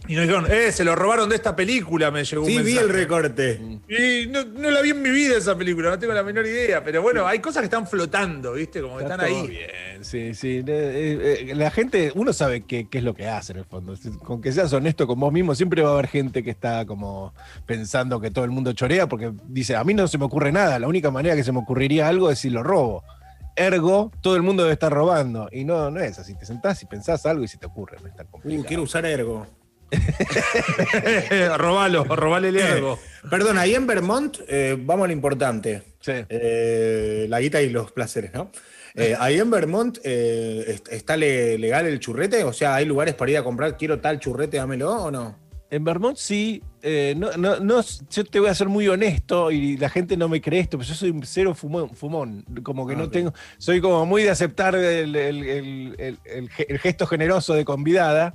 Y 0.08 0.14
nos 0.14 0.22
dijeron, 0.26 0.46
eh, 0.50 0.72
se 0.72 0.82
lo 0.82 0.96
robaron 0.96 1.28
de 1.28 1.36
esta 1.36 1.54
película, 1.54 2.10
me 2.10 2.24
llegó 2.24 2.42
un 2.42 2.48
Sí, 2.48 2.58
vi 2.62 2.76
el 2.78 2.88
recorte. 2.88 3.60
Y 3.88 4.26
no, 4.28 4.44
no 4.44 4.70
la 4.70 4.80
vi 4.80 4.90
en 4.90 5.02
mi 5.02 5.10
vida 5.10 5.36
esa 5.36 5.56
película, 5.56 5.90
no 5.90 5.98
tengo 6.00 6.14
la 6.14 6.24
menor 6.24 6.46
idea. 6.46 6.82
Pero 6.82 7.00
bueno, 7.02 7.26
hay 7.28 7.38
cosas 7.38 7.60
que 7.60 7.66
están 7.66 7.86
flotando, 7.86 8.54
¿viste? 8.54 8.80
Como 8.80 8.96
que 8.96 9.04
Está 9.04 9.14
están 9.14 9.26
ahí. 9.28 9.46
bien, 9.46 10.02
sí, 10.04 10.34
sí. 10.34 10.56
Eh, 10.56 10.64
eh, 10.66 11.46
eh, 11.50 11.54
La 11.54 11.70
gente, 11.70 12.10
uno 12.16 12.32
sabe 12.32 12.62
qué, 12.62 12.88
qué 12.90 12.98
es 12.98 13.04
lo 13.04 13.14
que 13.14 13.28
hace 13.28 13.52
en 13.52 13.58
el 13.58 13.66
fondo. 13.66 13.94
Con 14.24 14.40
que 14.40 14.50
seas 14.50 14.72
honesto 14.72 15.06
con 15.06 15.20
vos 15.20 15.32
mismo, 15.32 15.54
siempre 15.54 15.82
va 15.82 15.90
a 15.90 15.92
haber 15.92 16.08
gente 16.08 16.42
que 16.42 16.50
está 16.50 16.86
como 16.86 17.32
pensando 17.66 18.20
que 18.20 18.32
todo 18.32 18.44
el 18.46 18.50
mundo 18.50 18.72
chorea 18.72 19.06
porque 19.06 19.30
dice, 19.48 19.76
a 19.76 19.84
mí 19.84 19.94
no 19.94 20.08
se 20.08 20.18
me 20.18 20.24
ocurre 20.24 20.50
nada, 20.50 20.78
la 20.80 20.88
única 20.88 21.10
manera 21.12 21.36
que 21.36 21.44
se 21.44 21.52
me 21.52 21.58
ocurriría 21.58 22.08
algo 22.08 22.30
es 22.32 22.38
si 22.40 22.50
lo 22.50 22.62
robo. 22.64 23.04
Ergo, 23.56 24.10
todo 24.20 24.36
el 24.36 24.42
mundo 24.42 24.62
debe 24.62 24.72
estar 24.74 24.92
robando. 24.92 25.48
Y 25.52 25.64
no, 25.64 25.90
no 25.90 26.00
es 26.00 26.18
así. 26.18 26.34
Te 26.34 26.46
sentás 26.46 26.82
y 26.82 26.86
pensás 26.86 27.26
algo 27.26 27.42
y 27.44 27.48
se 27.48 27.58
te 27.58 27.66
ocurre, 27.66 27.98
no 28.00 28.08
es 28.08 28.14
tan 28.16 28.26
Uh, 28.26 28.30
complicado. 28.30 28.64
quiero 28.66 28.82
usar 28.84 29.04
ergo. 29.06 29.46
robalo, 31.58 32.04
robale 32.04 32.48
el 32.48 32.56
ergo. 32.56 32.98
Perdón, 33.30 33.58
ahí 33.58 33.74
en 33.74 33.86
Vermont, 33.86 34.36
eh, 34.48 34.76
vamos 34.78 35.04
a 35.04 35.06
lo 35.08 35.12
importante. 35.12 35.82
Sí. 36.00 36.12
Eh, 36.28 37.26
la 37.28 37.40
guita 37.40 37.60
y 37.60 37.70
los 37.70 37.92
placeres, 37.92 38.32
¿no? 38.32 38.50
Eh, 38.94 39.14
ahí 39.18 39.38
en 39.38 39.50
Vermont 39.50 39.98
eh, 40.02 40.64
est- 40.66 40.88
está 40.92 41.16
le- 41.16 41.58
legal 41.58 41.86
el 41.86 42.00
churrete, 42.00 42.42
o 42.44 42.52
sea, 42.52 42.74
hay 42.74 42.86
lugares 42.86 43.14
para 43.14 43.30
ir 43.30 43.36
a 43.38 43.44
comprar, 43.44 43.76
quiero 43.76 44.00
tal 44.00 44.18
churrete, 44.18 44.56
dámelo 44.56 44.90
o 45.04 45.10
no. 45.10 45.36
En 45.72 45.84
Vermont 45.84 46.16
sí, 46.16 46.62
eh, 46.82 47.14
no, 47.16 47.30
no, 47.36 47.60
no, 47.60 47.80
yo 48.10 48.24
te 48.24 48.40
voy 48.40 48.48
a 48.48 48.54
ser 48.56 48.68
muy 48.68 48.88
honesto 48.88 49.52
y 49.52 49.76
la 49.76 49.88
gente 49.88 50.16
no 50.16 50.28
me 50.28 50.40
cree 50.40 50.58
esto, 50.60 50.76
pero 50.76 50.88
yo 50.88 50.94
soy 50.96 51.10
un 51.10 51.22
cero 51.22 51.54
fumón, 51.54 51.90
fumón 51.94 52.44
como 52.64 52.86
que 52.88 52.94
Ah, 52.94 52.98
no 52.98 53.08
tengo, 53.08 53.32
soy 53.58 53.80
como 53.80 54.04
muy 54.04 54.24
de 54.24 54.30
aceptar 54.30 54.74
el, 54.74 55.14
el- 55.14 55.44
el- 55.44 55.94
el- 55.98 56.18
el 56.24 56.50
ge- 56.50 56.66
el 56.68 56.78
gesto 56.80 57.06
generoso 57.06 57.54
de 57.54 57.64
convidada, 57.64 58.34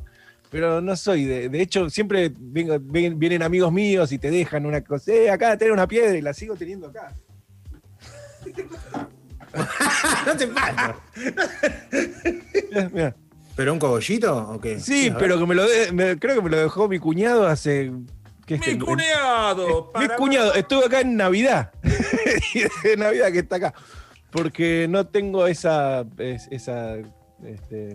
pero 0.50 0.80
no 0.80 0.96
soy, 0.96 1.26
de, 1.26 1.50
de 1.50 1.62
hecho 1.62 1.90
siempre 1.90 2.32
vengo- 2.40 2.78
ven- 2.82 3.20
vienen 3.20 3.44
amigos 3.44 3.70
míos 3.74 4.14
y 4.14 4.18
te 4.18 4.32
dejan 4.32 4.66
una 4.66 4.80
cosa, 4.82 5.12
eh, 5.12 5.30
acá 5.30 5.58
tenés 5.58 5.74
una 5.74 5.88
piedra 5.90 6.16
y 6.18 6.22
la 6.22 6.34
sigo 6.34 6.56
teniendo 6.56 6.88
acá. 6.88 7.14
no 10.26 10.38
te 10.38 10.48
pasa. 10.48 10.96
Mirá. 12.94 13.16
¿Pero 13.56 13.74
un 13.74 13.80
cogollito 13.80 14.36
o 14.50 14.60
qué? 14.60 14.80
Sí, 14.80 15.08
A 15.08 15.14
ver. 15.14 15.18
pero 15.20 15.40
que 15.40 15.46
me 15.46 15.56
lo 15.56 15.68
de- 15.68 15.92
me- 15.92 16.20
creo 16.20 16.36
que 16.36 16.42
me 16.42 16.50
lo 16.50 16.58
dejó 16.58 16.88
mi 16.88 17.00
cuñado 17.00 17.48
hace... 17.48 17.92
¿qué 18.46 18.56
es 18.56 18.60
Mi 18.62 18.74
este? 18.74 18.86
cuñado. 18.86 19.92
Mi 20.00 20.08
cuñado, 20.18 20.54
estuve 20.54 20.86
acá 20.86 21.02
en 21.02 21.16
Navidad. 21.16 21.72
Y 22.54 22.62
de 22.88 22.98
Navidad 22.98 23.32
que 23.32 23.40
está 23.40 23.56
acá. 23.58 23.74
Porque 24.32 24.88
no 24.90 25.08
tengo 25.08 25.48
esa. 25.48 26.06
es- 26.18 26.48
esa. 26.52 26.96
Este, 27.44 27.94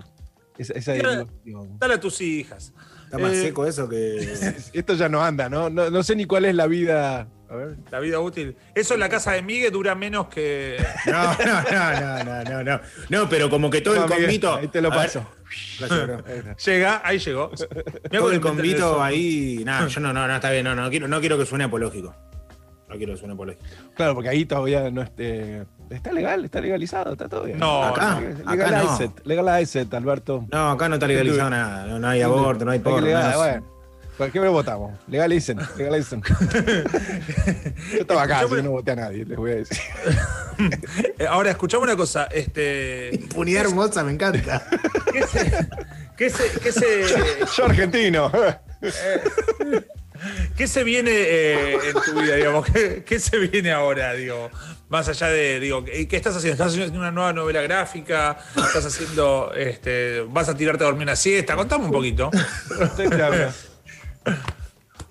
esa, 0.58 0.72
esa 0.74 0.92
diversión. 0.94 1.78
Dale 1.78 1.94
a 1.94 2.00
tus 2.00 2.20
hijas. 2.20 2.72
Está 3.10 3.18
más 3.18 3.32
Eh, 3.32 3.42
seco 3.42 3.66
eso 3.66 3.88
que. 3.88 4.18
Esto 4.72 4.94
ya 4.94 5.08
no 5.08 5.20
anda, 5.22 5.48
¿no? 5.48 5.68
¿no? 5.68 5.90
no 5.90 6.02
sé 6.04 6.14
ni 6.14 6.26
cuál 6.26 6.44
es 6.44 6.54
la 6.54 6.68
vida. 6.68 7.26
A 7.48 7.56
ver. 7.56 7.76
La 7.90 7.98
vida 7.98 8.20
útil. 8.20 8.54
Eso 8.76 8.94
en 8.94 9.00
la 9.00 9.08
casa 9.08 9.32
de 9.32 9.42
Miguel 9.42 9.72
dura 9.72 9.96
menos 9.96 10.28
que. 10.28 10.76
No, 11.06 11.24
no, 11.44 11.62
no, 11.62 12.00
no, 12.00 12.24
no, 12.24 12.44
no, 12.44 12.62
no. 12.62 12.80
No, 13.08 13.28
pero 13.28 13.50
como 13.50 13.68
que 13.68 13.80
todo 13.80 13.96
No, 13.96 14.04
el 14.04 14.08
convito. 14.10 14.54
ahí 14.54 14.68
te 14.68 14.80
lo 14.80 14.90
ver. 14.90 14.98
paso. 15.00 15.26
Llega, 16.64 17.00
ahí 17.04 17.18
llegó. 17.18 17.50
Todo 18.12 18.30
el 18.30 18.40
convito 18.40 19.02
ahí. 19.02 19.62
Nada, 19.64 19.88
yo 19.88 19.98
no, 20.00 20.12
no, 20.12 20.28
no, 20.28 20.34
está 20.36 20.52
bien, 20.52 20.64
no, 20.64 20.76
no 20.76 20.88
quiero, 20.88 21.08
no 21.08 21.18
quiero 21.18 21.36
que 21.36 21.46
suene 21.46 21.64
apológico. 21.64 22.14
No 22.88 22.96
quiero 22.96 23.14
que 23.14 23.18
suene 23.18 23.34
apológico. 23.34 23.64
Claro, 23.96 24.14
porque 24.14 24.28
ahí 24.28 24.44
todavía 24.44 24.88
no, 24.90 25.02
este, 25.02 25.64
está 25.90 26.12
legal, 26.12 26.44
está 26.44 26.60
legalizado, 26.60 27.12
está 27.12 27.28
todo 27.28 27.44
bien. 27.44 27.58
No, 27.58 27.82
Acá. 27.84 28.20
Legalize 28.20 28.86
no. 28.86 29.04
it, 29.04 29.26
legalize 29.26 29.80
it, 29.80 29.92
Alberto. 29.94 30.44
No, 30.50 30.70
acá 30.70 30.88
no 30.88 30.94
está 30.94 31.06
legalizado 31.06 31.50
nada. 31.50 31.86
No, 31.86 31.98
no 31.98 32.08
hay 32.08 32.22
aborto, 32.22 32.64
no 32.64 32.70
hay 32.70 32.78
porno. 32.78 33.00
legal- 33.06 33.36
bueno, 33.36 33.66
¿por 34.16 34.30
qué 34.30 34.40
me 34.40 34.48
votamos? 34.48 34.92
Legalicen, 35.08 35.58
legalicen. 35.76 36.22
Yo 37.92 38.00
estaba 38.00 38.22
acá, 38.22 38.40
así 38.40 38.54
que 38.54 38.62
no 38.62 38.70
voté 38.70 38.92
a 38.92 38.96
nadie, 38.96 39.24
les 39.24 39.36
voy 39.36 39.50
a 39.52 39.54
decir. 39.56 39.78
Eh, 41.18 41.26
Ahora, 41.26 41.52
escuchame 41.52 41.84
una 41.84 41.96
cosa. 41.96 42.24
Este, 42.24 43.14
Impunidad 43.14 43.64
hermosa, 43.64 44.04
me 44.04 44.12
encanta. 44.12 44.62
¿qué 45.10 45.22
se, 45.26 45.68
qué 46.18 46.28
se, 46.28 46.60
qué 46.60 46.70
se, 46.70 47.04
Yo 47.56 47.64
argentino. 47.64 48.30
Qué 50.56 50.66
se 50.66 50.84
viene 50.84 51.10
eh, 51.12 51.74
en 51.74 51.92
tu 52.04 52.20
vida, 52.20 52.36
digamos? 52.36 52.66
¿Qué, 52.66 53.04
qué 53.04 53.18
se 53.18 53.38
viene 53.38 53.72
ahora, 53.72 54.12
digo? 54.14 54.50
Más 54.88 55.08
allá 55.08 55.28
de, 55.28 55.60
digo, 55.60 55.84
¿qué 55.84 56.08
qué 56.08 56.16
estás 56.16 56.36
haciendo? 56.36 56.54
¿Estás 56.54 56.72
haciendo 56.72 56.98
una 56.98 57.10
nueva 57.10 57.32
novela 57.32 57.62
gráfica? 57.62 58.38
¿Estás 58.56 58.86
haciendo, 58.86 59.52
este, 59.54 60.22
vas 60.28 60.48
a 60.48 60.56
tirarte 60.56 60.84
a 60.84 60.86
dormir 60.88 61.04
una 61.04 61.16
siesta? 61.16 61.54
Contame 61.54 61.84
un 61.84 61.92
poquito. 61.92 62.30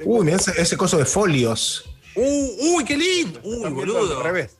Uy, 0.04 0.26
mirá 0.26 0.38
ese, 0.38 0.62
ese 0.62 0.78
coso 0.78 0.98
de 0.98 1.06
folios. 1.06 1.90
Uh, 2.16 2.76
uy, 2.76 2.84
qué 2.86 2.98
lindo. 2.98 3.40
Uy, 3.44 3.70
boludo. 3.70 4.18
Al 4.18 4.24
revés. 4.24 4.58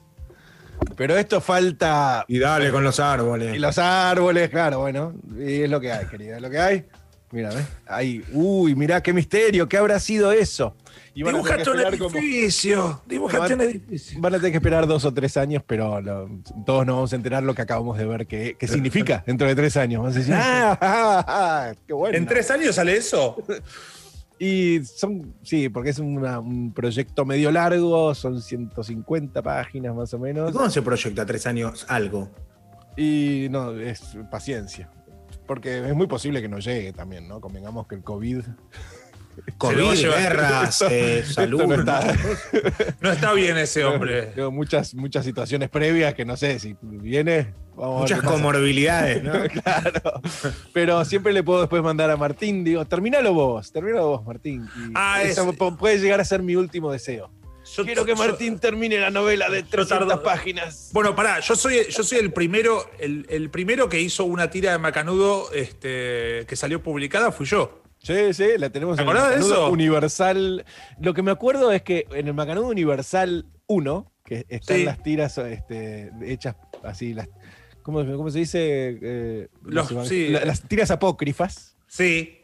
Pero 0.96 1.18
esto 1.18 1.42
falta. 1.42 2.26
Y 2.28 2.40
dale 2.40 2.72
con 2.72 2.84
los 2.84 3.00
árboles. 3.00 3.56
Y 3.56 3.60
los 3.60 3.78
árboles, 3.78 4.50
claro, 4.50 4.80
bueno. 4.80 5.14
Y 5.38 5.64
es 5.64 5.70
lo 5.70 5.80
que 5.80 5.92
hay, 5.92 6.06
querida, 6.06 6.38
es 6.38 6.42
lo 6.42 6.50
que 6.50 6.60
hay. 6.60 6.86
Mira, 7.32 7.50
¿ves? 7.50 7.66
Ahí. 7.86 8.24
Uy, 8.34 8.74
mirá 8.76 9.02
qué 9.04 9.14
misterio, 9.14 9.70
¿qué 9.70 9.78
habrá 9.78 10.00
sido 10.00 10.32
eso? 10.32 10.76
Y 11.14 11.24
que 11.24 11.30
Dibujaste 11.32 11.70
un 11.70 11.78
esperar 11.78 11.98
como- 12.00 12.18
edificio. 12.18 13.02
Dibujaste 13.06 13.54
un 13.54 13.62
edificio. 13.62 14.20
Van 14.22 14.34
a 14.34 14.38
tener 14.38 14.52
que 14.52 14.58
esperar 14.58 14.88
dos 14.88 15.06
o 15.06 15.14
tres 15.14 15.38
años, 15.38 15.62
pero 15.68 16.02
lo- 16.02 16.30
todos 16.66 16.86
nos 16.88 16.96
vamos 16.96 17.14
a 17.14 17.16
enterar 17.16 17.44
lo 17.44 17.54
que 17.54 17.62
acabamos 17.62 17.98
de 17.98 18.06
ver, 18.06 18.26
qué, 18.26 18.56
qué 18.58 18.68
significa 18.68 19.24
dentro 19.28 19.48
de 19.48 19.56
tres 19.56 19.78
años. 19.78 20.02
Vamos 20.02 20.16
a 20.16 20.20
decir, 20.20 20.34
¡ah! 20.34 20.78
ah, 20.82 21.26
ah, 21.28 21.74
¡Qué 21.86 21.94
bueno! 21.94 22.18
¿En 22.18 22.26
tres 22.26 22.50
años 22.52 22.76
sale 22.76 22.98
eso? 22.98 23.36
Y 24.42 24.80
son, 24.86 25.34
sí, 25.44 25.68
porque 25.68 25.90
es 25.90 26.00
una- 26.00 26.40
un 26.40 26.72
proyecto 26.74 27.26
medio 27.26 27.52
largo, 27.52 28.16
son 28.16 28.42
150 28.42 29.42
páginas 29.42 29.94
más 29.94 30.14
o 30.14 30.18
menos. 30.20 30.54
¿Cómo 30.54 30.70
se 30.70 30.82
proyecta 30.82 31.26
tres 31.26 31.46
años 31.46 31.86
algo? 31.90 32.30
Y 32.96 33.48
no, 33.52 33.72
es 33.78 34.02
paciencia. 34.32 34.90
Porque 35.50 35.80
es 35.80 35.96
muy 35.96 36.06
posible 36.06 36.44
que 36.44 36.48
no 36.48 36.60
llegue 36.60 36.94
también, 36.94 37.28
¿no? 37.28 37.42
Convengamos 37.42 37.88
que 37.88 37.96
el 37.96 38.04
COVID. 38.04 38.42
COVID, 39.58 40.00
guerras, 40.00 40.84
eh, 40.92 41.24
salud. 41.26 41.64
no 41.66 41.74
está. 41.76 42.14
No 43.00 43.12
está 43.12 43.34
bien 43.34 43.58
ese 43.58 43.84
hombre. 43.84 44.28
Tengo 44.36 44.52
muchas, 44.52 44.94
muchas 44.94 45.26
situaciones 45.26 45.70
previas 45.70 46.14
que 46.14 46.24
no 46.26 46.38
sé 46.38 46.60
si 46.60 46.76
viene. 46.82 47.54
Vamos 47.76 48.12
a 48.12 48.16
ver 48.16 48.18
Muchas 48.18 48.22
comorbilidades, 48.22 49.24
¿no? 49.24 49.32
Claro. 49.64 50.22
Pero 50.74 51.04
siempre 51.04 51.34
le 51.34 51.42
puedo 51.42 51.62
después 51.62 51.82
mandar 51.82 52.12
a 52.12 52.18
Martín, 52.18 52.64
digo, 52.64 52.86
terminalo 52.86 53.34
vos, 53.34 53.72
terminalo 53.72 54.08
vos, 54.10 54.26
Martín. 54.26 54.68
Y 54.78 54.92
Ah, 54.94 55.24
eso 55.24 55.50
es- 55.50 55.58
pu- 55.58 55.76
puede 55.78 55.98
llegar 55.98 56.20
a 56.22 56.26
ser 56.26 56.44
mi 56.44 56.56
último 56.56 56.92
deseo. 56.92 57.32
Yo- 57.76 57.86
Quiero 57.86 58.04
que 58.06 58.12
yo- 58.12 58.18
Martín 58.18 58.60
termine 58.60 58.98
la 59.00 59.10
novela 59.12 59.50
de 59.50 59.64
300 59.64 59.88
tardo- 60.08 60.24
páginas. 60.24 60.90
Bueno, 60.94 61.16
pará, 61.16 61.40
yo 61.40 61.56
soy, 61.56 61.86
yo 61.90 62.04
soy 62.04 62.20
el 62.20 62.34
primero, 62.34 62.90
el, 63.00 63.26
el 63.30 63.50
primero 63.50 63.90
que 63.90 64.00
hizo 64.02 64.26
una 64.26 64.50
tira 64.50 64.72
de 64.72 64.78
Macanudo 64.80 65.52
este, 65.54 66.46
que 66.48 66.56
salió 66.56 66.82
publicada 66.84 67.32
fui 67.32 67.46
yo. 67.46 67.82
Sí, 68.02 68.34
sí, 68.34 68.46
la 68.58 68.70
tenemos 68.70 68.96
¿Te 68.96 69.02
en 69.04 69.08
el 69.10 69.16
acordás 69.18 69.30
de 69.32 69.36
Macanudo 69.38 69.66
eso? 69.66 69.72
Universal. 69.72 70.66
Lo 71.02 71.14
que 71.14 71.22
me 71.22 71.32
acuerdo 71.32 71.72
es 71.72 71.82
que 71.84 72.06
en 72.12 72.28
el 72.28 72.34
Macanudo 72.34 72.68
Universal 72.68 73.46
1, 73.68 74.12
que 74.24 74.46
están 74.50 74.78
Sí. 74.78 74.84
las 74.86 75.04
tiras 75.04 75.38
este, 75.38 76.12
hechas 76.24 76.56
así, 76.84 77.14
las. 77.14 77.28
¿Cómo, 77.84 78.06
cómo 78.06 78.30
se 78.30 78.40
dice? 78.40 79.00
Eh, 79.02 79.48
Los- 79.64 79.90
sí. 80.08 80.30
las 80.30 80.62
tiras 80.62 80.92
apócrifas. 80.92 81.76
Sí. 81.88 82.39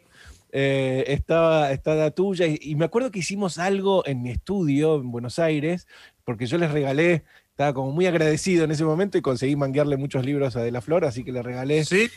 Eh, 0.58 1.04
estaba, 1.08 1.70
está 1.70 1.94
la 1.94 2.10
tuya. 2.10 2.46
Y, 2.46 2.58
y 2.62 2.74
me 2.76 2.86
acuerdo 2.86 3.10
que 3.10 3.18
hicimos 3.18 3.58
algo 3.58 4.06
en 4.06 4.22
mi 4.22 4.30
estudio 4.30 4.96
en 4.96 5.10
Buenos 5.10 5.38
Aires, 5.38 5.86
porque 6.24 6.46
yo 6.46 6.56
les 6.56 6.70
regalé, 6.70 7.24
estaba 7.50 7.74
como 7.74 7.92
muy 7.92 8.06
agradecido 8.06 8.64
en 8.64 8.70
ese 8.70 8.82
momento 8.84 9.18
y 9.18 9.20
conseguí 9.20 9.54
manguearle 9.54 9.98
muchos 9.98 10.24
libros 10.24 10.56
a 10.56 10.62
De 10.62 10.70
la 10.70 10.80
Flor, 10.80 11.04
así 11.04 11.24
que 11.24 11.32
le 11.32 11.42
regalé 11.42 11.84
Sí. 11.84 12.08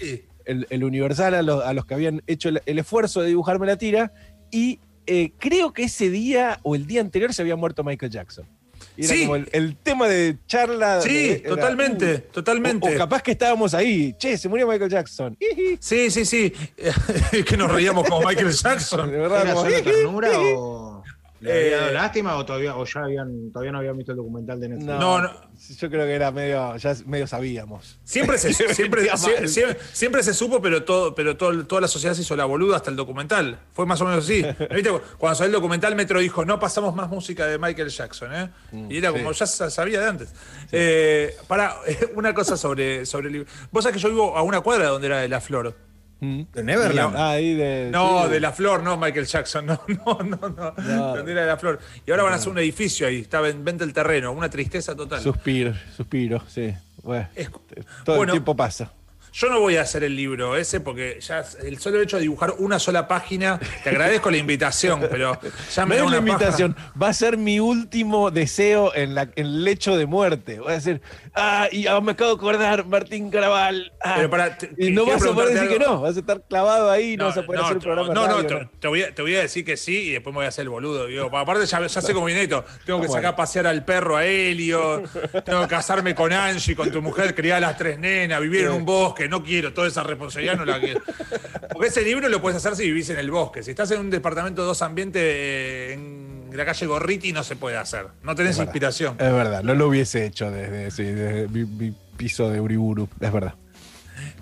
el, 0.45 0.65
el 0.69 0.83
Universal 0.85 1.33
a 1.33 1.41
los, 1.41 1.63
a 1.65 1.73
los 1.73 1.85
que 1.85 1.95
habían 1.95 2.21
hecho 2.27 2.47
el, 2.47 2.61
el 2.65 2.79
esfuerzo 2.79 3.21
de 3.21 3.27
dibujarme 3.27 3.67
la 3.67 3.77
tira. 3.77 4.13
Y 4.51 4.79
eh, 5.05 5.31
creo 5.37 5.73
que 5.73 5.83
ese 5.83 6.09
día 6.09 6.59
o 6.63 6.75
el 6.75 6.87
día 6.87 7.01
anterior 7.01 7.33
se 7.33 7.41
había 7.41 7.57
muerto 7.57 7.83
Michael 7.83 8.11
Jackson. 8.11 8.45
Y 9.01 9.05
era 9.05 9.13
Sí. 9.15 9.21
como 9.21 9.35
el, 9.37 9.49
el 9.53 9.77
tema 9.77 10.07
de 10.09 10.37
charla. 10.45 11.01
Sí, 11.01 11.13
de- 11.13 11.31
era, 11.35 11.49
totalmente, 11.49 12.13
uh, 12.27 12.31
totalmente. 12.33 12.89
O, 12.89 12.95
o 12.95 12.97
capaz 12.97 13.21
que 13.23 13.31
estábamos 13.31 13.73
ahí. 13.73 14.13
Che, 14.17 14.37
se 14.37 14.49
murió 14.49 14.67
Michael 14.67 14.91
Jackson. 14.91 15.37
Sí, 15.79 16.11
sí, 16.11 16.25
sí. 16.25 16.53
que 17.47 17.55
nos 17.57 17.71
reíamos 17.71 18.07
como 18.07 18.27
Michael 18.27 18.47
De 18.49 18.53
Jackson. 18.53 19.09
verdad, 19.09 19.41
¿Era 19.43 19.53
como, 19.53 19.69
solo 19.69 19.83
ternura 19.83 20.29
o 20.39 21.03
le 21.41 21.51
había 21.53 21.77
dado 21.77 21.89
Eh, 21.89 21.93
lástima 21.93 22.35
o 22.35 22.45
todavía, 22.45 22.75
o 22.75 22.85
ya 22.85 23.01
habían, 23.03 23.51
todavía 23.51 23.71
no 23.71 23.77
habían 23.79 23.97
visto 23.97 24.11
el 24.11 24.17
documental 24.17 24.59
de 24.59 24.69
Netflix? 24.69 24.87
No, 24.99 25.21
No. 25.21 25.49
Yo 25.77 25.89
creo 25.89 26.05
que 26.05 26.13
era 26.13 26.31
medio, 26.31 26.77
ya 26.77 26.95
medio 27.05 27.27
sabíamos. 27.27 27.99
Siempre 28.05 28.37
se, 28.37 28.53
siempre, 28.73 29.05
siempre 29.91 30.23
se 30.23 30.33
supo, 30.33 30.61
pero 30.61 30.83
todo, 30.85 31.13
pero 31.13 31.35
todo, 31.35 31.65
toda 31.65 31.81
la 31.81 31.87
sociedad 31.89 32.13
se 32.13 32.21
hizo 32.21 32.35
la 32.37 32.45
boluda 32.45 32.77
hasta 32.77 32.89
el 32.89 32.95
documental. 32.95 33.59
Fue 33.73 33.85
más 33.85 33.99
o 33.99 34.05
menos 34.05 34.23
así. 34.23 34.41
¿Viste? 34.73 34.89
Cuando 35.17 35.35
salió 35.35 35.47
el 35.47 35.51
documental, 35.53 35.95
Metro 35.95 36.19
dijo, 36.21 36.45
no 36.45 36.59
pasamos 36.59 36.95
más 36.95 37.09
música 37.09 37.45
de 37.45 37.57
Michael 37.57 37.89
Jackson, 37.89 38.33
¿eh? 38.33 38.49
y 38.89 38.97
era 38.99 39.11
como, 39.11 39.31
ya 39.33 39.45
sa- 39.45 39.69
sabía 39.69 39.99
de 39.99 40.07
antes. 40.07 40.33
Eh, 40.71 41.35
para, 41.47 41.75
una 42.15 42.33
cosa 42.33 42.55
sobre, 42.55 43.05
sobre 43.05 43.27
el 43.27 43.33
libro. 43.33 43.49
Vos 43.71 43.83
sabés 43.83 43.97
que 43.97 44.01
yo 44.03 44.09
vivo 44.09 44.37
a 44.37 44.43
una 44.43 44.61
cuadra 44.61 44.87
donde 44.87 45.07
era 45.07 45.19
de 45.19 45.27
La 45.27 45.41
Flor. 45.41 45.75
¿De 46.21 46.63
Neverland? 46.63 47.15
Ah, 47.15 47.29
ahí 47.31 47.53
de. 47.55 47.89
No, 47.91 48.25
sí. 48.25 48.31
de 48.31 48.39
La 48.41 48.51
Flor, 48.51 48.83
no 48.83 48.97
Michael 48.97 49.25
Jackson, 49.25 49.65
no, 49.65 49.81
no, 49.87 50.19
no, 50.23 50.49
no. 50.49 50.73
No. 50.77 51.15
Era 51.17 51.41
de 51.41 51.47
La 51.47 51.57
Flor. 51.57 51.79
Y 52.05 52.11
ahora 52.11 52.23
van 52.23 52.33
a 52.33 52.35
hacer 52.35 52.49
un 52.49 52.57
edificio 52.59 53.07
ahí, 53.07 53.21
está 53.21 53.47
en 53.47 53.63
venta 53.63 53.83
el 53.85 53.93
terreno, 53.93 54.31
una 54.33 54.49
tristeza 54.49 54.95
total. 54.95 55.21
Suspiro, 55.21 55.73
suspiro, 55.95 56.43
sí. 56.47 56.73
Bueno, 57.03 57.27
Es- 57.35 57.49
todo 58.03 58.17
bueno, 58.17 58.33
el 58.33 58.37
tiempo 58.37 58.55
pasa. 58.55 58.91
Yo 59.33 59.49
no 59.49 59.59
voy 59.59 59.77
a 59.77 59.81
hacer 59.81 60.03
el 60.03 60.15
libro 60.15 60.55
ese 60.55 60.79
porque 60.79 61.19
ya 61.21 61.43
el 61.63 61.77
solo 61.79 62.01
hecho 62.01 62.17
de 62.17 62.23
dibujar 62.23 62.53
una 62.57 62.79
sola 62.79 63.07
página, 63.07 63.59
te 63.83 63.89
agradezco 63.89 64.31
la 64.31 64.37
invitación, 64.37 65.01
pero 65.09 65.39
ya 65.73 65.81
No 65.83 65.87
me 65.87 65.95
da 65.97 66.01
es 66.01 66.07
una 66.07 66.17
paja. 66.17 66.29
invitación, 66.31 66.75
va 67.01 67.09
a 67.09 67.13
ser 67.13 67.37
mi 67.37 67.59
último 67.59 68.31
deseo 68.31 68.93
en, 68.95 69.15
la, 69.15 69.23
en 69.23 69.31
el 69.35 69.63
lecho 69.63 69.97
de 69.97 70.05
muerte. 70.05 70.59
Voy 70.59 70.71
a 70.71 70.75
decir, 70.75 71.01
ah, 71.35 71.67
y 71.71 71.87
ah, 71.87 71.99
me 72.01 72.13
acabo 72.13 72.31
de 72.31 72.37
acordar, 72.37 72.85
Martín 72.85 73.29
Caraval. 73.29 73.91
ah". 74.03 74.13
Pero 74.17 74.29
para, 74.29 74.57
te- 74.57 74.71
y 74.77 74.91
no 74.91 75.05
vas 75.05 75.21
a 75.23 75.33
poder 75.33 75.49
decir 75.53 75.67
preguntarte 75.67 75.77
que 75.77 75.83
algo. 75.83 75.95
no, 75.95 76.01
vas 76.01 76.15
a 76.15 76.19
estar 76.19 76.41
clavado 76.47 76.89
ahí, 76.91 77.15
no, 77.17 77.25
vas 77.25 77.37
a 77.37 77.43
poder 77.45 77.61
hacer 77.61 77.77
el 77.77 77.81
programa. 77.83 78.13
no, 78.13 78.27
no, 78.27 78.45
te, 78.45 78.69
te 78.79 78.87
voy 78.87 79.03
a, 79.03 79.13
te 79.13 79.21
voy 79.21 79.35
a 79.35 79.41
decir 79.41 79.63
que 79.63 79.77
sí 79.77 80.09
y 80.09 80.11
después 80.13 80.33
me 80.33 80.37
voy 80.39 80.45
a 80.45 80.49
hacer 80.49 80.63
el 80.63 80.69
boludo. 80.69 81.05
Digo, 81.07 81.35
aparte 81.37 81.65
ya, 81.65 81.85
ya 81.85 82.01
sé 82.01 82.13
cómo 82.13 82.25
viene 82.25 82.43
esto. 82.43 82.65
Tengo 82.85 83.01
que 83.01 83.07
sacar 83.07 83.27
a 83.27 83.35
pasear 83.35 83.67
al 83.67 83.85
perro 83.85 84.17
a 84.17 84.25
Helio, 84.25 85.03
tengo 85.45 85.61
que 85.61 85.67
casarme 85.67 86.15
con 86.15 86.33
Angie, 86.33 86.75
con 86.75 86.91
tu 86.91 87.01
mujer, 87.01 87.35
criar 87.35 87.57
a 87.57 87.61
las 87.67 87.77
tres 87.77 87.99
nenas, 87.99 88.41
vivir 88.41 88.65
en 88.65 88.71
un 88.71 88.85
bosque. 88.85 89.18
No 89.27 89.43
quiero 89.43 89.73
toda 89.73 89.87
esa 89.87 90.03
responsabilidad, 90.03 90.55
no 90.55 90.65
la 90.65 90.79
quiero. 90.79 91.01
Porque 91.73 91.87
ese 91.89 92.03
libro 92.03 92.29
lo 92.29 92.41
puedes 92.41 92.57
hacer 92.57 92.75
si 92.75 92.83
vivís 92.85 93.09
en 93.09 93.19
el 93.19 93.31
bosque. 93.31 93.63
Si 93.63 93.71
estás 93.71 93.91
en 93.91 93.99
un 93.99 94.09
departamento 94.09 94.61
de 94.61 94.67
dos 94.67 94.81
ambientes 94.81 95.93
en 95.93 96.49
la 96.53 96.65
calle 96.65 96.85
Gorriti, 96.85 97.33
no 97.33 97.43
se 97.43 97.55
puede 97.55 97.77
hacer. 97.77 98.07
No 98.23 98.35
tenés 98.35 98.57
inspiración. 98.59 99.15
Es 99.19 99.31
verdad, 99.33 99.63
no 99.63 99.73
lo 99.75 99.87
hubiese 99.87 100.25
hecho 100.25 100.49
desde, 100.51 100.91
sí, 100.91 101.03
desde 101.03 101.47
mi, 101.49 101.65
mi 101.65 101.93
piso 102.17 102.49
de 102.49 102.61
Uriburu, 102.61 103.09
es 103.19 103.31
verdad. 103.33 103.55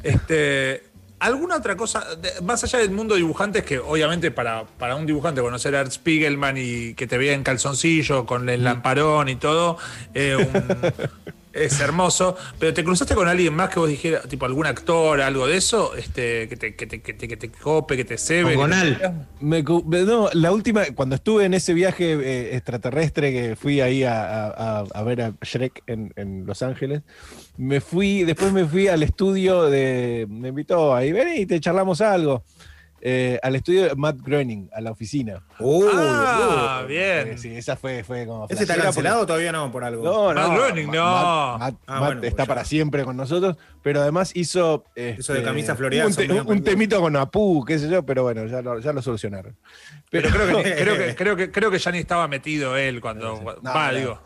Este, 0.04 0.84
¿Alguna 1.20 1.56
otra 1.58 1.76
cosa, 1.76 2.06
más 2.44 2.64
allá 2.64 2.78
del 2.80 2.92
mundo 2.92 3.16
de 3.16 3.22
dibujantes, 3.22 3.64
que 3.64 3.80
obviamente 3.80 4.30
para, 4.30 4.66
para 4.66 4.96
un 4.96 5.06
dibujante 5.08 5.42
conocer 5.42 5.76
a 5.76 5.80
Art 5.82 5.92
Spiegelman 5.92 6.56
y 6.58 6.94
que 6.94 7.08
te 7.08 7.18
vea 7.18 7.34
en 7.34 7.42
calzoncillo 7.44 8.26
con 8.28 8.48
el 8.50 8.64
lamparón 8.64 9.28
y 9.28 9.36
todo, 9.36 9.78
eh, 10.14 10.36
un- 10.36 10.94
es 11.66 11.80
hermoso, 11.80 12.36
pero 12.60 12.74
¿te 12.74 12.84
cruzaste 12.84 13.16
con 13.16 13.28
alguien 13.28 13.53
más 13.53 13.70
que 13.70 13.80
vos 13.80 13.89
dijeras, 13.89 14.28
tipo 14.28 14.45
algún 14.45 14.66
actor, 14.66 15.22
algo 15.22 15.47
de 15.47 15.58
eso, 15.58 15.95
este, 15.95 16.47
que, 16.47 16.55
te, 16.58 16.76
que, 16.76 16.88
te, 16.88 17.01
que, 17.01 17.14
te, 17.14 17.28
que 17.28 17.38
te 17.38 17.49
cope, 17.51 17.97
que 17.97 18.05
te 18.05 18.18
cebe? 18.18 18.55
Con. 18.55 18.70
Me 19.39 19.64
no, 19.64 20.30
la 20.34 20.51
última, 20.51 20.84
cuando 20.95 21.16
estuve 21.16 21.45
en 21.45 21.53
ese 21.53 21.74
viaje 21.74 22.14
eh, 22.14 22.55
extraterrestre 22.55 23.32
que 23.32 23.55
fui 23.55 23.82
ahí 23.82 24.03
a, 24.03 24.47
a- 24.47 24.80
a- 24.93 25.03
ver 25.03 25.22
a 25.22 25.34
Shrek 25.41 25.84
en, 25.88 26.12
en 26.16 26.45
Los 26.45 26.62
Ángeles, 26.62 27.01
me 27.58 27.82
fui, 27.82 28.24
después 28.24 28.51
me 28.51 28.66
fui 28.66 28.88
al 28.88 29.03
estudio 29.03 29.64
de, 29.64 30.26
me 30.30 30.49
invitó 30.49 30.93
ahí, 30.95 31.12
ven 31.12 31.30
y 31.38 31.45
te 31.45 31.60
charlamos 31.60 32.01
algo, 32.01 32.43
eh, 33.10 33.39
al 33.41 33.55
estudio 33.55 33.84
de 33.86 33.95
Matt 33.95 34.18
Groening, 34.22 34.70
a 34.74 34.82
la 34.82 34.91
oficina. 34.91 35.41
Uy, 35.60 35.88
Ah, 35.93 36.84
bien. 36.86 37.28
Eh, 37.30 37.38
sí, 37.38 37.55
esa 37.55 37.78
fue, 37.78 38.03
fue 38.03 38.26
como... 38.26 38.47
¿Ese 38.49 38.64
está 38.64 38.76
cancelado 38.76 39.22
o 39.22 39.26
todavía 39.26 39.53
no 39.53 39.72
por 39.72 39.86
algo? 39.86 40.03
porque- 40.03 40.18
No, 40.18 40.34
Matt 40.41 40.49
no, 40.49 40.55
Groening, 40.55 40.91
no. 40.91 41.58
Matt, 41.58 41.60
Matt- 41.60 41.76
Ah, 41.88 41.99
Matt 42.01 42.05
bueno, 42.05 42.22
está 42.24 42.36
pues 42.43 42.47
para 42.49 42.66
siempre 42.66 43.05
con 43.05 43.16
nosotros, 43.16 43.55
pero 43.82 44.01
además 44.01 44.32
hizo... 44.36 44.84
Eso 44.93 45.32
de 45.32 45.39
este, 45.39 45.43
camisa 45.43 45.76
floreada 45.78 46.08
Un, 46.10 46.16
te- 46.16 46.32
un 46.32 46.64
temito 46.64 46.99
con 46.99 47.16
Apu, 47.16 47.64
qué 47.64 47.80
sé 47.80 47.88
yo, 47.89 48.05
pero 48.05 48.24
bueno, 48.24 48.45
ya 48.47 48.62
lo, 48.62 48.78
ya 48.80 48.91
lo 48.91 49.01
solucionaron. 49.01 49.55
Pero 50.10 50.30
creo 50.30 50.62
que, 50.62 50.76
creo, 50.76 50.97
que, 50.97 51.16
creo, 51.16 51.36
que, 51.38 51.51
creo 51.51 51.72
que 51.72 51.80
ya 51.80 51.91
ni 51.91 51.99
estaba 51.99 52.28
metido 52.28 52.76
él 52.76 52.99
cuando. 52.99 53.41
No, 53.62 53.72
va, 53.74 53.91
no. 53.91 53.97
digo. 53.97 54.22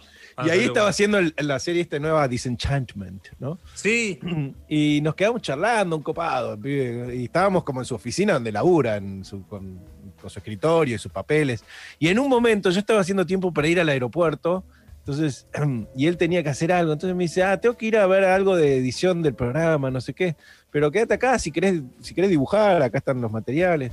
Y 0.45 0.49
ahí 0.49 0.59
estaba 0.65 0.89
haciendo 0.89 1.17
el- 1.19 1.33
la 1.37 1.59
serie 1.59 1.81
esta 1.81 1.99
nueva 1.99 2.27
Disenchantment, 2.27 3.27
¿no? 3.39 3.59
Sí, 3.73 4.19
Y 4.67 4.99
nos 5.01 5.15
quedamos 5.15 5.41
charlando, 5.41 5.95
un 5.97 6.03
copado. 6.03 6.57
Y 6.67 7.25
estábamos 7.25 7.63
como 7.63 7.81
en 7.81 7.85
su 7.85 7.95
oficina 7.95 8.33
donde 8.33 8.51
labura, 8.51 8.97
en 8.97 9.23
su- 9.25 9.45
con, 9.47 9.79
con 10.19 10.29
su 10.29 10.39
escritorio 10.39 10.95
y 10.95 10.99
sus 10.99 11.11
papeles. 11.11 11.63
Y 11.99 12.07
en 12.09 12.19
un 12.19 12.29
momento 12.29 12.69
yo 12.69 12.79
estaba 12.79 12.99
haciendo 13.01 13.25
tiempo 13.25 13.51
para 13.53 13.67
ir 13.67 13.79
al 13.79 13.89
aeropuerto. 13.89 14.63
Entonces, 14.99 15.47
y 15.95 16.07
él 16.07 16.17
tenía 16.17 16.43
que 16.43 16.49
hacer 16.49 16.71
algo. 16.71 16.93
Entonces 16.93 17.15
me 17.15 17.23
dice, 17.23 17.43
ah, 17.43 17.59
tengo 17.59 17.75
que 17.77 17.87
ir 17.87 17.97
a 17.97 18.05
ver 18.07 18.23
algo 18.23 18.55
de 18.55 18.77
edición 18.77 19.21
del 19.21 19.33
programa, 19.33 19.89
no 19.91 19.99
sé 20.01 20.13
qué. 20.13 20.35
Pero 20.69 20.91
quédate 20.91 21.15
acá 21.15 21.37
si 21.39 21.51
querés, 21.51 21.81
si 22.01 22.13
querés 22.13 22.29
dibujar, 22.29 22.81
acá 22.81 22.99
están 22.99 23.19
los 23.21 23.31
materiales. 23.31 23.91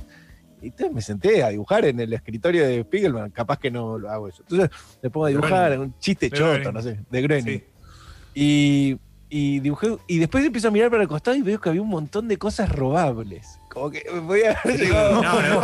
Y 0.61 0.67
entonces 0.67 0.93
me 0.93 1.01
senté 1.01 1.43
a 1.43 1.49
dibujar 1.49 1.85
en 1.85 1.99
el 1.99 2.11
escritorio 2.13 2.67
de 2.67 2.81
Spiegelman, 2.83 3.31
capaz 3.31 3.57
que 3.59 3.71
no 3.71 3.97
lo 3.97 4.09
hago 4.09 4.27
eso. 4.27 4.43
Entonces 4.49 4.69
me 5.01 5.09
pongo 5.09 5.25
a 5.27 5.29
dibujar, 5.29 5.79
un 5.79 5.97
chiste 5.99 6.29
De 6.29 6.37
choto, 6.37 6.49
Groening. 6.51 6.73
no 6.73 6.81
sé, 6.81 6.99
de 7.09 7.21
Groening. 7.21 7.45
sí. 7.59 7.63
Y, 8.35 8.97
y 9.29 9.59
dibujé, 9.59 9.95
y 10.07 10.17
después 10.17 10.43
empiezo 10.45 10.67
a 10.67 10.71
mirar 10.71 10.89
para 10.89 11.03
el 11.03 11.07
costado 11.09 11.35
y 11.37 11.41
veo 11.41 11.59
que 11.61 11.69
había 11.69 11.81
un 11.81 11.89
montón 11.89 12.27
de 12.27 12.37
cosas 12.37 12.69
robables. 12.71 13.59
Como 13.69 13.91
que 13.91 14.03
voy 14.23 14.41
a 14.41 14.53
haber 14.63 14.77
llegado. 14.79 15.21
No, 15.21 15.41
no, 15.41 15.61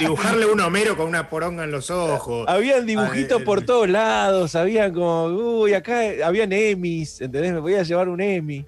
dibujarle 0.00 0.46
un 0.46 0.60
Homero 0.60 0.96
con 0.96 1.06
una 1.08 1.28
poronga 1.28 1.64
en 1.64 1.70
los 1.70 1.90
ojos. 1.90 2.44
Habían 2.48 2.84
dibujitos 2.86 3.40
Ah, 3.40 3.44
por 3.44 3.58
el- 3.60 3.64
todos 3.66 3.88
lados, 3.88 4.54
habían 4.56 4.92
como, 4.92 5.26
uy, 5.26 5.74
acá 5.74 6.00
habían 6.24 6.52
Emmys, 6.52 7.20
¿entendés? 7.20 7.52
Me 7.52 7.60
voy 7.60 7.74
a 7.74 7.82
llevar 7.84 8.08
un 8.08 8.20
Emmy. 8.20 8.66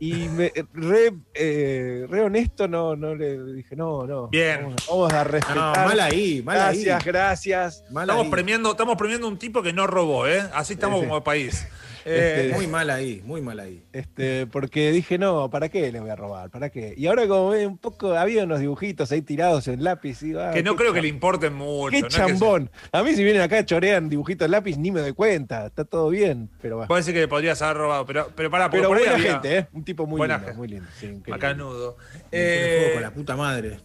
Y 0.00 0.28
me, 0.28 0.52
re, 0.74 1.12
eh, 1.34 2.06
re 2.08 2.20
honesto, 2.22 2.68
no, 2.68 2.94
no 2.94 3.14
le 3.16 3.42
dije, 3.54 3.74
no, 3.74 4.06
no. 4.06 4.28
Bien. 4.28 4.60
Vamos, 4.62 4.86
vamos 4.88 5.12
a 5.12 5.24
No, 5.24 5.30
respetar. 5.30 5.86
mal 5.86 6.00
ahí, 6.00 6.40
mal 6.44 6.56
gracias, 6.56 7.00
ahí. 7.00 7.04
gracias. 7.12 7.84
Estamos 7.88 8.24
ahí. 8.24 8.30
premiando, 8.30 8.70
estamos 8.70 8.96
premiando 8.96 9.26
un 9.26 9.38
tipo 9.38 9.60
que 9.62 9.72
no 9.72 9.86
robó, 9.88 10.26
¿eh? 10.28 10.42
Así 10.54 10.74
estamos 10.74 10.98
Sí, 11.00 11.04
sí. 11.04 11.08
como 11.08 11.24
país. 11.24 11.66
Eh, 12.04 12.42
Este, 12.46 12.54
Muy 12.54 12.66
mal 12.66 12.90
ahí, 12.90 13.22
muy 13.24 13.40
mal 13.40 13.58
ahí. 13.60 13.82
Este, 13.92 14.46
porque 14.46 14.90
dije, 14.92 15.18
no, 15.18 15.50
¿para 15.50 15.68
qué 15.68 15.90
le 15.92 16.00
voy 16.00 16.10
a 16.10 16.16
robar? 16.16 16.50
¿Para 16.50 16.70
qué? 16.70 16.94
Y 16.96 17.06
ahora 17.06 17.26
como 17.26 17.50
ve 17.50 17.66
un 17.66 17.78
poco, 17.78 18.12
había 18.14 18.44
unos 18.44 18.60
dibujitos 18.60 19.10
ahí 19.12 19.22
tirados 19.22 19.68
en 19.68 19.82
lápiz. 19.84 20.22
y, 20.22 20.34
ah, 20.36 20.50
que 20.54 20.62
no 20.62 20.76
creo 20.76 20.92
que 20.92 21.02
le 21.02 21.08
importen 21.08 21.54
mucho. 21.54 21.90
Qué 21.90 22.00
no 22.00 22.06
es 22.08 22.14
que 22.14 22.20
se- 22.22 22.28
chambón. 22.28 22.70
A 22.92 23.02
mí 23.02 23.14
si 23.14 23.22
vienen 23.24 23.42
acá 23.42 23.64
chorean 23.64 24.08
dibujitos 24.08 24.44
en 24.46 24.52
lápiz 24.52 24.76
ni 24.78 24.90
me 24.90 25.00
doy 25.00 25.12
cuenta. 25.12 25.66
Está 25.66 25.84
todo 25.84 26.08
bien, 26.10 26.48
pero. 26.62 26.86
Puede 26.86 27.02
ser 27.02 27.14
que 27.14 27.20
le 27.20 27.28
podrías 27.28 27.60
haber 27.62 27.76
robado, 27.78 28.06
pero, 28.06 28.30
pero 28.34 28.50
pará, 28.50 28.64
porque 28.70 28.78
Pero 28.78 28.88
por 28.88 28.96
ahí 28.98 29.02
buena 29.04 29.16
había- 29.18 29.32
gente, 29.32 29.58
¿eh? 29.58 29.68
Un 29.72 29.84
tipo 29.84 30.06
muy 30.06 30.18
Buena 30.18 30.34
lindo, 30.36 30.46
gente. 30.46 30.58
muy 30.58 30.68
lindo. 30.68 30.86
sí. 30.98 31.20
Macanudo. 31.30 31.96
Eh, 32.32 32.90
con 32.94 33.02
la 33.02 33.10
puta 33.12 33.36
madre. 33.36 33.78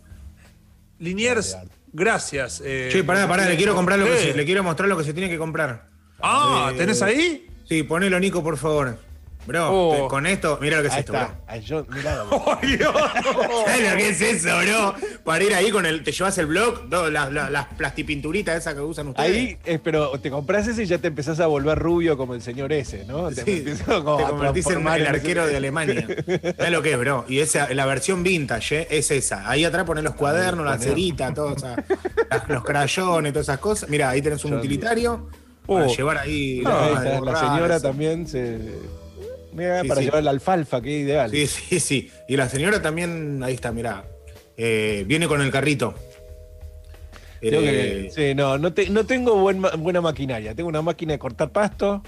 Liniers, 0.99 1.57
gracias. 1.91 2.61
eh, 2.63 2.89
Che, 2.91 3.03
pará, 3.03 3.27
pará, 3.27 3.45
le 3.47 3.55
quiero 3.57 3.75
comprar 3.75 3.99
lo 3.99 4.05
que 4.05 4.17
se, 4.17 4.33
le 4.33 4.45
quiero 4.45 4.63
mostrar 4.63 4.87
lo 4.87 4.97
que 4.97 5.03
se 5.03 5.13
tiene 5.13 5.29
que 5.29 5.37
comprar. 5.37 5.87
Ah, 6.21 6.71
Eh, 6.73 6.77
¿tenés 6.77 7.01
ahí? 7.01 7.47
Sí, 7.67 7.83
ponelo, 7.83 8.19
Nico, 8.19 8.43
por 8.43 8.57
favor. 8.57 8.97
Bro, 9.45 9.69
Oh. 9.71 9.93
te- 10.03 10.07
con 10.07 10.25
esto, 10.25 10.57
mira 10.61 10.77
lo 10.77 10.83
que 10.83 10.87
es 10.87 10.93
Ahí 10.93 10.99
esto, 11.01 11.11
está. 11.13 11.25
bro. 11.27 11.37
Ahí 11.47 11.61
yo, 11.61 11.85
mirá, 11.93 12.23
¡Ay, 12.61 12.77
Dios! 12.77 12.93
¿Sabes 13.65 13.91
lo 13.91 13.97
que 13.97 14.09
es 14.09 14.21
eso, 14.21 14.57
bro? 14.57 14.95
Para 15.25 15.43
ir 15.43 15.53
ahí 15.53 15.69
con 15.69 15.85
el. 15.85 16.01
Te 16.01 16.13
llevas 16.13 16.37
el 16.37 16.45
blog, 16.45 16.85
las, 17.11 17.29
las, 17.29 17.51
las 17.51 17.65
plastipinturitas 17.75 18.57
esas 18.57 18.73
que 18.73 18.79
usan 18.79 19.09
ustedes. 19.09 19.29
Ahí, 19.29 19.57
eh, 19.65 19.79
pero 19.83 20.11
te 20.19 20.29
compras 20.31 20.67
ese 20.67 20.83
y 20.83 20.85
ya 20.85 20.97
te 20.97 21.07
empezás 21.09 21.41
a 21.41 21.47
volver 21.47 21.77
rubio 21.77 22.15
como 22.15 22.35
el 22.35 22.41
señor 22.41 22.71
ese, 22.71 23.03
¿no? 23.03 23.27
Te, 23.31 23.43
Sí, 23.43 23.65
te 23.65 23.75
como 23.83 24.17
a 24.17 24.29
convertís 24.29 24.65
en 24.67 24.87
el 24.87 25.07
arquero 25.07 25.45
de 25.45 25.57
Alemania. 25.57 26.07
¿Sabes 26.57 26.71
lo 26.71 26.81
que 26.81 26.93
es, 26.93 26.97
bro? 26.99 27.25
Y 27.27 27.39
esa, 27.39 27.73
la 27.73 27.85
versión 27.85 28.23
vintage 28.23 28.83
¿eh? 28.83 28.87
es 28.91 29.11
esa. 29.11 29.49
Ahí 29.49 29.65
atrás 29.65 29.83
ponen 29.83 30.05
los 30.05 30.15
cuadernos, 30.15 30.65
la 30.65 30.77
cerita, 30.77 31.33
todo, 31.33 31.47
o 31.53 31.59
sea, 31.59 31.75
las- 32.29 32.47
los 32.47 32.63
crayones, 32.63 33.33
todas 33.33 33.47
esas 33.47 33.59
cosas. 33.59 33.89
Mira, 33.89 34.09
ahí 34.09 34.21
tenés 34.21 34.45
un 34.45 34.51
Yo- 34.51 34.57
utilitario 34.59 35.27
para 35.67 35.85
Oh. 35.87 35.95
llevar 35.95 36.17
ahí. 36.17 36.61
Ah, 36.65 36.85
ahí 36.85 36.93
la, 36.93 37.15
está, 37.15 37.21
la 37.31 37.35
señora 37.39 37.79
también 37.79 38.27
se. 38.27 38.59
Mira, 39.53 39.81
Sí, 39.83 39.87
para 39.87 39.99
sí. 39.99 40.05
llevar 40.05 40.23
la 40.23 40.31
alfalfa, 40.31 40.81
qué 40.81 40.89
ideal. 40.99 41.29
Sí, 41.31 41.45
sí, 41.47 41.79
sí. 41.79 42.11
Y 42.27 42.35
la 42.37 42.49
señora 42.49 42.81
también, 42.81 43.41
ahí 43.43 43.53
está, 43.53 43.71
mirá. 43.71 44.03
Eh, 44.57 45.03
viene 45.07 45.27
con 45.27 45.41
el 45.41 45.51
carrito. 45.51 45.93
Eh, 47.41 47.49
que- 47.49 48.11
sí, 48.13 48.35
no, 48.35 48.57
no, 48.57 48.73
te- 48.73 48.89
no 48.89 49.05
tengo 49.05 49.35
buen 49.35 49.61
buena 49.79 50.01
maquinaria. 50.01 50.55
Tengo 50.55 50.69
una 50.69 50.81
máquina 50.81 51.13
de 51.13 51.19
cortar 51.19 51.51
pasto 51.51 52.01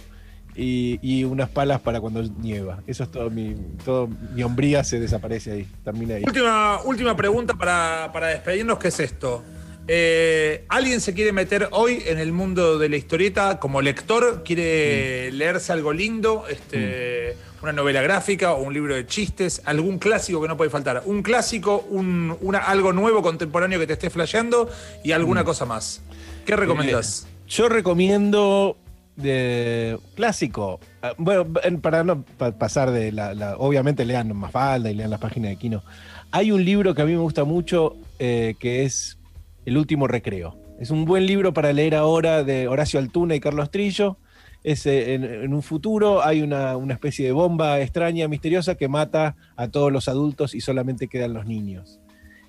y, 0.55 0.97
y 1.01 1.23
unas 1.25 1.49
palas 1.49 1.81
para 1.81 1.99
cuando 1.99 2.23
nieva. 2.23 2.81
Eso 2.87 3.03
es 3.03 3.11
todo 3.11 3.29
mi, 3.29 3.53
todo 3.83 4.07
mi 4.33 4.43
hombría 4.43 4.83
se 4.83 4.99
desaparece 4.99 5.51
ahí. 5.51 5.67
Termina 5.83 6.15
ahí. 6.15 6.23
Última, 6.25 6.81
última 6.83 7.15
pregunta 7.17 7.53
para, 7.53 8.09
para 8.13 8.27
despedirnos, 8.27 8.79
¿qué 8.79 8.87
es 8.87 8.99
esto? 8.99 9.43
Eh, 9.87 10.65
¿Alguien 10.69 10.99
se 10.99 11.13
quiere 11.13 11.31
meter 11.31 11.67
hoy 11.71 12.01
en 12.07 12.17
el 12.17 12.31
mundo 12.31 12.79
de 12.79 12.89
la 12.89 12.97
historieta 12.97 13.59
como 13.59 13.81
lector? 13.81 14.43
¿Quiere 14.43 15.29
Mm. 15.31 15.35
leerse 15.35 15.71
algo 15.73 15.93
lindo? 15.93 16.45
Este, 16.49 17.37
¿Una 17.61 17.71
novela 17.71 18.01
gráfica 18.01 18.53
o 18.53 18.61
un 18.63 18.73
libro 18.73 18.95
de 18.95 19.05
chistes? 19.05 19.61
¿Algún 19.65 19.97
clásico 19.99 20.41
que 20.41 20.47
no 20.47 20.57
puede 20.57 20.69
faltar? 20.69 21.03
¿Un 21.05 21.21
clásico, 21.23 21.85
un, 21.89 22.35
una, 22.41 22.59
algo 22.59 22.93
nuevo, 22.93 23.21
contemporáneo 23.21 23.79
que 23.79 23.87
te 23.87 23.93
esté 23.93 24.09
flasheando 24.09 24.69
y 25.03 25.11
alguna 25.13 25.41
Mm. 25.43 25.45
cosa 25.45 25.65
más? 25.65 26.01
¿Qué 26.45 26.55
recomendás? 26.55 27.27
Yo 27.47 27.69
recomiendo 27.69 28.77
de 29.15 29.97
clásico. 30.15 30.79
ah, 31.01 31.13
Bueno, 31.17 31.45
en- 31.63 31.79
para 31.79 32.03
no 32.03 32.23
pa- 32.23 32.51
pasar 32.51 32.91
de 32.91 33.11
la, 33.11 33.33
la- 33.35 33.55
Obviamente 33.57 34.03
lean 34.05 34.35
Mafalda 34.35 34.89
y 34.91 34.95
lean 34.95 35.09
las 35.11 35.19
páginas 35.19 35.51
de 35.51 35.57
Kino. 35.57 35.83
Hay 36.31 36.51
un 36.51 36.65
libro 36.65 36.93
que 36.95 37.01
a 37.03 37.05
mí 37.05 37.11
me 37.13 37.19
gusta 37.19 37.43
mucho 37.45 37.95
eh, 38.19 38.55
que 38.59 38.83
es 38.83 39.17
El 39.65 39.77
último 39.77 40.07
recreo. 40.07 40.57
Es 40.79 40.91
un 40.91 41.05
buen 41.05 41.25
libro 41.25 41.53
para 41.53 41.73
leer 41.73 41.95
ahora 41.95 42.43
de 42.43 42.67
Horacio 42.67 42.99
Altuna 42.99 43.35
y 43.35 43.39
Carlos 43.39 43.71
Trillo. 43.71 44.17
Es, 44.63 44.85
eh, 44.85 45.13
en, 45.13 45.53
un 45.53 45.61
futuro 45.61 46.23
hay 46.23 46.41
una, 46.41 46.75
una 46.77 46.93
especie 46.93 47.25
de 47.25 47.31
bomba 47.31 47.79
extraña, 47.79 48.27
misteriosa, 48.27 48.75
que 48.75 48.87
mata 48.87 49.35
a 49.55 49.67
todos 49.67 49.91
los 49.91 50.07
adultos 50.07 50.53
y 50.55 50.61
solamente 50.61 51.07
quedan 51.07 51.33
los 51.33 51.45
niños. 51.45 51.99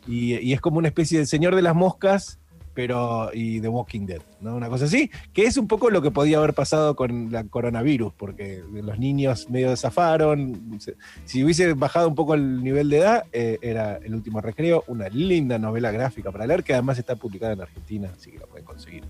Y, 0.07 0.37
y 0.37 0.53
es 0.53 0.61
como 0.61 0.79
una 0.79 0.89
especie 0.89 1.19
de 1.19 1.27
señor 1.27 1.55
de 1.55 1.63
las 1.63 1.75
moscas, 1.75 2.39
pero 2.77 3.31
y 3.33 3.59
The 3.63 3.69
Walking 3.69 4.05
Dead, 4.05 4.21
¿no? 4.43 4.55
Una 4.55 4.69
cosa 4.69 4.85
así, 4.85 5.11
que 5.33 5.45
es 5.45 5.57
un 5.57 5.67
poco 5.67 5.89
lo 5.89 6.03
que 6.03 6.11
podía 6.11 6.37
haber 6.37 6.53
pasado 6.53 6.95
con 6.95 7.33
la 7.33 7.45
coronavirus, 7.45 8.13
porque 8.13 8.63
los 8.71 8.99
niños 8.99 9.49
medio 9.49 9.71
desafaron. 9.71 10.79
Si 11.25 11.43
hubiese 11.43 11.73
bajado 11.73 12.07
un 12.07 12.15
poco 12.15 12.35
el 12.35 12.63
nivel 12.63 12.91
de 12.91 12.99
edad, 12.99 13.25
eh, 13.33 13.59
era 13.63 13.97
El 13.97 14.15
último 14.15 14.43
recreo, 14.43 14.85
una 14.89 15.09
linda 15.09 15.59
novela 15.59 15.91
gráfica 15.91 16.31
para 16.31 16.47
leer, 16.47 16.63
que 16.63 16.75
además 16.75 16.99
está 16.99 17.17
publicada 17.17 17.55
en 17.55 17.63
Argentina, 17.63 18.13
así 18.15 18.31
que 18.31 18.39
la 18.39 18.47
pueden 18.47 18.67
conseguir. 18.67 19.05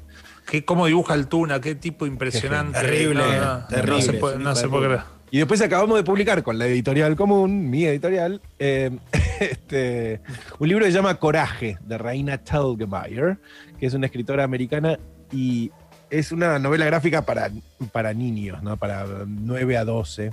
¿Qué, 0.49 0.64
¿Cómo 0.64 0.87
dibuja 0.87 1.14
Altuna? 1.14 1.61
¿Qué 1.61 1.75
tipo 1.75 2.07
impresionante? 2.07 2.81
Terrible, 2.81 3.14
No, 3.14 3.45
no, 3.45 3.67
terrible, 3.67 3.97
No 3.97 4.01
se 4.03 4.12
puede, 4.12 4.39
no 4.39 4.55
se 4.55 4.69
puede 4.69 4.87
creer. 4.87 5.16
Y 5.31 5.39
después 5.39 5.61
acabamos 5.61 5.97
de 5.97 6.05
publicar 6.05 6.43
con 6.43 6.59
la 6.59 6.66
editorial 6.66 7.16
común, 7.16 7.68
mi 7.68 7.85
editorial, 7.85 8.41
eh, 8.59 8.91
este, 9.41 10.20
un 10.59 10.68
libro 10.68 10.85
que 10.85 10.93
se 10.93 10.97
llama 10.97 11.16
Coraje, 11.16 11.79
de 11.85 11.99
Raina 11.99 12.39
Telgemeier, 12.39 13.39
que 13.79 13.87
es 13.87 13.95
una 13.95 14.07
escritora 14.07 14.45
americana 14.45 14.99
y 15.33 15.72
es 16.11 16.31
una 16.31 16.59
novela 16.59 16.87
gráfica 16.87 17.22
para, 17.22 17.51
para 17.93 18.14
niños, 18.14 18.62
¿no? 18.62 18.77
para 18.77 19.05
9 19.27 19.77
a 19.77 19.85
12, 19.85 20.31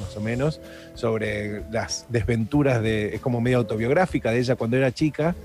más 0.00 0.16
o 0.16 0.20
menos, 0.20 0.60
sobre 0.94 1.62
las 1.70 2.06
desventuras 2.08 2.82
de. 2.82 3.14
Es 3.14 3.20
como 3.20 3.40
medio 3.40 3.58
autobiográfica 3.58 4.32
de 4.32 4.40
ella 4.40 4.56
cuando 4.56 4.76
era 4.76 4.92
chica. 4.92 5.36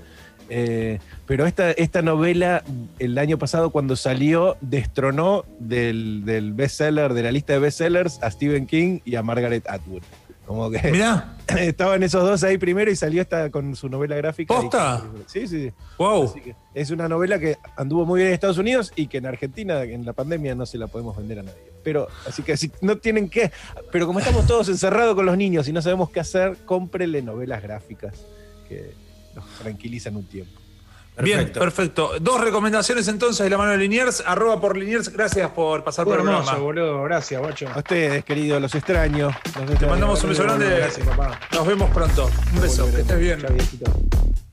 Eh, 0.50 0.98
pero 1.26 1.46
esta, 1.46 1.70
esta 1.70 2.02
novela, 2.02 2.64
el 2.98 3.16
año 3.18 3.38
pasado, 3.38 3.70
cuando 3.70 3.96
salió, 3.96 4.56
destronó 4.60 5.44
del, 5.60 6.24
del 6.24 6.52
bestseller, 6.52 7.14
de 7.14 7.22
la 7.22 7.32
lista 7.32 7.52
de 7.52 7.60
bestsellers, 7.60 8.22
a 8.22 8.30
Stephen 8.30 8.66
King 8.66 8.98
y 9.04 9.14
a 9.14 9.22
Margaret 9.22 9.64
Atwood. 9.68 10.02
Como 10.50 10.68
que 10.68 10.90
Mirá, 10.90 11.36
estaban 11.60 12.02
esos 12.02 12.24
dos 12.24 12.42
ahí 12.42 12.58
primero 12.58 12.90
y 12.90 12.96
salió 12.96 13.22
esta 13.22 13.50
con 13.50 13.76
su 13.76 13.88
novela 13.88 14.16
gráfica. 14.16 14.52
¿Posta? 14.52 15.00
Sí, 15.26 15.46
sí, 15.46 15.68
sí. 15.68 15.72
wow. 15.96 16.24
Así 16.24 16.40
que 16.40 16.56
es 16.74 16.90
una 16.90 17.08
novela 17.08 17.38
que 17.38 17.56
anduvo 17.76 18.04
muy 18.04 18.18
bien 18.18 18.28
en 18.30 18.34
Estados 18.34 18.58
Unidos 18.58 18.92
y 18.96 19.06
que 19.06 19.18
en 19.18 19.26
Argentina, 19.26 19.84
en 19.84 20.04
la 20.04 20.12
pandemia, 20.12 20.56
no 20.56 20.66
se 20.66 20.76
la 20.76 20.88
podemos 20.88 21.16
vender 21.16 21.38
a 21.38 21.42
nadie. 21.44 21.70
Pero, 21.84 22.08
así 22.26 22.42
que 22.42 22.56
si 22.56 22.72
no 22.80 22.96
tienen 22.96 23.30
que. 23.30 23.52
Pero 23.92 24.08
como 24.08 24.18
estamos 24.18 24.44
todos 24.48 24.68
encerrados 24.68 25.14
con 25.14 25.24
los 25.24 25.36
niños 25.36 25.68
y 25.68 25.72
no 25.72 25.80
sabemos 25.82 26.10
qué 26.10 26.18
hacer, 26.18 26.56
cómprele 26.66 27.22
novelas 27.22 27.62
gráficas 27.62 28.26
que 28.68 28.92
nos 29.34 29.44
tranquilizan 29.58 30.16
un 30.16 30.24
tiempo. 30.24 30.58
Bien, 31.22 31.38
Perfecto. 31.38 31.60
perfecto. 31.60 32.12
Dos 32.20 32.40
recomendaciones 32.40 33.06
entonces 33.08 33.44
de 33.44 33.50
la 33.50 33.58
mano 33.58 33.72
de 33.72 33.78
Liniers. 33.78 34.22
Arroba 34.26 34.58
por 34.58 34.76
Liniers. 34.76 35.10
Gracias 35.12 35.50
por 35.50 35.84
pasar 35.84 36.06
por 36.06 36.14
el 36.16 36.22
programa. 36.22 36.54
boludo. 36.54 37.02
Gracias, 37.02 37.38
guacho. 37.40 37.68
A 37.68 37.78
ustedes, 37.78 38.24
queridos, 38.24 38.62
los 38.62 38.74
extraño. 38.74 39.26
Los 39.26 39.70
extraño. 39.70 39.88
mandamos 39.90 40.22
un 40.22 40.30
beso 40.30 40.44
grande. 40.44 40.70
Gracias, 40.78 41.06
papá. 41.06 41.38
Nos 41.52 41.66
vemos 41.66 41.90
pronto. 41.90 42.30
Un 42.54 42.60
beso. 42.62 42.90
Que 42.90 43.00
estés 43.02 43.18
bien. 43.18 44.49